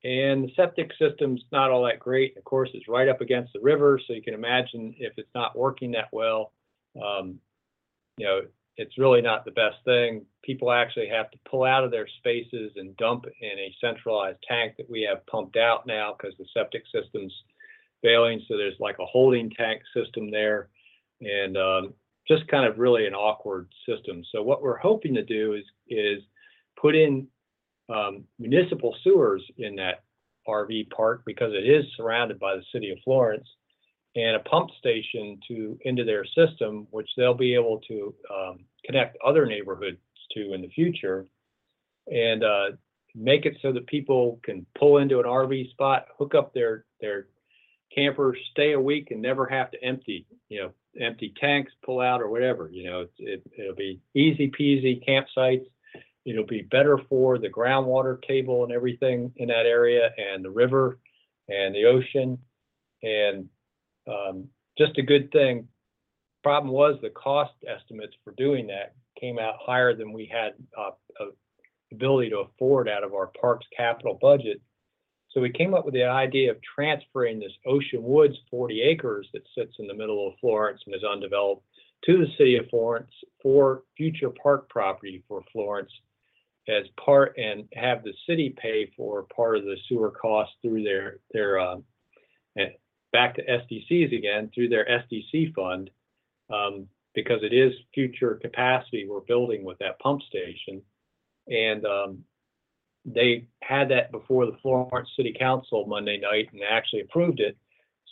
And 0.05 0.43
the 0.43 0.51
septic 0.55 0.91
system's 0.99 1.41
not 1.51 1.71
all 1.71 1.83
that 1.85 1.99
great. 1.99 2.37
Of 2.37 2.43
course, 2.43 2.69
it's 2.75 2.87
right 2.87 3.09
up 3.09 3.21
against 3.21 3.53
the 3.53 3.59
river, 3.59 3.99
so 4.05 4.13
you 4.13 4.21
can 4.21 4.35
imagine 4.35 4.93
if 4.99 5.13
it's 5.17 5.33
not 5.33 5.57
working 5.57 5.91
that 5.93 6.09
well, 6.11 6.51
um, 7.03 7.39
you 8.17 8.27
know, 8.27 8.41
it's 8.77 8.99
really 8.99 9.23
not 9.23 9.45
the 9.45 9.51
best 9.51 9.77
thing. 9.83 10.23
People 10.43 10.71
actually 10.71 11.07
have 11.07 11.31
to 11.31 11.39
pull 11.49 11.63
out 11.63 11.83
of 11.83 11.89
their 11.89 12.07
spaces 12.19 12.73
and 12.75 12.95
dump 12.97 13.25
in 13.41 13.57
a 13.57 13.75
centralized 13.81 14.37
tank 14.47 14.75
that 14.77 14.87
we 14.87 15.01
have 15.09 15.25
pumped 15.25 15.57
out 15.57 15.87
now 15.87 16.13
because 16.15 16.37
the 16.37 16.45
septic 16.53 16.83
system's 16.93 17.33
failing. 18.03 18.39
So 18.47 18.57
there's 18.57 18.79
like 18.79 18.99
a 18.99 19.05
holding 19.05 19.49
tank 19.49 19.81
system 19.91 20.29
there 20.29 20.69
and 21.19 21.57
um, 21.57 21.93
just 22.27 22.47
kind 22.47 22.67
of 22.67 22.77
really 22.77 23.07
an 23.07 23.15
awkward 23.15 23.69
system. 23.89 24.23
So 24.31 24.43
what 24.43 24.61
we're 24.61 24.77
hoping 24.77 25.15
to 25.15 25.23
do 25.23 25.53
is 25.53 25.63
is 25.87 26.21
put 26.79 26.95
in 26.95 27.27
um, 27.89 28.23
municipal 28.39 28.95
sewers 29.03 29.43
in 29.57 29.75
that 29.75 30.03
RV 30.47 30.89
park 30.89 31.23
because 31.25 31.53
it 31.53 31.67
is 31.67 31.85
surrounded 31.97 32.39
by 32.39 32.55
the 32.55 32.63
city 32.71 32.91
of 32.91 32.97
Florence 33.03 33.47
and 34.15 34.35
a 34.35 34.39
pump 34.39 34.69
station 34.79 35.39
to 35.47 35.77
into 35.81 36.03
their 36.03 36.25
system, 36.25 36.87
which 36.91 37.09
they'll 37.17 37.33
be 37.33 37.53
able 37.53 37.81
to 37.87 38.15
um, 38.33 38.59
connect 38.85 39.17
other 39.25 39.45
neighborhoods 39.45 39.97
to 40.31 40.53
in 40.53 40.61
the 40.61 40.69
future, 40.69 41.25
and 42.07 42.43
uh, 42.43 42.65
make 43.13 43.45
it 43.45 43.57
so 43.61 43.71
that 43.73 43.87
people 43.87 44.39
can 44.43 44.65
pull 44.77 44.97
into 44.97 45.19
an 45.19 45.25
RV 45.25 45.69
spot, 45.71 46.05
hook 46.17 46.33
up 46.33 46.53
their 46.53 46.85
their 47.01 47.27
camper, 47.93 48.37
stay 48.51 48.73
a 48.73 48.79
week, 48.79 49.11
and 49.11 49.21
never 49.21 49.45
have 49.47 49.71
to 49.71 49.83
empty 49.83 50.25
you 50.49 50.61
know 50.61 50.71
empty 50.99 51.33
tanks, 51.39 51.73
pull 51.83 51.99
out 51.99 52.21
or 52.21 52.29
whatever. 52.29 52.69
You 52.71 52.89
know, 52.89 53.07
it, 53.17 53.43
it'll 53.57 53.75
be 53.75 53.99
easy 54.13 54.49
peasy 54.49 55.03
campsites. 55.05 55.65
It'll 56.25 56.45
be 56.45 56.63
better 56.63 56.99
for 57.09 57.37
the 57.37 57.49
groundwater 57.49 58.21
table 58.27 58.63
and 58.63 58.73
everything 58.73 59.31
in 59.37 59.49
that 59.49 59.65
area, 59.65 60.09
and 60.17 60.43
the 60.43 60.49
river, 60.49 60.97
and 61.47 61.75
the 61.75 61.85
ocean, 61.85 62.39
and 63.03 63.47
um, 64.07 64.47
just 64.77 64.97
a 64.97 65.03
good 65.03 65.31
thing. 65.31 65.67
Problem 66.43 66.73
was 66.73 66.99
the 67.01 67.09
cost 67.09 67.53
estimates 67.67 68.13
for 68.23 68.33
doing 68.37 68.67
that 68.67 68.93
came 69.19 69.39
out 69.39 69.55
higher 69.59 69.95
than 69.95 70.11
we 70.11 70.29
had 70.31 70.53
uh, 70.77 70.91
ability 71.91 72.29
to 72.29 72.39
afford 72.39 72.89
out 72.89 73.03
of 73.03 73.13
our 73.13 73.31
parks 73.39 73.65
capital 73.75 74.17
budget. 74.21 74.61
So 75.31 75.41
we 75.41 75.51
came 75.51 75.73
up 75.73 75.85
with 75.85 75.93
the 75.93 76.03
idea 76.03 76.51
of 76.51 76.57
transferring 76.61 77.39
this 77.39 77.51
Ocean 77.65 78.01
Woods 78.01 78.35
40 78.49 78.81
acres 78.81 79.27
that 79.33 79.43
sits 79.57 79.75
in 79.79 79.87
the 79.87 79.93
middle 79.93 80.27
of 80.27 80.35
Florence 80.39 80.81
and 80.85 80.95
is 80.95 81.03
undeveloped 81.03 81.63
to 82.05 82.17
the 82.17 82.27
city 82.37 82.57
of 82.57 82.69
Florence 82.69 83.11
for 83.41 83.83
future 83.97 84.29
park 84.29 84.69
property 84.69 85.23
for 85.27 85.43
Florence 85.51 85.91
as 86.67 86.85
part 87.03 87.37
and 87.37 87.67
have 87.73 88.03
the 88.03 88.13
city 88.27 88.55
pay 88.57 88.91
for 88.97 89.23
part 89.35 89.57
of 89.57 89.63
the 89.63 89.77
sewer 89.87 90.11
costs 90.11 90.55
through 90.61 90.83
their 90.83 91.17
their 91.31 91.59
um, 91.59 91.83
back 93.13 93.35
to 93.35 93.45
SDCs 93.45 94.17
again 94.17 94.51
through 94.53 94.69
their 94.69 94.85
SDC 94.85 95.53
fund 95.53 95.89
um, 96.53 96.87
because 97.13 97.43
it 97.43 97.53
is 97.53 97.73
future 97.93 98.35
capacity 98.41 99.07
we're 99.07 99.21
building 99.21 99.63
with 99.63 99.77
that 99.79 99.99
pump 99.99 100.21
station 100.23 100.81
and 101.47 101.85
um, 101.85 102.23
they 103.05 103.47
had 103.61 103.89
that 103.89 104.11
before 104.11 104.45
the 104.45 104.57
Florence 104.61 105.09
City 105.15 105.35
Council 105.37 105.85
Monday 105.85 106.17
night 106.17 106.49
and 106.51 106.61
actually 106.69 107.01
approved 107.01 107.39
it. 107.39 107.55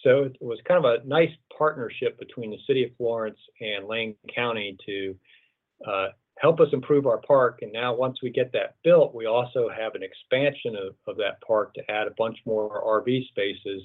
So 0.04 0.24
it 0.24 0.38
was 0.41 0.60
kind 0.68 0.84
of 0.84 0.86
a 0.86 1.06
nice 1.08 1.32
partnership 1.58 2.20
between 2.20 2.51
the 2.51 2.60
city 2.68 2.84
of 2.84 2.91
Florence 2.97 3.39
and 3.60 3.88
Lane 3.88 4.16
County 4.34 4.78
to 4.86 5.16
uh, 5.88 6.08
help 6.40 6.60
us 6.60 6.68
improve 6.74 7.06
our 7.06 7.20
park. 7.20 7.60
And 7.62 7.72
now, 7.72 7.94
once 7.96 8.20
we 8.22 8.30
get 8.30 8.52
that 8.54 8.76
built, 8.84 9.16
we 9.16 9.26
also 9.26 9.70
have 9.70 9.96
an 9.96 10.04
expansion 10.04 10.76
of, 10.76 10.96
of 11.08 11.18
that 11.18 11.42
park 11.46 11.74
to 11.76 11.92
add 11.92 12.08
a 12.08 12.16
bunch 12.18 12.38
more 12.46 12.84
RV 12.84 13.28
spaces 13.30 13.84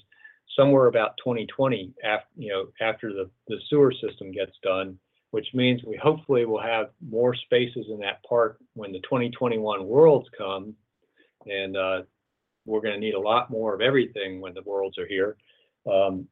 somewhere 0.57 0.87
about 0.87 1.17
2020 1.19 1.93
after 2.05 2.27
you 2.37 2.51
know 2.53 2.67
after 2.81 3.13
the, 3.13 3.31
the 3.49 3.57
sewer 3.69 3.93
system 3.93 4.33
gets 4.33 4.53
done 4.63 4.99
which 5.31 5.47
means 5.53 5.83
we 5.85 5.97
hopefully 6.03 6.47
will 6.47 6.61
have 6.61 6.87
more 7.07 7.35
spaces 7.35 7.87
in 7.91 7.99
that 7.99 8.23
park 8.27 8.59
when 8.75 8.93
the 8.93 9.01
2021 9.01 9.87
worlds 9.87 10.27
come 10.37 10.75
and 11.47 11.77
uh, 11.77 12.03
we're 12.65 12.81
going 12.81 12.95
to 12.95 13.01
need 13.01 13.15
a 13.15 13.21
lot 13.21 13.51
more 13.51 13.75
of 13.75 13.81
everything 13.81 14.41
when 14.41 14.55
the 14.55 14.63
worlds 14.65 14.99
are 14.99 15.07
here 15.07 15.37
um, 15.91 16.27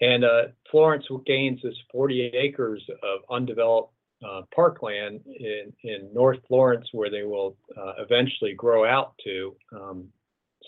and 0.00 0.24
uh, 0.24 0.42
florence 0.70 1.06
gains 1.26 1.60
this 1.62 1.74
40 1.92 2.32
acres 2.34 2.82
of 3.02 3.20
undeveloped 3.30 3.94
uh, 4.28 4.42
parkland 4.54 5.20
in, 5.26 5.72
in 5.82 6.10
North 6.12 6.38
Florence 6.46 6.88
where 6.92 7.10
they 7.10 7.22
will 7.22 7.56
uh, 7.76 7.92
eventually 7.98 8.52
grow 8.54 8.84
out 8.84 9.14
to 9.24 9.56
um, 9.72 10.08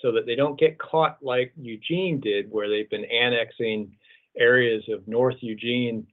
so 0.01 0.11
that 0.13 0.27
they 0.27 0.35
don't 0.35 0.59
get 0.59 0.79
caught 0.79 1.19
like 1.23 1.53
Eugene 1.61 2.21
did, 2.21 2.51
where 2.51 2.69
they've 2.69 2.91
been 2.91 3.05
annexing 3.05 3.95
areas 4.39 4.83
of 4.89 5.07
North 5.07 5.37
Eugene 5.41 6.07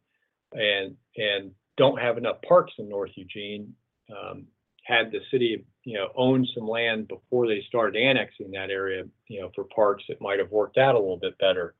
and 0.53 0.95
and 1.15 1.51
don't 1.77 1.99
have 1.99 2.17
enough 2.17 2.41
parks 2.47 2.73
in 2.77 2.89
North 2.89 3.11
Eugene. 3.15 3.73
Um, 4.09 4.47
had 4.83 5.11
the 5.11 5.19
city, 5.29 5.63
you 5.83 5.93
know, 5.93 6.07
owned 6.15 6.47
some 6.55 6.67
land 6.67 7.07
before 7.07 7.47
they 7.47 7.63
started 7.67 7.95
annexing 7.95 8.49
that 8.51 8.71
area, 8.71 9.03
you 9.27 9.39
know, 9.39 9.51
for 9.53 9.65
parks, 9.65 10.03
it 10.09 10.19
might 10.19 10.39
have 10.39 10.49
worked 10.49 10.79
out 10.79 10.95
a 10.95 10.99
little 10.99 11.19
bit 11.19 11.37
better. 11.37 11.75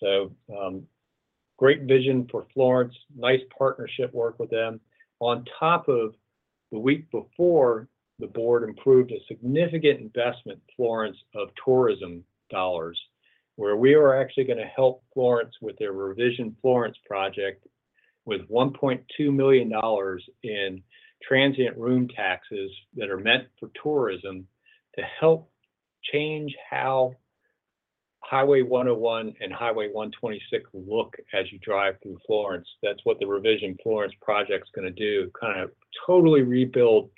So 0.00 0.32
um, 0.56 0.84
great 1.58 1.82
vision 1.82 2.26
for 2.30 2.46
Florence, 2.54 2.94
nice 3.14 3.42
partnership 3.56 4.14
work 4.14 4.38
with 4.38 4.48
them 4.48 4.80
on 5.20 5.44
top 5.58 5.88
of 5.88 6.14
the 6.72 6.78
week 6.78 7.10
before, 7.10 7.88
the 8.18 8.26
board 8.26 8.68
approved 8.68 9.12
a 9.12 9.24
significant 9.26 10.00
investment 10.00 10.60
Florence 10.76 11.16
of 11.34 11.48
tourism 11.64 12.24
dollars, 12.50 12.98
where 13.56 13.76
we 13.76 13.94
are 13.94 14.20
actually 14.20 14.44
going 14.44 14.58
to 14.58 14.64
help 14.64 15.02
Florence 15.14 15.54
with 15.60 15.78
their 15.78 15.92
Revision 15.92 16.56
Florence 16.60 16.96
project 17.06 17.66
with 18.24 18.48
$1.2 18.48 19.02
million 19.32 19.72
in 20.42 20.82
transient 21.26 21.76
room 21.76 22.08
taxes 22.08 22.70
that 22.94 23.10
are 23.10 23.18
meant 23.18 23.44
for 23.58 23.70
tourism 23.82 24.46
to 24.96 25.02
help 25.20 25.50
change 26.12 26.54
how 26.68 27.14
Highway 28.20 28.62
101 28.62 29.34
and 29.40 29.52
Highway 29.52 29.86
126 29.86 30.68
look 30.74 31.16
as 31.32 31.50
you 31.50 31.58
drive 31.60 31.96
through 32.02 32.18
Florence. 32.26 32.68
That's 32.82 33.00
what 33.04 33.18
the 33.18 33.26
Revision 33.26 33.76
Florence 33.82 34.12
project's 34.20 34.70
going 34.74 34.86
to 34.86 34.92
do, 34.92 35.30
kind 35.40 35.60
of 35.60 35.70
totally 36.06 36.42
rebuild 36.42 37.10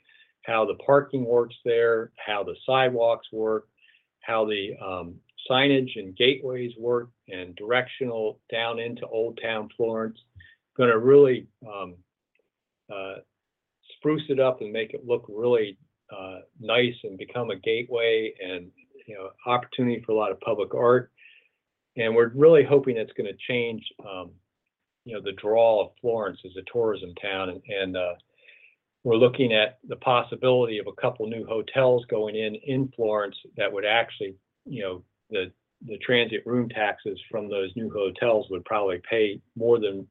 how 0.45 0.65
the 0.65 0.75
parking 0.75 1.25
works 1.25 1.57
there, 1.65 2.13
how 2.25 2.45
the 2.45 2.55
sidewalks 2.67 3.27
work, 3.33 3.69
how 4.21 4.45
the 4.45 4.77
um, 4.85 5.15
signage 5.51 5.99
and 5.99 6.17
gateways 6.17 6.73
work, 6.79 7.11
and 7.29 7.57
directional 7.57 8.39
down 8.51 8.79
into 8.79 9.07
Old 9.07 9.39
Town 9.43 9.69
Florence. 9.77 10.19
Going 10.77 10.91
to 10.91 10.99
really 10.99 11.47
um, 11.67 11.97
uh, 12.93 13.17
spruce 13.97 14.25
it 14.29 14.41
up 14.41 14.61
and 14.61 14.73
make 14.73 14.95
it 14.95 15.07
look 15.07 15.27
really 15.29 15.77
uh, 16.17 16.41
nice 16.61 16.95
and 17.05 17.19
become 17.19 17.51
a 17.51 17.57
gateway 17.57 18.33
and 18.43 18.71
you 19.07 19.15
know, 19.17 19.31
opportunity 19.47 20.03
for 20.05 20.13
a 20.13 20.17
lot 20.17 20.33
of 20.33 20.41
public 20.41 20.75
art. 20.75 21.11
And 21.97 22.15
we're 22.15 22.33
really 22.35 22.65
hoping 22.65 22.97
it's 22.97 23.13
going 23.13 23.31
to 23.31 23.53
change, 23.53 23.85
um, 24.09 24.31
you 25.05 25.15
know, 25.15 25.21
the 25.23 25.33
draw 25.33 25.85
of 25.85 25.93
Florence 26.01 26.39
as 26.45 26.53
a 26.57 26.73
tourism 26.73 27.15
town. 27.21 27.51
And, 27.51 27.63
and 27.69 27.97
uh, 27.97 28.15
we're 29.03 29.17
looking 29.17 29.53
at 29.53 29.79
the 29.89 29.97
possibility 29.97 30.79
of 30.79 30.87
a 30.87 31.01
couple 31.01 31.27
new 31.27 31.47
hotels 31.47 32.05
going 32.11 32.37
in 32.37 32.55
in 32.55 32.93
Florence 32.95 33.37
that 33.57 33.73
would 33.73 33.85
actually, 33.85 34.35
you 34.65 34.83
know, 34.83 35.03
the 35.31 35.53
the 35.87 35.99
transient 35.99 36.47
room 36.47 36.69
taxes 36.69 37.19
from 37.31 37.49
those 37.49 37.71
new 37.75 37.91
hotels 37.91 38.47
would 38.51 38.65
probably 38.67 39.01
pay 39.09 39.41
more 39.57 39.81
than 39.81 40.07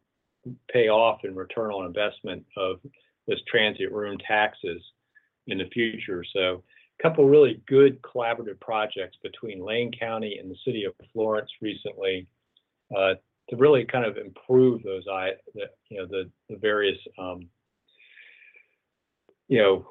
pay 0.72 0.88
off 0.90 1.20
in 1.24 1.36
return 1.36 1.72
on 1.72 1.86
investment 1.86 2.44
of 2.58 2.80
this 3.28 3.40
transient 3.48 3.94
room 3.94 4.18
taxes 4.28 4.82
in 5.48 5.60
the 5.60 5.70
future. 5.72 6.24
So 6.34 6.64
couple 7.02 7.28
really 7.28 7.62
good 7.68 8.02
collaborative 8.02 8.60
projects 8.60 9.18
between 9.24 9.64
Lane 9.64 9.92
County 9.98 10.38
and 10.40 10.52
the 10.52 10.58
city 10.66 10.84
of 10.84 10.94
Florence 11.14 11.50
recently 11.62 12.28
uh, 12.96 13.14
to 13.50 13.56
really 13.56 13.86
kind 13.86 14.06
of 14.06 14.18
improve 14.18 14.84
those, 14.84 15.04
I, 15.12 15.32
you 15.90 15.98
know, 15.98 16.06
the, 16.06 16.30
the 16.50 16.58
various, 16.58 16.98
um, 17.18 17.48
you 19.48 19.60
know, 19.60 19.88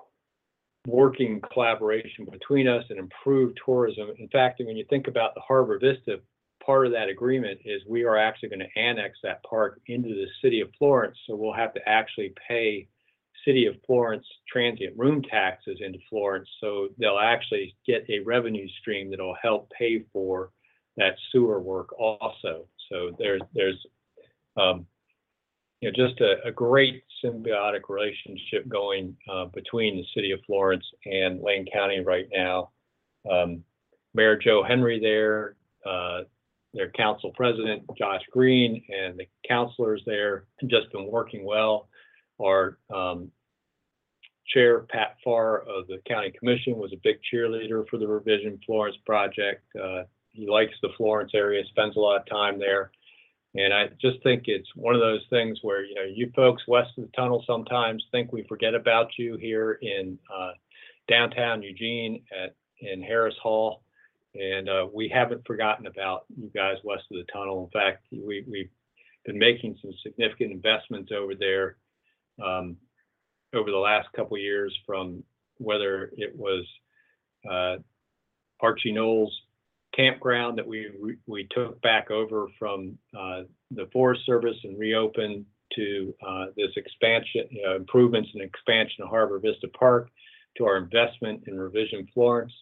working 0.86 1.40
collaboration 1.52 2.26
between 2.30 2.68
us 2.68 2.84
and 2.90 2.98
improve 2.98 3.52
tourism. 3.64 4.10
In 4.18 4.28
fact, 4.28 4.60
when 4.64 4.76
you 4.76 4.84
think 4.88 5.08
about 5.08 5.34
the 5.34 5.40
Harbor 5.40 5.78
Vista, 5.78 6.20
part 6.64 6.86
of 6.86 6.92
that 6.92 7.08
agreement 7.08 7.58
is 7.64 7.82
we 7.88 8.04
are 8.04 8.16
actually 8.16 8.50
going 8.50 8.60
to 8.60 8.80
annex 8.80 9.18
that 9.22 9.42
park 9.42 9.80
into 9.86 10.10
the 10.10 10.26
city 10.42 10.60
of 10.60 10.68
Florence. 10.78 11.16
So 11.26 11.34
we'll 11.34 11.52
have 11.52 11.74
to 11.74 11.80
actually 11.88 12.32
pay 12.46 12.88
city 13.44 13.66
of 13.66 13.74
Florence 13.86 14.26
transient 14.50 14.96
room 14.96 15.22
taxes 15.22 15.78
into 15.80 15.98
Florence. 16.08 16.48
So 16.60 16.88
they'll 16.98 17.18
actually 17.18 17.76
get 17.86 18.04
a 18.08 18.20
revenue 18.20 18.68
stream 18.80 19.10
that'll 19.10 19.36
help 19.40 19.70
pay 19.70 20.04
for 20.12 20.50
that 20.96 21.14
sewer 21.30 21.60
work 21.60 21.98
also. 21.98 22.66
So 22.90 23.16
there's 23.18 23.42
there's 23.54 23.78
um, 24.56 24.86
you 25.80 25.90
know 25.90 26.06
just 26.06 26.20
a, 26.20 26.48
a, 26.48 26.52
great 26.52 27.04
symbiotic 27.24 27.88
relationship 27.88 28.68
going 28.68 29.16
uh, 29.30 29.46
between 29.46 29.96
the 29.96 30.04
city 30.14 30.32
of 30.32 30.40
Florence 30.46 30.84
and 31.04 31.40
Lane 31.40 31.66
County 31.72 32.00
right 32.00 32.26
now. 32.32 32.70
Um, 33.30 33.62
Mayor 34.14 34.36
Joe 34.36 34.64
Henry 34.66 34.98
there, 34.98 35.56
uh, 35.86 36.22
their 36.74 36.90
council 36.90 37.32
president 37.36 37.84
Josh 37.96 38.22
Green, 38.32 38.82
and 38.88 39.18
the 39.18 39.28
councilors 39.46 40.02
there 40.06 40.44
have 40.60 40.70
just 40.70 40.90
been 40.92 41.06
working 41.10 41.44
well. 41.44 41.88
Our 42.40 42.78
um, 42.94 43.30
chair, 44.46 44.80
Pat 44.80 45.16
Farr 45.22 45.60
of 45.60 45.86
the 45.86 46.00
county 46.06 46.32
commission, 46.38 46.76
was 46.76 46.92
a 46.92 47.00
big 47.02 47.16
cheerleader 47.32 47.88
for 47.88 47.98
the 47.98 48.06
Revision 48.06 48.58
Florence 48.64 48.96
project. 49.04 49.64
Uh, 49.76 50.04
he 50.30 50.48
likes 50.48 50.74
the 50.82 50.90
Florence 50.96 51.32
area, 51.34 51.62
spends 51.68 51.96
a 51.96 52.00
lot 52.00 52.20
of 52.20 52.26
time 52.26 52.58
there. 52.58 52.90
And 53.54 53.72
I 53.72 53.88
just 54.00 54.22
think 54.22 54.44
it's 54.46 54.68
one 54.74 54.94
of 54.94 55.00
those 55.00 55.24
things 55.30 55.58
where, 55.62 55.84
you 55.84 55.94
know, 55.94 56.04
you 56.04 56.30
folks 56.36 56.62
west 56.68 56.90
of 56.96 57.04
the 57.04 57.10
tunnel 57.16 57.42
sometimes 57.46 58.04
think 58.12 58.32
we 58.32 58.44
forget 58.48 58.74
about 58.74 59.10
you 59.18 59.36
here 59.36 59.78
in 59.80 60.18
uh, 60.32 60.52
downtown 61.08 61.62
Eugene 61.62 62.22
at 62.30 62.54
in 62.80 63.02
Harris 63.02 63.34
Hall. 63.42 63.82
And 64.34 64.68
uh, 64.68 64.86
we 64.92 65.08
haven't 65.08 65.46
forgotten 65.46 65.86
about 65.86 66.26
you 66.36 66.50
guys 66.54 66.76
west 66.84 67.04
of 67.10 67.16
the 67.16 67.32
tunnel. 67.32 67.64
In 67.64 67.80
fact, 67.80 68.04
we, 68.12 68.44
we've 68.48 68.70
been 69.24 69.38
making 69.38 69.76
some 69.82 69.92
significant 70.02 70.52
investments 70.52 71.10
over 71.10 71.34
there. 71.34 71.76
Um, 72.44 72.76
over 73.54 73.70
the 73.70 73.76
last 73.76 74.08
couple 74.14 74.36
years 74.36 74.76
from 74.86 75.22
whether 75.58 76.12
it 76.16 76.36
was 76.36 76.66
uh, 77.50 77.76
Archie 78.60 78.92
Knowles 78.92 79.32
campground 79.94 80.58
that 80.58 80.66
we 80.66 80.90
we 81.26 81.48
took 81.50 81.80
back 81.82 82.10
over 82.10 82.48
from 82.58 82.98
uh, 83.18 83.42
the 83.70 83.88
Forest 83.92 84.24
Service 84.26 84.56
and 84.64 84.78
reopened 84.78 85.44
to 85.74 86.14
uh, 86.26 86.46
this 86.56 86.70
expansion, 86.76 87.46
you 87.50 87.62
know, 87.62 87.76
improvements 87.76 88.30
and 88.32 88.42
expansion 88.42 89.04
of 89.04 89.10
Harbor 89.10 89.38
Vista 89.38 89.68
Park, 89.68 90.08
to 90.56 90.64
our 90.64 90.76
investment 90.76 91.42
in 91.46 91.58
Revision 91.58 92.08
Florence, 92.14 92.52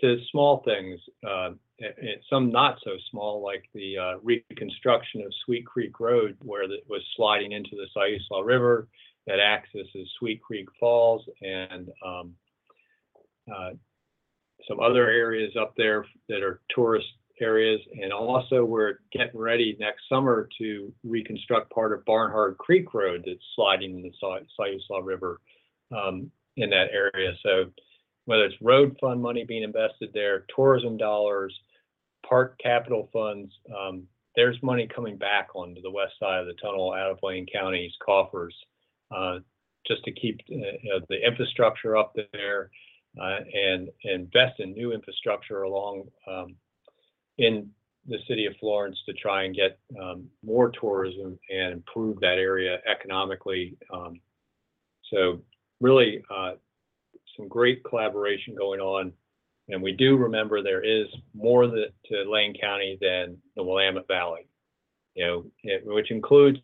to 0.00 0.18
small 0.30 0.62
things, 0.64 1.00
uh, 1.28 1.50
some 2.30 2.50
not 2.50 2.78
so 2.84 2.92
small, 3.10 3.42
like 3.42 3.64
the 3.74 3.98
uh, 3.98 4.12
reconstruction 4.22 5.22
of 5.22 5.32
Sweet 5.44 5.66
Creek 5.66 5.98
Road, 5.98 6.36
where 6.42 6.62
it 6.62 6.84
was 6.88 7.02
sliding 7.16 7.52
into 7.52 7.72
the 7.72 7.86
Siuslaw 7.96 8.44
River 8.44 8.88
that 9.26 9.40
accesses 9.40 10.08
Sweet 10.18 10.40
Creek 10.42 10.68
Falls 10.78 11.22
and 11.42 11.88
um, 12.04 12.34
uh, 13.52 13.70
some 14.68 14.80
other 14.80 15.08
areas 15.08 15.54
up 15.60 15.74
there 15.76 16.04
that 16.28 16.42
are 16.42 16.60
tourist 16.74 17.06
areas. 17.40 17.80
And 18.00 18.12
also, 18.12 18.64
we're 18.64 18.98
getting 19.12 19.38
ready 19.38 19.76
next 19.78 20.02
summer 20.08 20.48
to 20.58 20.92
reconstruct 21.04 21.70
part 21.70 21.92
of 21.92 22.04
Barnhard 22.04 22.58
Creek 22.58 22.94
Road 22.94 23.24
that's 23.26 23.40
sliding 23.54 23.96
in 23.96 24.02
the 24.02 24.46
Siuslaw 24.58 25.04
River 25.04 25.40
um, 25.96 26.30
in 26.56 26.70
that 26.70 26.88
area. 26.92 27.32
So, 27.42 27.66
whether 28.24 28.44
it's 28.44 28.60
road 28.60 28.96
fund 29.00 29.22
money 29.22 29.44
being 29.44 29.62
invested 29.62 30.10
there, 30.12 30.46
tourism 30.54 30.96
dollars, 30.96 31.56
park 32.28 32.58
capital 32.60 33.08
funds, 33.12 33.52
um, 33.76 34.04
there's 34.34 34.60
money 34.62 34.88
coming 34.92 35.16
back 35.16 35.48
onto 35.54 35.80
the 35.80 35.90
west 35.90 36.14
side 36.18 36.40
of 36.40 36.46
the 36.46 36.54
tunnel 36.54 36.92
out 36.92 37.10
of 37.10 37.18
Lane 37.22 37.46
County's 37.52 37.92
coffers 38.04 38.54
uh, 39.14 39.38
just 39.86 40.04
to 40.04 40.12
keep 40.12 40.40
uh, 40.52 41.00
the 41.08 41.26
infrastructure 41.26 41.96
up 41.96 42.16
there 42.32 42.70
uh, 43.20 43.38
and 43.52 43.88
invest 44.04 44.60
in 44.60 44.72
new 44.72 44.92
infrastructure 44.92 45.62
along 45.62 46.04
um, 46.28 46.56
in 47.38 47.70
the 48.08 48.18
city 48.28 48.46
of 48.46 48.54
Florence 48.60 48.96
to 49.06 49.12
try 49.14 49.44
and 49.44 49.54
get 49.54 49.78
um, 50.00 50.26
more 50.44 50.70
tourism 50.70 51.38
and 51.50 51.72
improve 51.72 52.20
that 52.20 52.38
area 52.38 52.78
economically. 52.90 53.76
Um, 53.92 54.20
so 55.10 55.40
really 55.80 56.22
uh, 56.34 56.52
some 57.36 57.48
great 57.48 57.82
collaboration 57.84 58.54
going 58.56 58.80
on. 58.80 59.12
And 59.68 59.82
we 59.82 59.92
do 59.92 60.16
remember 60.16 60.62
there 60.62 60.84
is 60.84 61.06
more 61.34 61.66
that, 61.66 61.88
to 62.06 62.30
Lane 62.30 62.54
County 62.60 62.98
than 63.00 63.36
the 63.56 63.64
Willamette 63.64 64.06
Valley, 64.06 64.46
you 65.14 65.26
know, 65.26 65.44
it, 65.64 65.82
which 65.84 66.10
includes 66.10 66.58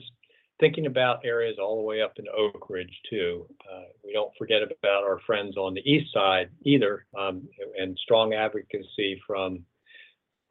thinking 0.62 0.86
about 0.86 1.24
areas 1.24 1.56
all 1.60 1.74
the 1.74 1.82
way 1.82 2.00
up 2.00 2.12
in 2.20 2.24
Oakridge 2.26 2.94
too. 3.10 3.44
Uh, 3.68 3.82
we 4.04 4.12
don't 4.12 4.30
forget 4.38 4.62
about 4.62 5.02
our 5.02 5.18
friends 5.26 5.56
on 5.56 5.74
the 5.74 5.80
east 5.80 6.14
side 6.14 6.50
either, 6.62 7.04
um, 7.18 7.42
and 7.76 7.98
strong 8.00 8.32
advocacy 8.32 9.20
from 9.26 9.64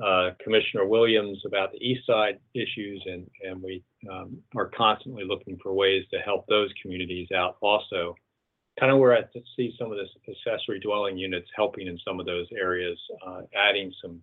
uh, 0.05 0.31
Commissioner 0.43 0.85
Williams 0.85 1.41
about 1.45 1.71
the 1.71 1.77
east 1.77 2.05
side 2.05 2.39
issues, 2.53 3.01
and 3.05 3.25
and 3.41 3.63
we 3.63 3.81
um, 4.11 4.37
are 4.57 4.69
constantly 4.75 5.23
looking 5.23 5.57
for 5.63 5.73
ways 5.73 6.03
to 6.11 6.19
help 6.19 6.45
those 6.47 6.69
communities 6.81 7.29
out 7.33 7.55
also. 7.61 8.13
Kind 8.77 8.91
of 8.91 8.99
where 8.99 9.15
I 9.15 9.21
see 9.55 9.73
some 9.79 9.93
of 9.93 9.97
this 9.97 10.09
accessory 10.27 10.81
dwelling 10.81 11.17
units 11.17 11.47
helping 11.55 11.87
in 11.87 11.97
some 12.05 12.19
of 12.19 12.25
those 12.25 12.47
areas, 12.51 12.99
uh, 13.25 13.43
adding 13.55 13.93
some 14.01 14.21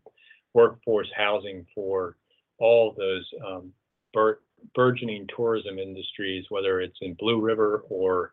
workforce 0.53 1.09
housing 1.17 1.65
for 1.75 2.17
all 2.59 2.95
those 2.99 3.27
um, 3.47 3.73
burgeoning 4.75 5.27
tourism 5.35 5.79
industries, 5.79 6.45
whether 6.49 6.81
it's 6.81 6.99
in 7.01 7.15
Blue 7.15 7.41
River 7.41 7.85
or 7.89 8.33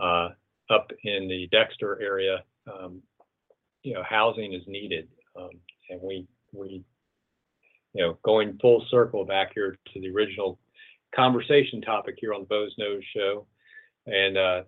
uh, 0.00 0.30
up 0.70 0.90
in 1.04 1.28
the 1.28 1.48
Dexter 1.52 2.00
area, 2.02 2.42
um, 2.66 3.02
you 3.82 3.94
know, 3.94 4.02
housing 4.02 4.52
is 4.52 4.62
needed. 4.66 5.08
Um, 5.36 5.50
and 5.90 6.00
we, 6.02 6.26
we, 6.52 6.84
you 7.94 8.02
know, 8.02 8.18
going 8.22 8.58
full 8.60 8.84
circle 8.90 9.24
back 9.24 9.52
here 9.54 9.78
to 9.92 10.00
the 10.00 10.10
original 10.10 10.58
conversation 11.14 11.80
topic 11.80 12.16
here 12.18 12.34
on 12.34 12.40
the 12.40 12.46
Boze 12.46 12.74
Noze 12.78 13.02
Show. 13.14 13.46
And 14.06 14.36
uh, 14.36 14.62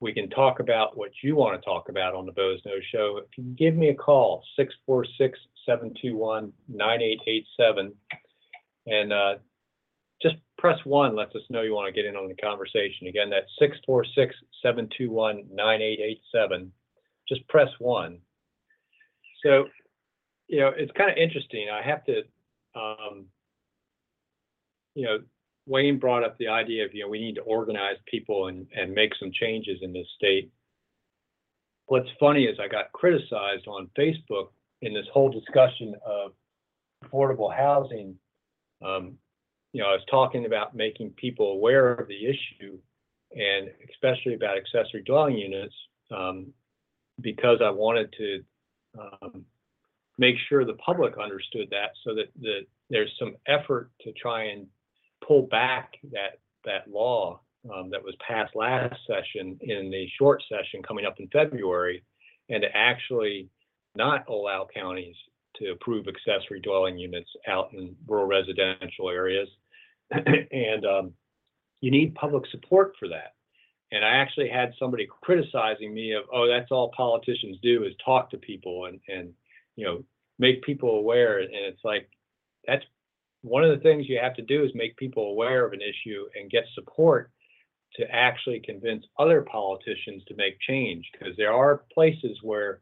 we 0.00 0.12
can 0.12 0.28
talk 0.30 0.60
about 0.60 0.96
what 0.96 1.10
you 1.22 1.36
want 1.36 1.60
to 1.60 1.64
talk 1.64 1.88
about 1.88 2.14
on 2.14 2.26
the 2.26 2.32
Boze 2.32 2.60
Noze 2.66 2.82
Show. 2.90 3.20
If 3.22 3.38
you 3.38 3.44
give 3.56 3.74
me 3.74 3.88
a 3.88 3.94
call, 3.94 4.42
646 4.56 5.38
721 5.66 6.52
9887. 6.68 7.92
And 8.86 9.12
uh, 9.12 9.34
press 10.64 10.80
one 10.84 11.14
lets 11.14 11.34
us 11.34 11.42
know 11.50 11.60
you 11.60 11.74
want 11.74 11.86
to 11.86 11.92
get 11.92 12.08
in 12.08 12.16
on 12.16 12.26
the 12.26 12.34
conversation. 12.36 13.06
Again, 13.06 13.28
that's 13.28 13.50
646 13.58 14.34
721 14.62 15.44
9887. 15.52 16.72
Just 17.28 17.46
press 17.48 17.68
one. 17.78 18.16
So, 19.44 19.66
you 20.48 20.60
know, 20.60 20.72
it's 20.74 20.90
kind 20.92 21.10
of 21.10 21.18
interesting. 21.18 21.66
I 21.70 21.86
have 21.86 22.02
to, 22.06 22.22
um, 22.74 23.26
you 24.94 25.04
know, 25.04 25.18
Wayne 25.66 25.98
brought 25.98 26.24
up 26.24 26.38
the 26.38 26.48
idea 26.48 26.86
of, 26.86 26.94
you 26.94 27.02
know, 27.02 27.10
we 27.10 27.20
need 27.20 27.34
to 27.34 27.42
organize 27.42 27.96
people 28.06 28.46
and, 28.46 28.66
and 28.74 28.94
make 28.94 29.12
some 29.20 29.32
changes 29.38 29.80
in 29.82 29.92
this 29.92 30.06
state. 30.16 30.50
What's 31.88 32.08
funny 32.18 32.44
is 32.44 32.56
I 32.58 32.68
got 32.68 32.90
criticized 32.92 33.66
on 33.66 33.90
Facebook 33.98 34.48
in 34.80 34.94
this 34.94 35.06
whole 35.12 35.30
discussion 35.30 35.94
of 36.06 36.32
affordable 37.04 37.54
housing 37.54 38.16
um, 38.82 39.18
you 39.74 39.82
know, 39.82 39.88
I 39.88 39.92
was 39.92 40.04
talking 40.08 40.46
about 40.46 40.76
making 40.76 41.10
people 41.10 41.50
aware 41.50 41.92
of 41.92 42.06
the 42.06 42.26
issue 42.26 42.78
and 43.32 43.68
especially 43.90 44.34
about 44.34 44.56
accessory 44.56 45.02
dwelling 45.04 45.36
units 45.36 45.74
um, 46.16 46.46
because 47.20 47.58
I 47.60 47.70
wanted 47.70 48.14
to 48.16 48.44
um, 48.96 49.44
make 50.16 50.36
sure 50.48 50.64
the 50.64 50.74
public 50.74 51.14
understood 51.20 51.66
that 51.72 51.90
so 52.04 52.14
that, 52.14 52.26
that 52.40 52.60
there's 52.88 53.10
some 53.18 53.34
effort 53.48 53.90
to 54.02 54.12
try 54.12 54.44
and 54.44 54.68
pull 55.26 55.48
back 55.48 55.94
that 56.12 56.38
that 56.64 56.88
law 56.88 57.40
um, 57.74 57.90
that 57.90 58.02
was 58.02 58.14
passed 58.26 58.54
last 58.54 58.94
session 59.08 59.58
in 59.60 59.90
the 59.90 60.06
short 60.16 60.40
session 60.48 60.84
coming 60.86 61.04
up 61.04 61.18
in 61.18 61.26
February 61.28 62.04
and 62.48 62.62
to 62.62 62.68
actually 62.76 63.48
not 63.96 64.28
allow 64.28 64.68
counties 64.72 65.16
to 65.56 65.72
approve 65.72 66.06
accessory 66.06 66.60
dwelling 66.60 66.96
units 66.96 67.30
out 67.48 67.72
in 67.72 67.96
rural 68.06 68.26
residential 68.26 69.10
areas 69.10 69.48
and 70.10 70.84
um, 70.84 71.12
you 71.80 71.90
need 71.90 72.14
public 72.14 72.44
support 72.50 72.94
for 72.98 73.08
that. 73.08 73.34
And 73.92 74.04
I 74.04 74.16
actually 74.16 74.48
had 74.48 74.72
somebody 74.78 75.06
criticizing 75.22 75.94
me 75.94 76.12
of, 76.12 76.24
oh, 76.32 76.48
that's 76.48 76.70
all 76.70 76.92
politicians 76.96 77.58
do 77.62 77.84
is 77.84 77.92
talk 78.04 78.30
to 78.30 78.38
people 78.38 78.86
and 78.86 79.00
and 79.08 79.32
you 79.76 79.86
know 79.86 80.04
make 80.38 80.62
people 80.62 80.98
aware. 80.98 81.38
And 81.38 81.50
it's 81.52 81.84
like 81.84 82.08
that's 82.66 82.84
one 83.42 83.62
of 83.62 83.70
the 83.70 83.82
things 83.82 84.08
you 84.08 84.18
have 84.20 84.34
to 84.34 84.42
do 84.42 84.64
is 84.64 84.70
make 84.74 84.96
people 84.96 85.28
aware 85.28 85.66
of 85.66 85.72
an 85.72 85.80
issue 85.82 86.24
and 86.34 86.50
get 86.50 86.64
support 86.74 87.30
to 87.96 88.10
actually 88.10 88.60
convince 88.64 89.04
other 89.18 89.42
politicians 89.42 90.22
to 90.26 90.34
make 90.34 90.58
change 90.66 91.04
because 91.12 91.36
there 91.36 91.52
are 91.52 91.84
places 91.92 92.38
where 92.42 92.80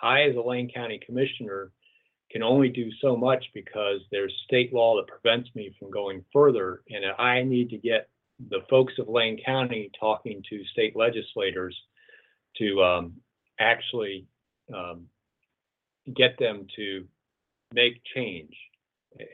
I, 0.00 0.22
as 0.22 0.36
a 0.36 0.40
Lane 0.40 0.70
County 0.72 1.00
Commissioner, 1.04 1.72
can 2.30 2.42
only 2.42 2.68
do 2.68 2.90
so 3.00 3.16
much 3.16 3.44
because 3.54 4.00
there's 4.10 4.32
state 4.44 4.72
law 4.72 4.96
that 4.96 5.08
prevents 5.08 5.48
me 5.54 5.74
from 5.78 5.90
going 5.90 6.24
further. 6.32 6.82
And 6.88 7.04
I 7.18 7.42
need 7.42 7.70
to 7.70 7.76
get 7.76 8.08
the 8.48 8.60
folks 8.70 8.94
of 8.98 9.08
Lane 9.08 9.40
County 9.44 9.90
talking 9.98 10.42
to 10.48 10.64
state 10.72 10.96
legislators 10.96 11.76
to 12.56 12.82
um, 12.82 13.14
actually 13.58 14.26
um, 14.74 15.06
get 16.16 16.38
them 16.38 16.66
to 16.76 17.04
make 17.72 18.00
change 18.14 18.54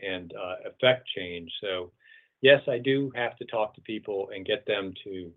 and 0.03 0.33
uh, 0.33 0.69
affect 0.71 1.07
change. 1.15 1.51
So, 1.61 1.93
yes, 2.41 2.63
I 2.67 2.79
do 2.79 3.13
have 3.15 3.37
to 3.37 3.45
talk 3.45 3.75
to 3.75 3.81
people 3.83 4.31
and 4.35 4.45
get 4.45 4.67
them 4.67 4.95
to 5.05 5.33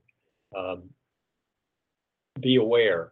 um, 0.58 0.84
be 2.40 2.56
aware 2.56 3.12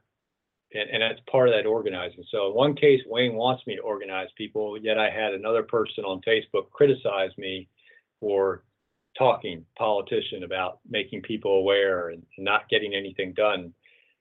and, 0.73 0.89
and 0.89 1.01
that's 1.01 1.19
part 1.29 1.47
of 1.47 1.55
that 1.55 1.67
organizing. 1.67 2.23
So 2.29 2.47
in 2.49 2.55
one 2.55 2.75
case, 2.75 3.01
Wayne 3.07 3.35
wants 3.35 3.65
me 3.67 3.75
to 3.75 3.81
organize 3.81 4.27
people, 4.37 4.77
yet 4.77 4.97
I 4.97 5.09
had 5.09 5.33
another 5.33 5.63
person 5.63 6.03
on 6.03 6.21
Facebook 6.27 6.69
criticize 6.71 7.31
me 7.37 7.67
for 8.19 8.63
talking 9.17 9.65
politician 9.77 10.43
about 10.43 10.79
making 10.87 11.21
people 11.21 11.51
aware 11.53 12.09
and 12.09 12.23
not 12.37 12.69
getting 12.69 12.93
anything 12.93 13.33
done. 13.33 13.73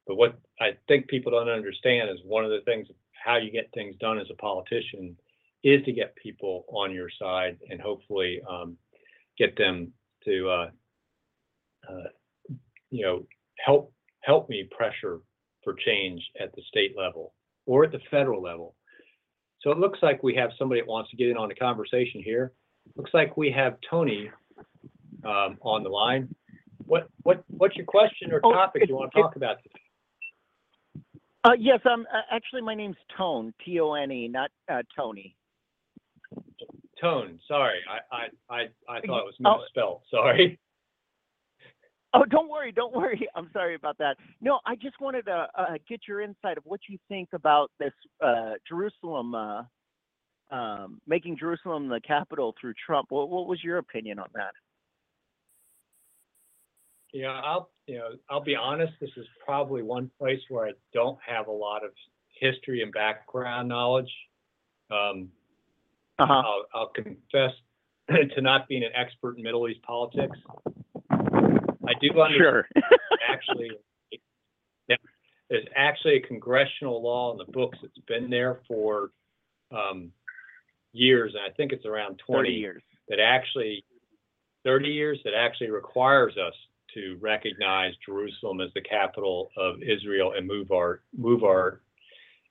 But 0.06 0.16
what 0.16 0.38
I 0.60 0.70
think 0.88 1.08
people 1.08 1.32
don't 1.32 1.48
understand 1.48 2.10
is 2.10 2.18
one 2.24 2.44
of 2.44 2.50
the 2.50 2.60
things 2.64 2.88
how 3.12 3.36
you 3.36 3.50
get 3.50 3.70
things 3.74 3.96
done 3.98 4.18
as 4.18 4.28
a 4.30 4.36
politician 4.36 5.16
is 5.64 5.84
to 5.84 5.92
get 5.92 6.14
people 6.14 6.64
on 6.68 6.92
your 6.92 7.08
side 7.18 7.58
and 7.68 7.80
hopefully 7.80 8.40
um, 8.48 8.76
get 9.36 9.56
them 9.56 9.92
to 10.24 10.48
uh, 10.48 10.70
uh, 11.90 12.08
you 12.90 13.04
know 13.04 13.26
help 13.64 13.92
help 14.20 14.48
me 14.48 14.68
pressure 14.70 15.20
for 15.66 15.74
change 15.84 16.22
at 16.40 16.54
the 16.54 16.62
state 16.68 16.96
level 16.96 17.34
or 17.66 17.84
at 17.84 17.90
the 17.90 17.98
federal 18.08 18.40
level. 18.40 18.76
So 19.60 19.72
it 19.72 19.78
looks 19.78 19.98
like 20.00 20.22
we 20.22 20.32
have 20.36 20.50
somebody 20.56 20.80
that 20.80 20.86
wants 20.86 21.10
to 21.10 21.16
get 21.16 21.28
in 21.28 21.36
on 21.36 21.48
the 21.48 21.56
conversation 21.56 22.22
here. 22.22 22.52
Looks 22.94 23.10
like 23.12 23.36
we 23.36 23.50
have 23.50 23.74
Tony 23.90 24.30
um, 25.24 25.58
on 25.60 25.82
the 25.82 25.88
line. 25.88 26.32
What 26.86 27.08
what 27.24 27.42
what's 27.48 27.74
your 27.74 27.84
question 27.84 28.30
or 28.30 28.40
Oh, 28.44 28.52
topic 28.52 28.84
you 28.88 28.94
want 28.94 29.12
to 29.12 29.20
talk 29.22 29.34
about 29.34 29.56
today? 29.64 31.02
Uh, 31.42 31.54
yes, 31.58 31.80
um, 31.84 32.06
uh, 32.14 32.20
actually, 32.30 32.62
my 32.62 32.76
name's 32.76 32.96
Tone, 33.16 33.52
T-O-N-E, 33.64 34.28
not 34.28 34.50
uh, 34.70 34.82
Tony. 34.96 35.36
Tone, 37.00 37.40
sorry, 37.48 37.80
I 37.90 38.16
I 38.16 38.54
I, 38.54 38.60
I 38.88 39.00
thought 39.00 39.20
it 39.20 39.26
was 39.26 39.34
Oh. 39.44 39.58
misspelled. 39.62 40.02
Sorry. 40.12 40.60
Oh, 42.16 42.24
don't 42.24 42.48
worry, 42.48 42.72
don't 42.72 42.94
worry. 42.94 43.28
I'm 43.34 43.50
sorry 43.52 43.74
about 43.74 43.98
that. 43.98 44.16
No, 44.40 44.60
I 44.64 44.74
just 44.74 44.98
wanted 45.00 45.26
to 45.26 45.48
uh, 45.54 45.74
get 45.86 46.00
your 46.08 46.22
insight 46.22 46.56
of 46.56 46.64
what 46.64 46.80
you 46.88 46.96
think 47.08 47.28
about 47.34 47.70
this 47.78 47.92
uh, 48.24 48.52
Jerusalem, 48.66 49.34
uh, 49.34 49.62
um, 50.50 51.00
making 51.06 51.36
Jerusalem 51.38 51.88
the 51.88 52.00
capital 52.00 52.54
through 52.58 52.72
Trump. 52.86 53.08
What, 53.10 53.28
what 53.28 53.46
was 53.46 53.62
your 53.62 53.78
opinion 53.78 54.18
on 54.18 54.28
that? 54.34 54.52
Yeah, 57.12 57.38
I'll 57.44 57.70
you 57.86 57.98
know 57.98 58.08
I'll 58.30 58.42
be 58.42 58.56
honest. 58.56 58.92
This 59.00 59.10
is 59.16 59.26
probably 59.44 59.82
one 59.82 60.10
place 60.18 60.40
where 60.48 60.66
I 60.66 60.72
don't 60.94 61.18
have 61.26 61.48
a 61.48 61.52
lot 61.52 61.84
of 61.84 61.90
history 62.40 62.82
and 62.82 62.92
background 62.92 63.68
knowledge. 63.68 64.10
Um, 64.90 65.28
Uh-huh. 66.18 66.32
I'll, 66.32 66.64
I'll 66.74 66.88
confess 66.88 67.52
to 68.34 68.40
not 68.40 68.68
being 68.68 68.84
an 68.84 68.90
expert 68.94 69.36
in 69.36 69.42
Middle 69.42 69.68
East 69.68 69.82
politics. 69.82 70.38
I 71.86 71.92
do 72.00 72.08
understand 72.20 72.36
Sure. 72.38 72.68
actually, 73.28 73.70
yeah, 74.88 74.96
there's 75.50 75.66
actually 75.76 76.16
a 76.16 76.20
congressional 76.20 77.02
law 77.02 77.32
in 77.32 77.38
the 77.38 77.50
books 77.52 77.78
that's 77.82 77.98
been 78.06 78.30
there 78.30 78.60
for 78.68 79.10
um, 79.72 80.12
years, 80.92 81.34
and 81.34 81.42
I 81.44 81.54
think 81.54 81.72
it's 81.72 81.86
around 81.86 82.20
20 82.26 82.50
years. 82.50 82.82
that 83.08 83.20
actually 83.20 83.84
30 84.64 84.88
years 84.88 85.18
that 85.24 85.34
actually 85.34 85.70
requires 85.70 86.36
us 86.36 86.54
to 86.94 87.16
recognize 87.20 87.92
Jerusalem 88.04 88.60
as 88.60 88.70
the 88.74 88.80
capital 88.80 89.50
of 89.56 89.82
Israel 89.82 90.32
and 90.36 90.46
move 90.46 90.72
our 90.72 91.02
move 91.16 91.44
our 91.44 91.80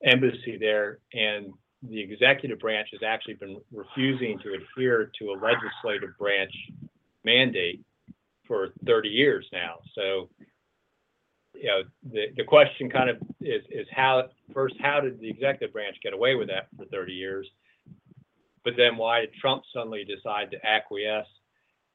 embassy 0.03 0.57
there. 0.59 0.99
And 1.13 1.53
the 1.83 1.99
executive 1.99 2.59
branch 2.59 2.89
has 2.91 3.01
actually 3.05 3.35
been 3.35 3.59
refusing 3.73 4.39
to 4.39 4.53
adhere 4.53 5.11
to 5.19 5.25
a 5.31 5.33
legislative 5.33 6.17
branch 6.17 6.51
mandate 7.23 7.83
for 8.47 8.69
30 8.85 9.09
years 9.09 9.45
now. 9.51 9.75
So, 9.93 10.29
you 11.53 11.67
know, 11.67 11.81
the, 12.11 12.25
the 12.37 12.43
question 12.43 12.89
kind 12.89 13.09
of 13.09 13.17
is, 13.41 13.63
is 13.69 13.87
how, 13.91 14.23
first, 14.53 14.75
how 14.79 14.99
did 14.99 15.19
the 15.19 15.29
executive 15.29 15.73
branch 15.73 15.97
get 16.03 16.13
away 16.13 16.35
with 16.35 16.47
that 16.49 16.67
for 16.77 16.85
30 16.85 17.13
years? 17.13 17.47
But 18.63 18.73
then 18.77 18.97
why 18.97 19.21
did 19.21 19.33
Trump 19.33 19.63
suddenly 19.73 20.03
decide 20.03 20.51
to 20.51 20.65
acquiesce? 20.65 21.27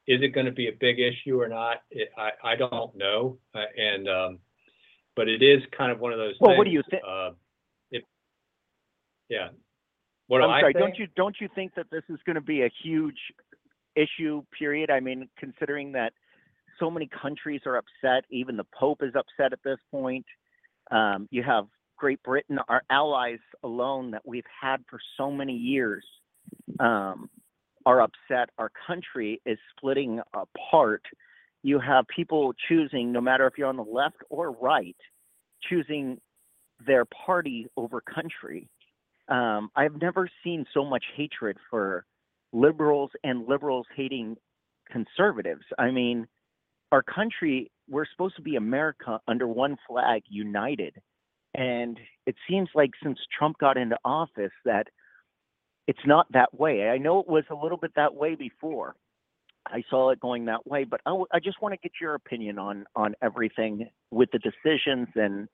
Is 0.07 0.21
it 0.21 0.29
going 0.29 0.47
to 0.47 0.51
be 0.51 0.67
a 0.67 0.73
big 0.79 0.99
issue 0.99 1.39
or 1.39 1.47
not? 1.47 1.83
It, 1.91 2.09
I, 2.17 2.31
I 2.43 2.55
don't 2.55 2.95
know. 2.95 3.37
Uh, 3.53 3.65
and, 3.77 4.09
um, 4.09 4.39
but 5.15 5.27
it 5.27 5.43
is 5.43 5.61
kind 5.77 5.91
of 5.91 5.99
one 5.99 6.11
of 6.11 6.17
those 6.17 6.35
Well, 6.39 6.51
things. 6.51 6.57
what 6.57 6.63
do 6.65 6.71
you 6.71 6.83
think? 6.89 7.03
Uh, 7.07 7.31
it, 7.91 8.03
yeah. 9.29 9.49
What 10.27 10.41
I'm 10.41 10.49
I 10.49 10.61
sorry. 10.61 10.73
Don't 10.73 10.97
you 10.97 11.07
don't 11.15 11.35
you 11.41 11.49
think 11.53 11.75
that 11.75 11.87
this 11.91 12.03
is 12.09 12.17
going 12.25 12.35
to 12.35 12.41
be 12.41 12.61
a 12.61 12.71
huge 12.81 13.17
issue? 13.95 14.43
Period. 14.57 14.89
I 14.89 15.01
mean, 15.01 15.27
considering 15.37 15.91
that 15.91 16.13
so 16.81 16.91
many 16.91 17.07
countries 17.07 17.61
are 17.65 17.77
upset, 17.77 18.25
even 18.29 18.57
the 18.57 18.65
Pope 18.77 19.01
is 19.01 19.13
upset 19.15 19.53
at 19.53 19.59
this 19.63 19.77
point. 19.89 20.25
Um, 20.91 21.29
you 21.31 21.43
have 21.43 21.67
Great 21.97 22.21
Britain, 22.23 22.59
our 22.67 22.81
allies 22.89 23.39
alone 23.63 24.11
that 24.11 24.23
we've 24.25 24.43
had 24.61 24.83
for 24.89 24.99
so 25.17 25.31
many 25.31 25.55
years, 25.55 26.03
um, 26.79 27.29
are 27.85 28.01
upset. 28.01 28.49
Our 28.57 28.71
country 28.87 29.41
is 29.45 29.57
splitting 29.77 30.19
apart. 30.33 31.03
You 31.63 31.79
have 31.79 32.05
people 32.13 32.53
choosing, 32.67 33.13
no 33.13 33.21
matter 33.21 33.47
if 33.47 33.53
you're 33.57 33.69
on 33.69 33.77
the 33.77 33.83
left 33.83 34.17
or 34.29 34.51
right, 34.51 34.97
choosing 35.69 36.19
their 36.85 37.05
party 37.05 37.67
over 37.77 38.01
country 38.01 38.67
um, 39.31 39.69
I've 39.75 39.99
never 40.01 40.29
seen 40.43 40.65
so 40.73 40.83
much 40.83 41.05
hatred 41.15 41.57
for 41.69 42.05
liberals 42.51 43.11
and 43.23 43.47
liberals 43.47 43.87
hating 43.95 44.35
conservatives. 44.91 45.63
I 45.79 45.91
mean, 45.91 46.27
our 46.91 47.03
country, 47.03 47.71
we're 47.89 48.05
supposed 48.11 48.35
to 48.35 48.41
be 48.41 48.55
America 48.55 49.19
under 49.27 49.47
one 49.47 49.77
flag, 49.87 50.23
united. 50.29 50.95
And 51.53 51.97
it 52.25 52.35
seems 52.49 52.69
like 52.73 52.91
since 53.03 53.19
Trump 53.37 53.57
got 53.59 53.77
into 53.77 53.97
office 54.05 54.51
that 54.65 54.87
it's 55.87 55.99
not 56.05 56.27
that 56.31 56.57
way. 56.57 56.87
I 56.87 56.97
know 56.97 57.19
it 57.19 57.27
was 57.27 57.43
a 57.49 57.55
little 57.55 57.77
bit 57.77 57.91
that 57.95 58.13
way 58.13 58.35
before. 58.35 58.95
I 59.67 59.83
saw 59.89 60.09
it 60.09 60.19
going 60.19 60.45
that 60.45 60.65
way, 60.65 60.85
but 60.85 61.01
I, 61.05 61.09
w- 61.11 61.27
I 61.31 61.39
just 61.39 61.61
want 61.61 61.73
to 61.73 61.79
get 61.81 61.91
your 62.01 62.15
opinion 62.15 62.57
on 62.57 62.85
on 62.95 63.13
everything 63.21 63.89
with 64.09 64.29
the 64.31 64.39
decisions 64.39 65.07
and 65.15 65.47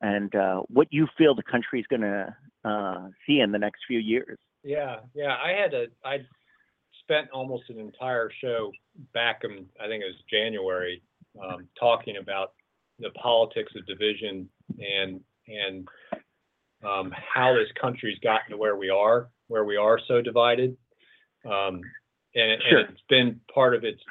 and 0.00 0.34
uh, 0.34 0.62
what 0.68 0.88
you 0.90 1.06
feel 1.16 1.34
the 1.34 1.42
country's 1.42 1.86
going 1.88 2.02
to 2.02 2.36
uh, 2.64 3.08
see 3.26 3.40
in 3.40 3.52
the 3.52 3.58
next 3.58 3.80
few 3.86 3.98
years. 3.98 4.38
Yeah, 4.62 4.96
yeah. 5.14 5.36
I 5.42 5.52
had 5.60 5.74
a 5.74 5.86
I 6.04 6.18
spent 7.02 7.28
almost 7.32 7.64
an 7.70 7.78
entire 7.78 8.30
show 8.40 8.72
back 9.12 9.40
in 9.44 9.66
I 9.80 9.86
think 9.88 10.02
it 10.02 10.06
was 10.06 10.22
January 10.30 11.02
um, 11.42 11.68
talking 11.78 12.16
about 12.16 12.52
the 12.98 13.10
politics 13.10 13.72
of 13.76 13.86
division 13.86 14.48
and 14.78 15.20
and 15.48 15.88
um, 16.84 17.12
how 17.12 17.54
this 17.54 17.68
country's 17.80 18.18
gotten 18.20 18.50
to 18.50 18.56
where 18.56 18.76
we 18.76 18.90
are, 18.90 19.28
where 19.48 19.64
we 19.64 19.76
are 19.76 19.98
so 20.08 20.20
divided. 20.20 20.76
Um, 21.44 21.80
and, 22.34 22.62
Sure. 22.68 22.78
and 22.80 22.90
it's 22.90 23.02
been 23.08 23.40
part 23.52 23.74
of 23.74 23.84
it's 23.84 24.02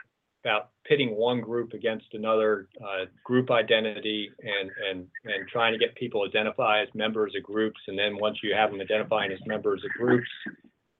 about 0.43 0.69
pitting 0.85 1.15
one 1.15 1.39
group 1.41 1.73
against 1.73 2.07
another, 2.13 2.67
uh, 2.83 3.05
group 3.23 3.51
identity 3.51 4.31
and, 4.39 4.71
and, 4.89 5.07
and 5.25 5.47
trying 5.47 5.71
to 5.73 5.77
get 5.77 5.95
people 5.95 6.23
identify 6.23 6.81
as 6.81 6.87
members 6.95 7.33
of 7.37 7.43
groups. 7.43 7.79
And 7.87 7.97
then 7.97 8.17
once 8.17 8.37
you 8.41 8.53
have 8.55 8.71
them 8.71 8.81
identifying 8.81 9.31
as 9.31 9.39
members 9.45 9.83
of 9.83 9.91
groups, 9.91 10.27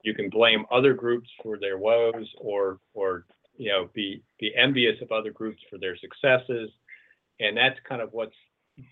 you 0.02 0.14
can 0.14 0.28
blame 0.28 0.66
other 0.70 0.94
groups 0.94 1.28
for 1.42 1.58
their 1.58 1.78
woes 1.78 2.28
or, 2.38 2.78
or, 2.94 3.24
you 3.56 3.70
know, 3.70 3.88
be, 3.94 4.22
be 4.40 4.52
envious 4.56 5.00
of 5.00 5.12
other 5.12 5.30
groups 5.30 5.62
for 5.70 5.78
their 5.78 5.96
successes. 5.96 6.70
And 7.40 7.56
that's 7.56 7.78
kind 7.88 8.02
of 8.02 8.12
what's 8.12 8.36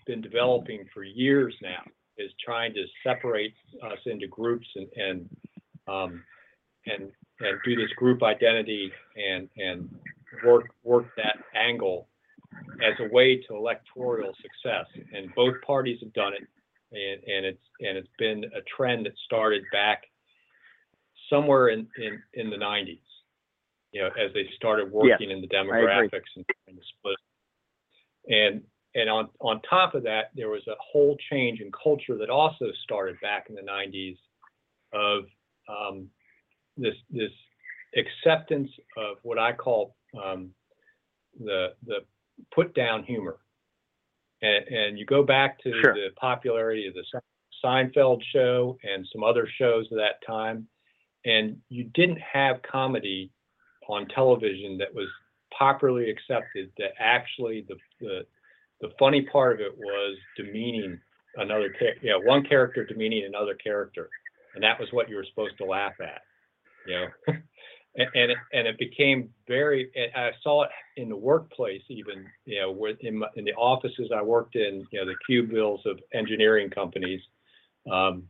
been 0.05 0.21
developing 0.21 0.85
for 0.93 1.03
years 1.03 1.53
now 1.61 1.83
is 2.17 2.31
trying 2.43 2.73
to 2.73 2.85
separate 3.03 3.53
us 3.83 3.97
into 4.05 4.27
groups 4.27 4.67
and, 4.75 4.87
and, 4.95 5.29
um, 5.87 6.23
and, 6.85 7.11
and 7.39 7.59
do 7.65 7.75
this 7.75 7.91
group 7.95 8.23
identity 8.23 8.91
and, 9.15 9.49
and 9.57 9.93
work, 10.45 10.67
work 10.83 11.07
that 11.17 11.37
angle 11.55 12.07
as 12.83 12.93
a 12.99 13.13
way 13.13 13.37
to 13.47 13.55
electoral 13.55 14.33
success. 14.41 14.85
And 15.13 15.33
both 15.35 15.55
parties 15.65 15.99
have 16.01 16.13
done 16.13 16.33
it. 16.33 16.47
And, 16.93 17.23
and 17.23 17.45
it's, 17.45 17.63
and 17.79 17.97
it's 17.97 18.09
been 18.19 18.43
a 18.45 18.61
trend 18.75 19.05
that 19.05 19.13
started 19.25 19.63
back 19.71 20.03
somewhere 21.31 21.69
in, 21.69 21.87
in, 21.97 22.21
in 22.33 22.49
the 22.51 22.57
nineties. 22.57 22.99
You 23.93 24.03
know, 24.03 24.07
as 24.07 24.31
they 24.33 24.47
started 24.55 24.89
working 24.89 25.31
in 25.31 25.41
the 25.41 25.47
demographics 25.49 26.31
and, 26.37 26.45
and 26.67 26.77
the 26.77 26.81
split. 26.97 27.17
And, 28.27 28.61
and 28.95 29.09
on, 29.09 29.27
on 29.41 29.61
top 29.69 29.95
of 29.95 30.03
that, 30.03 30.31
there 30.33 30.47
was 30.47 30.65
a 30.67 30.75
whole 30.79 31.17
change 31.29 31.59
in 31.59 31.69
culture 31.71 32.17
that 32.17 32.29
also 32.29 32.67
started 32.83 33.19
back 33.21 33.47
in 33.49 33.55
the 33.55 33.61
nineties 33.61 34.15
of, 34.93 35.23
um, 35.67 36.07
this, 36.77 36.95
this 37.09 37.31
acceptance 37.97 38.69
of 38.95 39.17
what 39.23 39.37
I 39.37 39.51
call, 39.51 39.97
um, 40.23 40.51
the, 41.37 41.73
the 41.85 42.05
put 42.55 42.73
down 42.73 43.03
humor. 43.03 43.39
And, 44.41 44.67
and 44.69 44.97
you 44.97 45.05
go 45.05 45.21
back 45.21 45.59
to 45.63 45.71
Sure. 45.81 45.93
the 45.93 46.11
popularity 46.15 46.87
of 46.87 46.93
the 46.93 47.03
Seinfeld 47.61 48.21
show 48.33 48.77
and 48.89 49.05
some 49.11 49.23
other 49.23 49.49
shows 49.59 49.85
of 49.91 49.97
that 49.97 50.25
time, 50.25 50.65
and 51.25 51.57
you 51.69 51.85
didn't 51.93 52.19
have 52.19 52.61
comedy 52.63 53.31
on 53.87 54.07
television 54.07 54.77
that 54.77 54.93
was 54.93 55.07
popularly 55.57 56.09
accepted 56.09 56.71
that 56.77 56.91
actually 56.99 57.65
the, 57.67 57.75
the, 57.99 58.25
the 58.81 58.89
funny 58.97 59.21
part 59.21 59.55
of 59.55 59.59
it 59.61 59.77
was 59.77 60.17
demeaning 60.37 60.99
another, 61.35 61.69
char- 61.77 61.95
yeah, 62.01 62.15
one 62.15 62.43
character 62.43 62.85
demeaning 62.85 63.25
another 63.25 63.55
character. 63.55 64.09
And 64.55 64.63
that 64.63 64.79
was 64.79 64.89
what 64.91 65.09
you 65.09 65.15
were 65.15 65.25
supposed 65.29 65.57
to 65.59 65.65
laugh 65.65 65.93
at, 66.01 66.21
you 66.85 66.93
know? 66.93 67.07
and 67.95 68.07
and 68.15 68.31
it, 68.31 68.37
and 68.53 68.67
it 68.67 68.77
became 68.77 69.29
very. 69.47 69.89
I 70.15 70.31
saw 70.41 70.63
it 70.63 70.69
in 70.97 71.09
the 71.09 71.15
workplace, 71.15 71.81
even 71.89 72.25
you 72.45 72.61
know, 72.61 72.71
with 72.71 72.97
in, 73.01 73.19
my, 73.19 73.27
in 73.35 73.45
the 73.45 73.53
offices 73.53 74.11
I 74.15 74.21
worked 74.21 74.55
in, 74.55 74.85
you 74.91 74.99
know, 74.99 75.05
the 75.05 75.15
cubiles 75.25 75.81
of 75.85 75.99
engineering 76.13 76.69
companies, 76.69 77.21
um, 77.91 78.23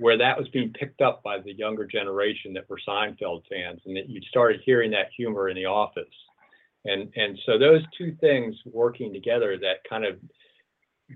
where 0.00 0.16
that 0.18 0.38
was 0.38 0.48
being 0.48 0.72
picked 0.72 1.02
up 1.02 1.22
by 1.22 1.38
the 1.38 1.52
younger 1.52 1.86
generation 1.86 2.54
that 2.54 2.68
were 2.68 2.80
Seinfeld 2.88 3.42
fans, 3.50 3.80
and 3.86 3.96
that 3.96 4.08
you 4.08 4.20
started 4.28 4.60
hearing 4.64 4.90
that 4.92 5.10
humor 5.16 5.48
in 5.50 5.56
the 5.56 5.66
office, 5.66 6.04
and 6.84 7.12
and 7.16 7.38
so 7.46 7.58
those 7.58 7.82
two 7.96 8.16
things 8.20 8.56
working 8.64 9.12
together, 9.12 9.58
that 9.58 9.84
kind 9.88 10.04
of 10.04 10.18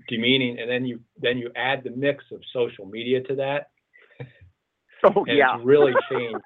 demeaning, 0.07 0.59
and 0.59 0.69
then 0.69 0.85
you 0.85 0.99
then 1.19 1.37
you 1.37 1.49
add 1.55 1.83
the 1.83 1.89
mix 1.89 2.23
of 2.31 2.41
social 2.53 2.85
media 2.85 3.21
to 3.23 3.35
that, 3.35 3.69
Oh 5.03 5.25
yeah, 5.27 5.59
really 5.63 5.93
changed. 6.11 6.39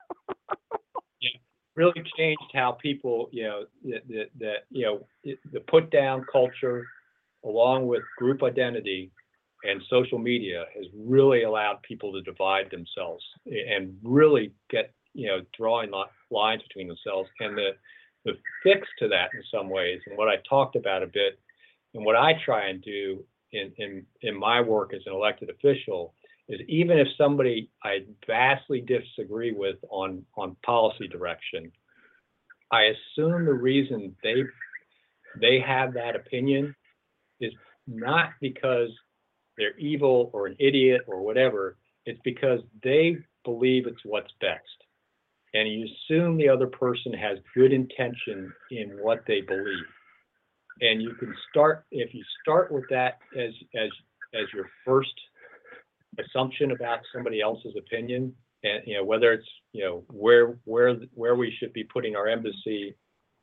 really 1.76 2.04
changed 2.18 2.42
how 2.54 2.74
people, 2.74 3.30
you 3.32 3.44
know, 3.44 3.66
that 3.86 4.08
that, 4.08 4.26
that 4.40 4.58
you 4.70 4.86
know, 4.86 5.08
the 5.52 5.60
put 5.62 5.92
down 5.92 6.26
culture, 6.32 6.86
along 7.44 7.88
with 7.88 8.04
group 8.18 8.44
identity 8.44 9.12
and 9.64 9.82
social 9.90 10.20
media, 10.20 10.66
has 10.76 10.86
really 10.96 11.44
allowed 11.44 11.82
people 11.84 12.14
to 12.14 12.22
divide 12.22 12.70
themselves 12.72 13.24
and 13.46 13.98
really 14.04 14.54
get, 14.70 14.94
you 15.14 15.28
know, 15.28 15.42
drawing 15.58 15.92
li- 15.92 16.06
lines 16.32 16.62
between 16.64 16.88
themselves. 16.88 17.30
And 17.40 17.58
the 17.58 17.72
the 18.26 18.34
fix 18.64 18.88
to 19.00 19.08
that 19.08 19.30
in 19.34 19.42
some 19.52 19.70
ways, 19.70 20.02
and 20.06 20.18
what 20.18 20.28
I 20.28 20.36
talked 20.48 20.76
about 20.76 21.04
a 21.04 21.08
bit, 21.08 21.40
and 21.94 22.04
what 22.06 22.16
I 22.16 22.34
try 22.46 22.68
and 22.68 22.82
do 22.82 23.24
in 23.52 23.72
in 23.78 24.06
in 24.22 24.38
my 24.38 24.62
work 24.62 24.94
as 24.94 25.02
an 25.06 25.14
elected 25.14 25.50
official 25.50 26.14
is 26.48 26.60
even 26.68 26.98
if 26.98 27.08
somebody 27.18 27.70
I 27.84 28.00
vastly 28.28 28.82
disagree 28.82 29.52
with 29.52 29.78
on 29.90 30.26
on 30.38 30.56
policy 30.66 31.08
direction, 31.08 31.72
I 32.72 32.94
assume 32.94 33.46
the 33.46 33.54
reason 33.54 34.16
they 34.24 34.44
they 35.40 35.60
have 35.60 35.94
that 35.94 36.16
opinion 36.16 36.76
is 37.40 37.54
not 37.88 38.32
because 38.42 38.90
they're 39.60 39.78
evil 39.78 40.32
or 40.34 40.48
an 40.48 40.56
idiot 40.60 41.02
or 41.06 41.22
whatever. 41.22 41.78
It's 42.06 42.20
because 42.24 42.62
they 42.82 43.18
believe 43.44 43.86
it's 43.86 44.02
what's 44.06 44.32
best. 44.42 44.64
And 45.54 45.68
you 45.68 45.86
assume 45.86 46.38
the 46.38 46.50
other 46.50 46.68
person 46.68 47.14
has 47.14 47.38
good 47.54 47.74
intention 47.74 48.52
in 48.72 48.98
what 49.02 49.24
they 49.28 49.42
believe. 49.42 49.86
And 50.82 51.02
you 51.02 51.14
can 51.20 51.36
start 51.50 51.86
if 51.92 52.14
you 52.14 52.24
start 52.42 52.72
with 52.72 52.86
that 52.90 53.20
as 53.38 53.52
as 53.76 53.90
as 54.34 54.46
your 54.54 54.70
first 54.86 55.14
assumption 56.18 56.72
about 56.72 57.00
somebody 57.14 57.42
else's 57.42 57.76
opinion, 57.78 58.34
and 58.64 58.82
you 58.86 58.96
know 58.96 59.04
whether 59.04 59.34
it's 59.34 59.48
you 59.74 59.84
know 59.84 60.04
where 60.10 60.58
where 60.64 60.96
where 61.14 61.36
we 61.36 61.54
should 61.60 61.74
be 61.74 61.84
putting 61.84 62.16
our 62.16 62.28
embassy 62.28 62.96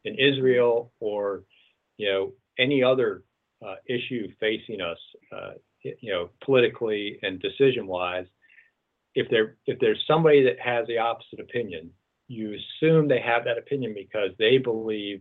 in 0.04 0.14
Israel 0.14 0.92
or 1.00 1.42
you 1.98 2.08
know 2.08 2.32
any 2.58 2.82
other 2.82 3.22
uh, 3.66 3.74
issue 3.86 4.28
facing 4.40 4.80
us, 4.80 4.98
uh, 5.34 5.52
you 6.00 6.12
know 6.12 6.30
politically 6.44 7.18
and 7.22 7.40
decision 7.40 7.86
wise, 7.86 8.26
if 9.14 9.28
there 9.30 9.56
if 9.66 9.78
there's 9.78 10.02
somebody 10.06 10.44
that 10.44 10.60
has 10.60 10.86
the 10.86 10.98
opposite 10.98 11.40
opinion, 11.40 11.90
you 12.28 12.54
assume 12.54 13.08
they 13.08 13.20
have 13.20 13.44
that 13.44 13.58
opinion 13.58 13.94
because 13.94 14.30
they 14.38 14.58
believe 14.58 15.20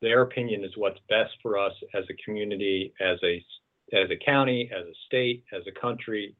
their 0.00 0.22
opinion 0.22 0.64
is 0.64 0.72
what's 0.76 0.98
best 1.08 1.30
for 1.40 1.58
us 1.58 1.72
as 1.94 2.04
a 2.10 2.24
community, 2.24 2.92
as 3.00 3.18
a 3.22 3.44
as 3.94 4.10
a 4.10 4.24
county, 4.24 4.70
as 4.74 4.86
a 4.86 4.94
state, 5.06 5.44
as 5.52 5.62
a 5.66 5.80
country, 5.80 6.34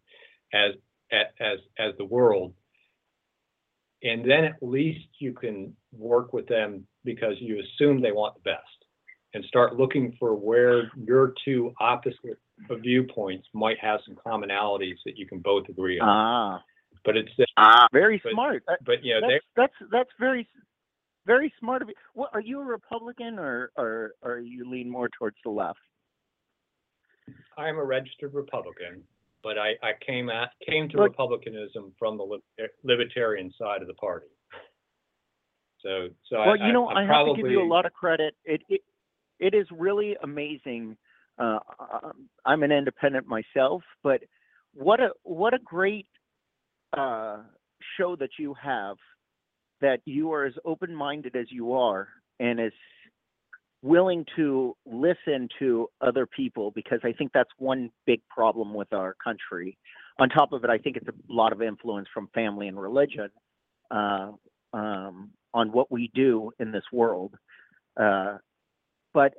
as 0.53 0.73
as 1.12 1.59
as 1.79 1.93
the 1.99 2.05
world. 2.05 2.55
And 4.03 4.29
then 4.29 4.45
at 4.45 4.57
least 4.61 5.07
you 5.20 5.33
can 5.33 5.77
work 5.93 6.33
with 6.33 6.49
them 6.49 6.87
because 7.05 7.35
you 7.39 7.61
assume 7.61 8.01
they 8.01 8.11
want 8.11 8.35
the 8.35 8.51
best 8.51 8.82
and 9.35 9.45
start 9.47 9.76
looking 9.76 10.14
for 10.18 10.35
where 10.35 10.91
your 10.97 11.35
two 11.45 11.72
opposite 11.80 12.39
viewpoints 12.80 13.47
might 13.55 13.78
have 13.80 14.01
some 14.07 14.14
commonalities 14.14 14.97
that 15.05 15.16
you 15.16 15.26
can 15.26 15.39
both 15.39 15.68
agree 15.68 15.99
on. 15.99 16.09
Ah, 16.09 16.62
But 17.05 17.16
it's 17.16 17.30
ah, 17.57 17.87
very 17.93 18.20
But- 18.22 18.33
smart. 18.33 18.62
That- 18.66 18.85
but 18.85 19.03
you 19.05 19.14
know 19.14 19.20
that's, 19.28 19.33
they 19.33 19.62
that's 19.62 19.91
that's 19.91 20.11
very 20.18 20.49
very 21.26 21.53
smart 21.59 21.83
of 21.83 21.89
you. 21.89 21.95
What 22.14 22.30
are 22.35 22.41
you 22.41 22.61
a 22.61 22.64
Republican 22.64 23.39
or 23.39 23.70
or 23.76 24.12
or 24.22 24.39
you 24.41 24.68
lean 24.68 24.91
more 24.91 25.09
towards 25.09 25.37
the 25.45 25.51
left? 25.51 25.78
I'm 27.57 27.76
a 27.76 27.85
registered 27.85 28.35
Republican, 28.35 29.03
but 29.43 29.59
I, 29.59 29.70
I 29.83 29.93
came 30.05 30.28
at 30.30 30.51
came 30.68 30.89
to 30.91 30.97
But- 30.99 31.03
Republicanism 31.11 31.93
from 31.99 32.16
the 32.18 32.24
lib- 32.24 32.70
libertarian 32.85 33.53
side 33.59 33.80
of 33.83 33.89
the 33.89 33.95
party. 33.95 34.26
So 35.80 36.09
so 36.28 36.37
I, 36.37 36.47
Well, 36.47 36.57
you 36.59 36.72
know, 36.72 36.87
I, 36.87 37.03
I, 37.03 37.05
have 37.07 37.26
to 37.26 37.35
give 37.43 37.51
you 37.51 37.62
a 37.62 37.66
lot 37.66 37.87
of 37.87 37.93
credit. 37.93 38.35
It 38.45 38.62
it, 38.68 38.83
it 39.43 39.55
is 39.55 39.66
really 39.70 40.16
amazing. 40.22 40.97
Uh, 41.38 41.59
um, 41.80 42.28
I'm 42.45 42.62
an 42.62 42.72
independent 42.72 43.26
myself, 43.26 43.82
but 44.03 44.20
what 44.72 45.01
a 45.01 45.11
what 45.24 45.53
a 45.53 45.59
great 45.59 46.07
uh, 46.97 47.38
show 47.97 48.16
that 48.16 48.30
you 48.38 48.55
have. 48.55 48.97
That 49.80 50.01
you 50.05 50.32
are 50.32 50.45
as 50.45 50.55
open-minded 50.64 51.34
as 51.34 51.47
you 51.51 51.72
are, 51.72 52.09
and 52.38 52.61
as 52.61 52.72
willing 53.82 54.24
to 54.36 54.76
listen 54.86 55.49
to 55.59 55.88
other 56.01 56.24
people, 56.24 56.70
because 56.70 57.01
I 57.03 57.12
think 57.12 57.32
that's 57.34 57.51
one 57.59 57.90
big 58.07 58.20
problem 58.28 58.74
with 58.74 58.93
our 58.93 59.16
country. 59.22 59.76
On 60.20 60.28
top 60.28 60.53
of 60.53 60.62
it, 60.62 60.70
I 60.70 60.78
think 60.78 60.97
it's 60.97 61.09
a 61.09 61.14
lot 61.28 61.53
of 61.53 61.61
influence 61.61 62.07
from 62.14 62.28
family 62.32 62.68
and 62.68 62.80
religion. 62.80 63.30
Uh, 63.90 64.32
um, 64.72 65.30
on 65.55 65.70
what 65.72 65.90
we 65.90 66.11
do 66.14 66.51
in 66.59 66.72
this 66.72 66.84
world. 66.93 67.34
Uh, 68.01 68.38
but 69.14 69.34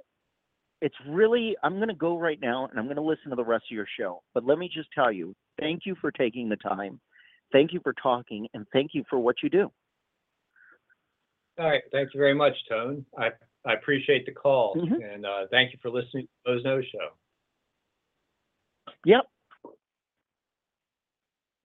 it's 0.82 0.96
really, 1.08 1.56
I'm 1.64 1.78
going 1.78 1.88
to 1.88 1.94
go 1.96 2.18
right 2.18 2.40
now 2.42 2.68
and 2.68 2.78
I'm 2.78 2.86
going 2.86 2.98
to 2.98 3.02
listen 3.02 3.30
to 3.30 3.36
the 3.36 3.44
rest 3.44 3.66
of 3.72 3.76
your 3.76 3.88
show. 3.98 4.22
But 4.34 4.46
let 4.46 4.58
me 4.58 4.70
just 4.74 4.90
tell 4.94 5.12
you, 5.12 5.34
thank 5.60 5.86
you 5.86 5.96
for 6.02 6.12
taking 6.12 6.50
the 6.50 6.58
time. 6.58 7.00
Thank 7.52 7.72
you 7.72 7.80
for 7.84 7.94
talking 7.94 8.48
and 8.54 8.66
thank 8.74 8.92
you 8.94 9.04
for 9.10 9.20
what 9.20 9.38
you 9.42 9.50
do. 9.50 9.72
All 11.60 11.70
right, 11.70 11.84
thank 11.92 12.14
you 12.14 12.20
very 12.20 12.34
much, 12.34 12.54
Tone. 12.68 13.06
I 13.18 13.30
I 13.66 13.74
appreciate 13.76 14.26
the 14.26 14.32
call 14.34 14.76
Mhm. 14.76 15.14
and 15.14 15.26
uh, 15.26 15.48
thank 15.52 15.72
you 15.72 15.80
for 15.82 15.90
listening 15.90 16.28
to 16.46 16.62
No 16.62 16.82
Show. 16.82 17.10
Yep. 19.06 19.30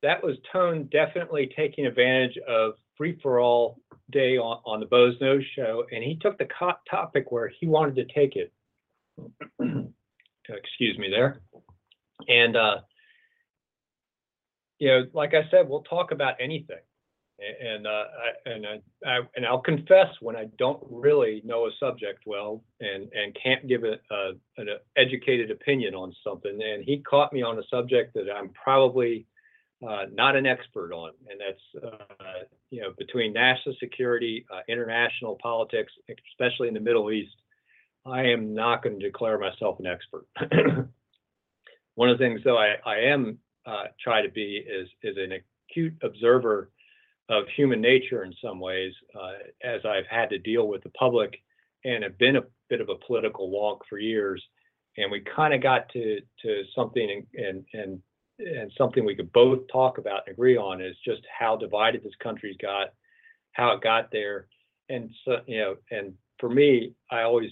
That 0.02 0.22
was 0.22 0.36
Tone 0.52 0.84
definitely 0.92 1.48
taking 1.56 1.86
advantage 1.86 2.38
of 2.46 2.74
free 2.98 3.18
for 3.22 3.40
all 3.40 3.80
day 4.10 4.36
on, 4.36 4.60
on 4.66 4.80
the 4.80 4.86
Boze 4.86 5.16
Noze 5.20 5.44
Show, 5.54 5.84
and 5.92 6.02
he 6.04 6.16
took 6.20 6.36
the 6.36 6.46
co- 6.46 6.72
topic 6.90 7.30
where 7.30 7.48
he 7.48 7.66
wanted 7.66 7.96
to 7.96 8.04
take 8.12 8.36
it. 8.36 8.52
Excuse 10.48 10.98
me 10.98 11.08
there. 11.10 11.40
And 12.28 12.56
uh, 12.56 12.78
you 14.78 14.88
know, 14.88 15.06
like 15.12 15.34
I 15.34 15.48
said, 15.50 15.68
we'll 15.68 15.82
talk 15.82 16.10
about 16.10 16.34
anything. 16.40 16.78
And 17.38 17.86
uh, 17.86 17.90
I, 17.90 18.50
and 18.50 18.66
I, 18.66 19.08
I 19.08 19.20
and 19.36 19.46
I'll 19.46 19.60
confess 19.60 20.08
when 20.20 20.34
I 20.34 20.46
don't 20.58 20.82
really 20.90 21.40
know 21.44 21.66
a 21.66 21.70
subject 21.78 22.24
well 22.26 22.64
and 22.80 23.08
and 23.12 23.36
can't 23.40 23.68
give 23.68 23.84
a, 23.84 23.94
a 24.10 24.32
an 24.56 24.68
educated 24.96 25.52
opinion 25.52 25.94
on 25.94 26.12
something. 26.24 26.58
And 26.60 26.82
he 26.82 26.98
caught 26.98 27.32
me 27.32 27.42
on 27.42 27.56
a 27.58 27.62
subject 27.70 28.14
that 28.14 28.26
I'm 28.34 28.48
probably 28.50 29.26
uh, 29.86 30.06
not 30.12 30.36
an 30.36 30.46
expert 30.46 30.92
on, 30.92 31.12
and 31.30 31.40
that's 31.40 31.84
uh, 31.84 32.44
you 32.70 32.80
know 32.82 32.92
between 32.98 33.32
national 33.32 33.74
security, 33.78 34.44
uh, 34.52 34.60
international 34.68 35.38
politics, 35.40 35.92
especially 36.30 36.68
in 36.68 36.74
the 36.74 36.80
Middle 36.80 37.10
East. 37.10 37.34
I 38.06 38.22
am 38.22 38.54
not 38.54 38.82
going 38.82 38.98
to 38.98 39.06
declare 39.06 39.38
myself 39.38 39.78
an 39.80 39.86
expert. 39.86 40.26
One 41.94 42.08
of 42.08 42.18
the 42.18 42.24
things, 42.24 42.40
though, 42.44 42.56
I, 42.56 42.76
I 42.86 42.96
am 43.00 43.38
uh, 43.66 43.84
try 44.02 44.22
to 44.22 44.30
be 44.30 44.64
is 44.66 44.88
is 45.02 45.16
an 45.16 45.32
acute 45.70 45.94
observer 46.02 46.70
of 47.28 47.44
human 47.56 47.80
nature 47.80 48.24
in 48.24 48.32
some 48.42 48.58
ways, 48.58 48.92
uh, 49.14 49.32
as 49.62 49.82
I've 49.84 50.06
had 50.10 50.30
to 50.30 50.38
deal 50.38 50.66
with 50.66 50.82
the 50.82 50.90
public 50.90 51.42
and 51.84 52.02
have 52.02 52.18
been 52.18 52.36
a 52.36 52.42
bit 52.68 52.80
of 52.80 52.88
a 52.88 52.94
political 53.06 53.50
wonk 53.50 53.80
for 53.88 53.98
years. 53.98 54.42
And 54.96 55.12
we 55.12 55.20
kind 55.20 55.54
of 55.54 55.62
got 55.62 55.88
to 55.90 56.20
to 56.42 56.62
something 56.74 57.26
and 57.34 57.64
and 57.72 58.02
and 58.38 58.72
something 58.76 59.04
we 59.04 59.16
could 59.16 59.32
both 59.32 59.60
talk 59.72 59.98
about 59.98 60.22
and 60.26 60.34
agree 60.34 60.56
on 60.56 60.80
is 60.80 60.96
just 61.04 61.22
how 61.38 61.56
divided 61.56 62.02
this 62.02 62.12
country's 62.22 62.56
got, 62.60 62.88
how 63.52 63.72
it 63.72 63.80
got 63.80 64.10
there, 64.12 64.46
and 64.88 65.10
so 65.24 65.38
you 65.46 65.58
know, 65.58 65.76
and 65.90 66.14
for 66.38 66.48
me, 66.48 66.94
I 67.10 67.22
always 67.22 67.50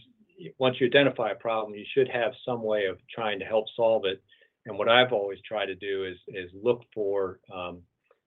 once 0.58 0.76
you 0.80 0.86
identify 0.86 1.30
a 1.30 1.34
problem, 1.34 1.74
you 1.74 1.84
should 1.94 2.08
have 2.08 2.32
some 2.44 2.62
way 2.62 2.86
of 2.86 2.98
trying 3.12 3.38
to 3.38 3.44
help 3.44 3.66
solve 3.74 4.04
it. 4.04 4.22
And 4.66 4.76
what 4.76 4.88
I've 4.88 5.12
always 5.12 5.38
tried 5.46 5.66
to 5.66 5.74
do 5.74 6.04
is 6.04 6.16
is 6.28 6.50
look 6.54 6.82
for 6.94 7.40
um, 7.52 7.82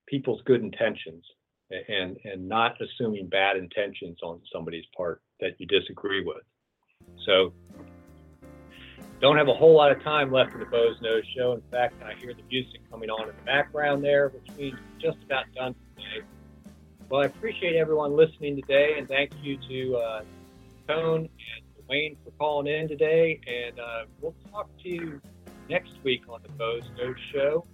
people's 0.08 0.42
good 0.46 0.62
intentions 0.62 1.24
and 1.70 2.18
and 2.24 2.48
not 2.48 2.76
assuming 2.82 3.28
bad 3.28 3.58
intentions 3.58 4.18
on 4.24 4.42
somebody's 4.52 4.86
part 4.96 5.22
that 5.40 5.60
you 5.60 5.66
disagree 5.68 6.24
with. 6.24 6.44
So 7.26 7.54
don't 9.22 9.38
have 9.38 9.48
a 9.50 9.54
whole 9.54 9.76
lot 9.76 9.92
of 9.92 10.02
time 10.04 10.32
left 10.32 10.54
in 10.54 10.60
the 10.60 10.66
Boze 10.66 10.98
Noze 11.02 11.24
show. 11.36 11.54
In 11.54 11.62
fact, 11.72 11.96
I 12.04 12.14
hear 12.20 12.34
the 12.34 12.44
music 12.50 12.80
coming 12.90 13.10
on 13.10 13.30
in 13.30 13.36
the 13.36 13.44
background 13.44 14.04
there, 14.04 14.30
which 14.30 14.58
means 14.58 14.80
just 15.00 15.18
about 15.24 15.46
done 15.54 15.76
today. 15.96 16.26
Well, 17.10 17.22
I 17.22 17.26
appreciate 17.26 17.76
everyone 17.76 18.16
listening 18.16 18.56
today, 18.56 18.96
and 18.98 19.08
thank 19.08 19.32
you 19.42 19.58
to 19.68 19.96
uh, 19.98 20.22
Tone 20.88 21.28
and 21.28 21.88
Wayne 21.90 22.16
for 22.24 22.32
calling 22.32 22.68
in 22.68 22.88
today. 22.88 23.42
And 23.48 23.80
uh, 23.80 24.04
we'll 24.22 24.36
talk 24.52 24.70
to 24.84 24.90
you 24.90 25.22
next 25.70 25.94
week 26.04 26.24
on 26.30 26.42
the 26.44 26.50
Boze 26.50 26.84
Noze 26.98 27.16
show. 27.34 27.66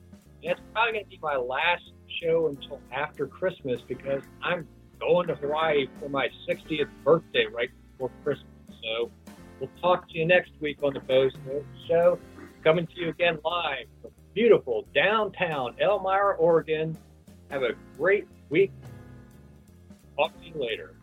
That's 0.44 0.60
probably 0.74 0.94
going 0.94 1.06
to 1.06 1.10
be 1.10 1.20
my 1.22 1.36
last 1.36 1.84
show 2.24 2.48
until 2.48 2.80
after 2.92 3.28
Christmas 3.28 3.82
because 3.88 4.24
I'm 4.42 4.68
going 5.00 5.28
to 5.28 5.36
Hawaii 5.36 5.88
for 6.00 6.10
my 6.10 6.30
60th 6.48 6.90
birthday 7.04 7.46
right 7.46 7.70
before 7.92 8.10
Christmas. 8.24 8.48
So 8.84 9.12
we'll 9.60 9.70
talk 9.82 10.08
to 10.10 10.18
you 10.18 10.26
next 10.26 10.52
week 10.60 10.80
on 10.84 10.94
the 10.94 11.00
Boze 11.00 11.34
Noze 11.48 11.64
Show. 11.88 12.20
Coming 12.64 12.88
to 12.88 13.00
you 13.00 13.10
again 13.10 13.38
live 13.44 13.86
from 14.02 14.12
beautiful 14.34 14.86
downtown 14.94 15.76
Elmira, 15.80 16.36
Oregon. 16.36 16.98
Have 17.52 17.64
a 17.64 17.72
great 17.98 18.28
week. 18.50 18.72
Talk 20.18 20.38
to 20.40 20.48
you 20.48 20.54
later. 20.56 20.95